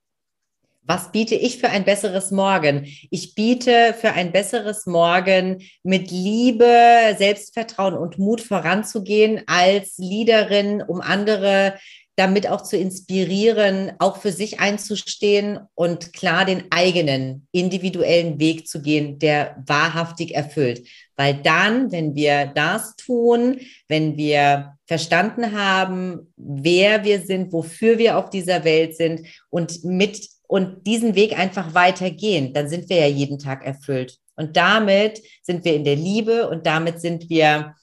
Was 0.88 1.10
biete 1.10 1.34
ich 1.34 1.58
für 1.58 1.68
ein 1.70 1.84
besseres 1.84 2.30
Morgen? 2.30 2.86
Ich 3.10 3.34
biete 3.34 3.92
für 4.00 4.12
ein 4.12 4.30
besseres 4.30 4.86
Morgen 4.86 5.60
mit 5.82 6.12
Liebe, 6.12 7.16
Selbstvertrauen 7.18 7.94
und 7.94 8.18
Mut 8.18 8.40
voranzugehen 8.40 9.42
als 9.48 9.98
Leaderin, 9.98 10.82
um 10.82 11.00
andere 11.00 11.76
damit 12.16 12.48
auch 12.48 12.62
zu 12.62 12.78
inspirieren, 12.78 13.92
auch 13.98 14.16
für 14.16 14.32
sich 14.32 14.58
einzustehen 14.58 15.60
und 15.74 16.14
klar 16.14 16.46
den 16.46 16.64
eigenen 16.70 17.46
individuellen 17.52 18.40
Weg 18.40 18.66
zu 18.66 18.80
gehen, 18.80 19.18
der 19.18 19.62
wahrhaftig 19.66 20.34
erfüllt. 20.34 20.88
Weil 21.16 21.34
dann, 21.42 21.92
wenn 21.92 22.14
wir 22.14 22.46
das 22.46 22.96
tun, 22.96 23.60
wenn 23.88 24.16
wir 24.16 24.76
verstanden 24.86 25.52
haben, 25.52 26.32
wer 26.36 27.04
wir 27.04 27.20
sind, 27.20 27.52
wofür 27.52 27.98
wir 27.98 28.16
auf 28.16 28.30
dieser 28.30 28.64
Welt 28.64 28.96
sind 28.96 29.26
und 29.50 29.84
mit 29.84 30.28
und 30.48 30.86
diesen 30.86 31.16
Weg 31.16 31.38
einfach 31.38 31.74
weitergehen, 31.74 32.52
dann 32.52 32.68
sind 32.68 32.88
wir 32.88 33.00
ja 33.00 33.06
jeden 33.08 33.38
Tag 33.38 33.66
erfüllt. 33.66 34.18
Und 34.36 34.56
damit 34.56 35.20
sind 35.42 35.64
wir 35.64 35.74
in 35.74 35.84
der 35.84 35.96
Liebe 35.96 36.48
und 36.48 36.66
damit 36.66 37.00
sind 37.00 37.28
wir 37.28 37.74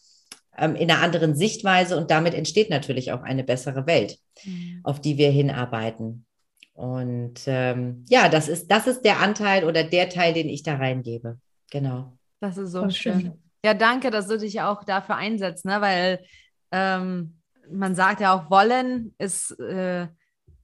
ähm, 0.58 0.76
in 0.76 0.90
einer 0.92 1.02
anderen 1.02 1.36
Sichtweise 1.36 1.98
und 1.98 2.12
damit 2.12 2.34
entsteht 2.34 2.70
natürlich 2.70 3.12
auch 3.12 3.24
eine 3.24 3.44
bessere 3.44 3.86
Welt, 3.88 4.18
mhm. 4.44 4.82
auf 4.84 5.02
die 5.02 5.18
wir 5.18 5.30
hinarbeiten. 5.30 6.26
Und 6.74 7.42
ähm, 7.46 8.06
ja, 8.10 8.30
das 8.30 8.48
ist, 8.48 8.72
das 8.72 8.88
ist 8.88 9.02
der 9.02 9.20
Anteil 9.20 9.64
oder 9.64 9.84
der 9.84 10.10
Teil, 10.10 10.34
den 10.34 10.50
ich 10.50 10.64
da 10.64 10.76
reingebe. 10.76 11.40
Genau. 11.72 12.18
Das 12.40 12.58
ist 12.58 12.72
so 12.72 12.90
schön. 12.90 13.22
schön. 13.22 13.44
Ja, 13.64 13.74
danke, 13.74 14.12
dass 14.12 14.28
du 14.28 14.38
dich 14.38 14.62
auch 14.62 14.84
dafür 14.84 15.16
einsetzt, 15.16 15.66
ne? 15.66 15.80
weil 15.80 16.26
ähm, 16.72 17.38
man 17.72 17.96
sagt 17.96 18.20
ja 18.20 18.34
auch, 18.34 18.50
wollen 18.50 19.14
ist 19.18 19.58
äh, 19.60 20.08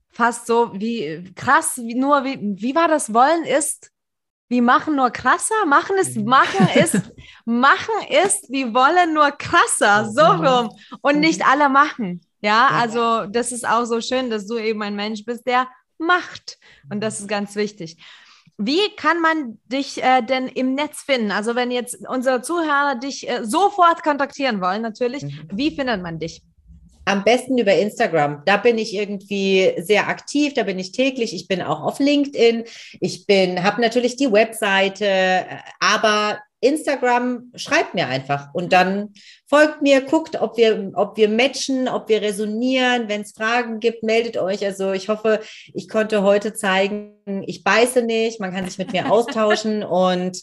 fast 0.10 0.48
so 0.48 0.74
wie 0.74 1.24
krass, 1.36 1.78
wie 1.78 1.96
nur 1.96 2.26
wie, 2.26 2.40
wie 2.42 2.76
war 2.76 2.88
das? 2.88 3.14
Wollen 3.14 3.46
ist 3.46 3.92
wie 4.50 4.62
machen 4.62 4.96
nur 4.96 5.12
krasser, 5.12 5.66
machen 5.68 5.96
ist, 5.98 6.18
mhm. 6.18 6.26
machen 6.26 6.68
ist, 6.76 7.12
machen 7.46 7.96
ist, 8.26 8.52
wie 8.52 8.74
wollen 8.74 9.14
nur 9.14 9.32
krasser, 9.32 10.12
so 10.12 10.22
rum. 10.22 10.72
Und 11.02 11.16
mhm. 11.16 11.22
nicht 11.22 11.46
alle 11.46 11.70
machen. 11.70 12.22
Ja, 12.42 12.68
also 12.68 13.26
das 13.28 13.52
ist 13.52 13.68
auch 13.68 13.86
so 13.86 14.02
schön, 14.02 14.30
dass 14.30 14.48
du 14.48 14.58
eben 14.58 14.82
ein 14.82 14.96
Mensch 14.96 15.24
bist, 15.24 15.46
der 15.46 15.68
macht. 15.98 16.58
Und 16.90 17.02
das 17.02 17.20
ist 17.20 17.28
ganz 17.28 17.56
wichtig. 17.56 17.98
Wie 18.58 18.94
kann 18.98 19.22
man 19.22 19.60
dich 19.66 20.04
äh, 20.04 20.22
denn 20.22 20.48
im 20.48 20.74
Netz 20.74 21.04
finden? 21.04 21.32
Also 21.32 21.56
wenn 21.56 21.72
jetzt 21.72 21.98
unsere 22.08 22.42
Zuhörer 22.42 22.96
dich 22.96 23.30
äh, 23.30 23.46
sofort 23.46 24.04
kontaktieren 24.04 24.62
wollen, 24.62 24.82
natürlich, 24.82 25.24
mhm. 25.24 25.50
wie 25.54 25.76
findet 25.76 26.02
man 26.02 26.20
dich? 26.20 26.44
Am 27.06 27.24
besten 27.24 27.58
über 27.58 27.74
Instagram. 27.74 28.44
Da 28.46 28.58
bin 28.58 28.78
ich 28.78 28.94
irgendwie 28.94 29.74
sehr 29.78 30.08
aktiv, 30.08 30.54
da 30.54 30.64
bin 30.64 30.78
ich 30.78 30.92
täglich. 30.92 31.34
Ich 31.34 31.48
bin 31.48 31.62
auch 31.62 31.82
auf 31.82 32.00
LinkedIn. 32.00 32.66
Ich 33.00 33.26
bin, 33.26 33.64
habe 33.64 33.82
natürlich 33.82 34.16
die 34.16 34.32
Webseite, 34.32 35.46
aber 35.80 36.40
Instagram 36.62 37.52
schreibt 37.56 37.94
mir 37.94 38.08
einfach 38.08 38.54
und 38.54 38.74
dann 38.74 39.14
folgt 39.48 39.82
mir, 39.82 40.02
guckt, 40.02 40.42
ob 40.42 40.58
wir, 40.58 40.92
ob 40.94 41.16
wir 41.16 41.30
matchen, 41.30 41.88
ob 41.88 42.10
wir 42.10 42.22
resonieren. 42.22 43.08
Wenn 43.08 43.22
es 43.22 43.32
Fragen 43.32 43.80
gibt, 43.80 44.04
meldet 44.04 44.38
euch. 44.38 44.66
Also 44.66 44.92
ich 44.92 45.08
hoffe, 45.08 45.40
ich 45.74 45.88
konnte 45.88 46.22
heute 46.22 46.54
zeigen, 46.54 47.44
ich 47.46 47.64
beiße 47.64 48.02
nicht, 48.02 48.40
man 48.40 48.52
kann 48.52 48.66
sich 48.66 48.78
mit 48.78 48.92
mir 48.92 49.12
austauschen 49.12 49.84
und 49.84 50.42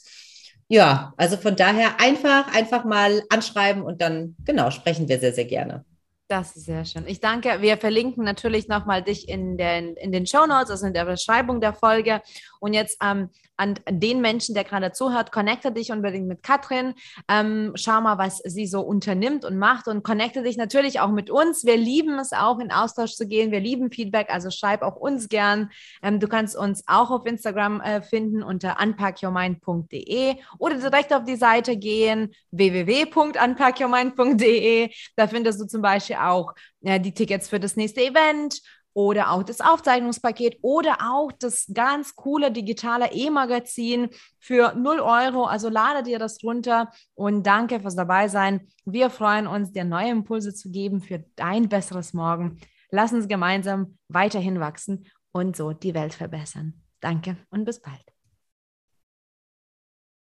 ja, 0.68 1.12
also 1.16 1.36
von 1.36 1.54
daher 1.54 2.00
einfach, 2.00 2.52
einfach 2.54 2.84
mal 2.84 3.22
anschreiben 3.28 3.82
und 3.82 4.00
dann, 4.00 4.34
genau, 4.44 4.70
sprechen 4.70 5.09
wir 5.09 5.20
sehr, 5.20 5.32
sehr 5.32 5.44
gerne. 5.44 5.84
Das 6.29 6.57
ist 6.57 6.64
sehr 6.64 6.85
schön. 6.85 7.05
Ich 7.07 7.20
danke. 7.20 7.62
Wir 7.62 7.77
verlinken 7.77 8.24
natürlich 8.24 8.66
nochmal 8.66 9.01
dich 9.01 9.29
in 9.29 9.57
den, 9.57 9.95
in 9.95 10.11
den 10.11 10.27
Show 10.27 10.45
Notes, 10.47 10.70
also 10.70 10.87
in 10.87 10.93
der 10.93 11.05
Beschreibung 11.05 11.61
der 11.61 11.72
Folge. 11.72 12.20
Und 12.61 12.74
jetzt 12.74 12.98
ähm, 13.02 13.30
an 13.57 13.74
den 13.88 14.20
Menschen, 14.20 14.54
der 14.54 14.64
gerade 14.64 14.92
zuhört, 14.92 15.32
connecte 15.32 15.72
dich 15.72 15.90
unbedingt 15.90 16.28
mit 16.28 16.42
Katrin. 16.42 16.94
Ähm, 17.28 17.72
schau 17.74 18.00
mal, 18.00 18.18
was 18.18 18.38
sie 18.38 18.66
so 18.66 18.82
unternimmt 18.82 19.44
und 19.44 19.59
macht 19.59 19.88
und 19.88 20.02
connecte 20.02 20.42
dich 20.42 20.57
natürlich 20.57 21.00
auch 21.00 21.11
mit 21.11 21.30
uns. 21.30 21.64
Wir 21.64 21.76
lieben 21.76 22.18
es 22.18 22.32
auch, 22.32 22.59
in 22.59 22.70
Austausch 22.70 23.14
zu 23.14 23.26
gehen. 23.26 23.50
Wir 23.50 23.61
lieben 23.61 23.90
Feedback, 23.90 24.28
also 24.30 24.50
schreib 24.50 24.82
auch 24.82 24.96
uns 24.96 25.28
gern. 25.28 25.70
Ähm, 26.02 26.20
du 26.20 26.28
kannst 26.28 26.57
uns 26.57 26.84
auch 26.86 27.11
auf 27.11 27.26
Instagram 27.26 27.80
äh, 27.80 28.02
finden 28.02 28.42
unter 28.42 28.76
unpackyourmind.de 28.80 30.36
oder 30.59 30.76
direkt 30.76 31.14
auf 31.14 31.24
die 31.24 31.36
Seite 31.36 31.76
gehen, 31.76 32.32
www.unpackyourmind.de. 32.50 34.90
Da 35.16 35.28
findest 35.28 35.61
du 35.61 35.66
zum 35.66 35.82
Beispiel 35.82 36.16
auch 36.16 36.54
äh, 36.82 37.00
die 37.00 37.12
Tickets 37.12 37.48
für 37.48 37.61
das 37.61 37.76
nächste 37.76 38.02
Event 38.02 38.61
oder 38.97 39.30
auch 39.30 39.42
das 39.42 39.61
Aufzeichnungspaket 39.61 40.59
oder 40.62 40.97
auch 41.03 41.30
das 41.30 41.66
ganz 41.74 42.16
coole 42.16 42.51
digitale 42.51 43.12
E-Magazin 43.12 44.09
für 44.40 44.72
0 44.74 45.01
Euro. 45.01 45.44
Also 45.44 45.68
lade 45.68 46.03
dir 46.03 46.18
das 46.18 46.42
runter 46.42 46.90
und 47.14 47.47
danke 47.47 47.78
fürs 47.80 47.94
dabei 47.94 48.28
sein. 48.28 48.68
Wir 48.86 49.11
freuen 49.11 49.47
uns, 49.47 49.70
dir 49.70 49.84
neue 49.84 50.09
Impulse 50.09 50.55
zu 50.55 50.70
geben 50.70 51.03
für 51.03 51.22
dein 51.36 51.68
besseres 51.68 52.14
Morgen. 52.14 52.59
Lass 52.90 53.12
uns 53.12 53.28
gemeinsam 53.28 53.99
weiterhin 54.09 54.61
wachsen 54.61 55.05
und 55.30 55.57
so 55.57 55.74
die 55.74 55.92
Welt 55.92 56.14
verbessern. 56.14 56.80
Danke 57.01 57.36
und 57.51 57.66
bis 57.66 57.82
bald. 57.82 58.16